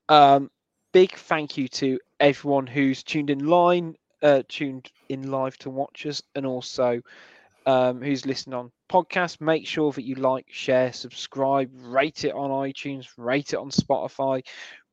Um, 0.08 0.50
big 0.92 1.12
thank 1.14 1.56
you 1.56 1.68
to 1.68 1.98
everyone 2.20 2.66
who's 2.66 3.02
tuned 3.02 3.30
in 3.30 3.46
line, 3.46 3.96
uh, 4.22 4.42
tuned 4.48 4.90
in 5.08 5.30
live 5.30 5.56
to 5.58 5.70
watch 5.70 6.06
us, 6.06 6.22
and 6.34 6.46
also 6.46 7.00
um, 7.66 8.00
who's 8.00 8.24
listening 8.24 8.54
on 8.54 8.72
podcast. 8.90 9.40
Make 9.40 9.66
sure 9.66 9.92
that 9.92 10.04
you 10.04 10.14
like, 10.14 10.46
share, 10.48 10.92
subscribe, 10.92 11.70
rate 11.74 12.24
it 12.24 12.34
on 12.34 12.50
iTunes, 12.50 13.08
rate 13.18 13.52
it 13.52 13.58
on 13.58 13.70
Spotify, 13.70 14.42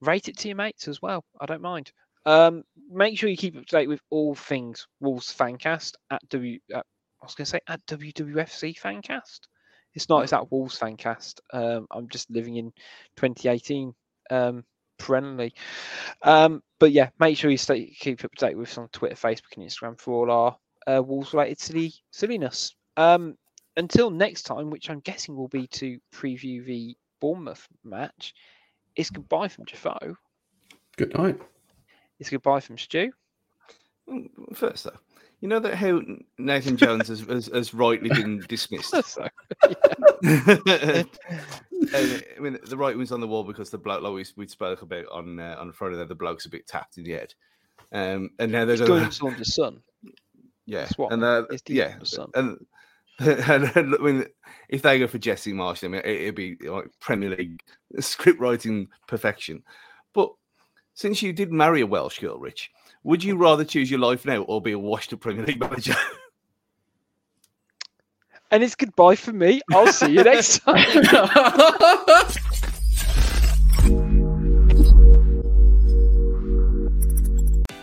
rate 0.01 0.27
it 0.27 0.37
to 0.39 0.49
your 0.49 0.57
mates 0.57 0.87
as 0.87 1.01
well. 1.01 1.23
I 1.39 1.45
don't 1.45 1.61
mind. 1.61 1.91
Um, 2.25 2.63
make 2.89 3.17
sure 3.17 3.29
you 3.29 3.37
keep 3.37 3.55
up 3.57 3.65
to 3.65 3.75
date 3.75 3.89
with 3.89 4.01
all 4.09 4.33
things 4.33 4.87
Wolves 4.99 5.33
Fancast 5.33 5.93
at 6.09 6.27
W. 6.29 6.59
At, 6.73 6.85
I 7.21 7.25
was 7.25 7.35
going 7.35 7.45
to 7.45 7.51
say 7.51 7.59
at 7.67 7.85
WWFC 7.85 8.77
Fancast 8.77 9.41
It's 9.93 10.09
not. 10.09 10.23
It's 10.23 10.31
that 10.31 10.51
Wolves 10.51 10.77
fan 10.77 10.97
cast. 10.97 11.41
Um, 11.53 11.87
I'm 11.91 12.09
just 12.09 12.29
living 12.29 12.57
in 12.57 12.73
2018 13.15 13.93
um, 14.29 14.65
perennially. 14.97 15.53
Um, 16.21 16.61
but 16.79 16.91
yeah, 16.91 17.09
make 17.19 17.37
sure 17.37 17.49
you 17.49 17.57
stay 17.57 17.93
keep 17.97 18.25
up 18.25 18.31
to 18.35 18.45
date 18.45 18.57
with 18.57 18.69
us 18.69 18.77
on 18.77 18.89
Twitter, 18.89 19.15
Facebook, 19.15 19.55
and 19.55 19.65
Instagram 19.65 19.99
for 19.99 20.13
all 20.13 20.31
our 20.31 20.57
uh, 20.87 21.01
Wolves 21.03 21.33
related 21.33 21.59
silly 21.59 21.93
silliness. 22.11 22.75
Um, 22.97 23.37
until 23.77 24.09
next 24.09 24.43
time, 24.43 24.69
which 24.69 24.89
I'm 24.89 24.99
guessing 24.99 25.35
will 25.35 25.47
be 25.47 25.67
to 25.67 25.99
preview 26.13 26.63
the 26.63 26.95
Bournemouth 27.19 27.67
match. 27.83 28.33
It's 28.95 29.09
goodbye 29.09 29.47
from 29.47 29.65
Jafo. 29.65 30.15
Good 30.97 31.17
night. 31.17 31.39
It's 32.19 32.29
goodbye 32.29 32.59
from 32.59 32.77
Stu. 32.77 33.11
First, 34.53 34.83
though, 34.83 34.97
you 35.39 35.47
know 35.47 35.59
that 35.59 35.75
how 35.75 36.01
Nathan 36.37 36.77
Jones 36.77 37.07
has, 37.07 37.21
has, 37.21 37.47
has 37.47 37.73
rightly 37.73 38.09
been 38.09 38.39
dismissed. 38.47 38.93
So, 39.05 39.27
And, 40.23 41.09
I 41.93 42.39
mean, 42.39 42.59
the 42.65 42.77
right 42.77 42.95
wing's 42.95 43.11
on 43.11 43.21
the 43.21 43.27
wall 43.27 43.43
because 43.43 43.69
the 43.69 43.77
bloke, 43.77 44.01
like 44.03 44.13
we, 44.13 44.25
we 44.35 44.47
spoke 44.47 44.81
about 44.81 45.05
on 45.11 45.39
uh, 45.39 45.55
on 45.59 45.71
Friday, 45.71 45.95
there 45.95 46.05
the 46.05 46.15
bloke's 46.15 46.45
a 46.45 46.49
bit 46.49 46.67
tapped 46.67 46.97
in 46.97 47.03
the 47.03 47.11
head. 47.11 47.33
Um, 47.91 48.29
and 48.39 48.51
now 48.51 48.65
they're 48.65 48.77
he's 48.77 48.87
going 48.87 48.99
going 48.99 49.09
to 49.09 49.15
Saunders' 49.15 49.55
son. 49.55 49.81
Yeah, 50.65 50.81
That's 50.81 50.97
what 50.97 51.11
and 51.11 51.23
uh, 51.23 51.43
his 51.49 51.61
deal 51.61 51.77
yeah, 51.77 51.97
was 51.99 52.11
done. 52.11 52.31
and, 52.35 52.65
and, 53.19 53.95
I 53.95 53.97
mean, 53.99 54.25
if 54.69 54.81
they 54.81 54.99
go 54.99 55.07
for 55.07 55.17
Jesse 55.17 55.53
Marsch, 55.53 55.83
I 55.83 55.87
mean, 55.87 56.01
it'd 56.03 56.35
be 56.35 56.55
like 56.61 56.85
Premier 56.99 57.29
League 57.29 57.61
script 57.99 58.39
writing 58.39 58.87
perfection. 59.07 59.63
But 60.13 60.29
since 60.93 61.21
you 61.21 61.33
did 61.33 61.51
marry 61.51 61.81
a 61.81 61.87
Welsh 61.87 62.19
girl, 62.19 62.39
Rich, 62.39 62.71
would 63.03 63.23
you 63.23 63.35
rather 63.35 63.65
choose 63.65 63.91
your 63.91 63.99
life 63.99 64.25
now 64.25 64.43
or 64.43 64.61
be 64.61 64.71
a 64.71 64.79
washed-up 64.79 65.19
Premier 65.19 65.45
League 65.45 65.59
manager? 65.59 65.95
And 68.51 68.61
it's 68.61 68.75
goodbye 68.75 69.15
for 69.15 69.33
me. 69.33 69.61
I'll 69.71 69.91
see 69.91 70.11
you 70.11 70.23
next 70.23 70.59
time. 70.59 72.35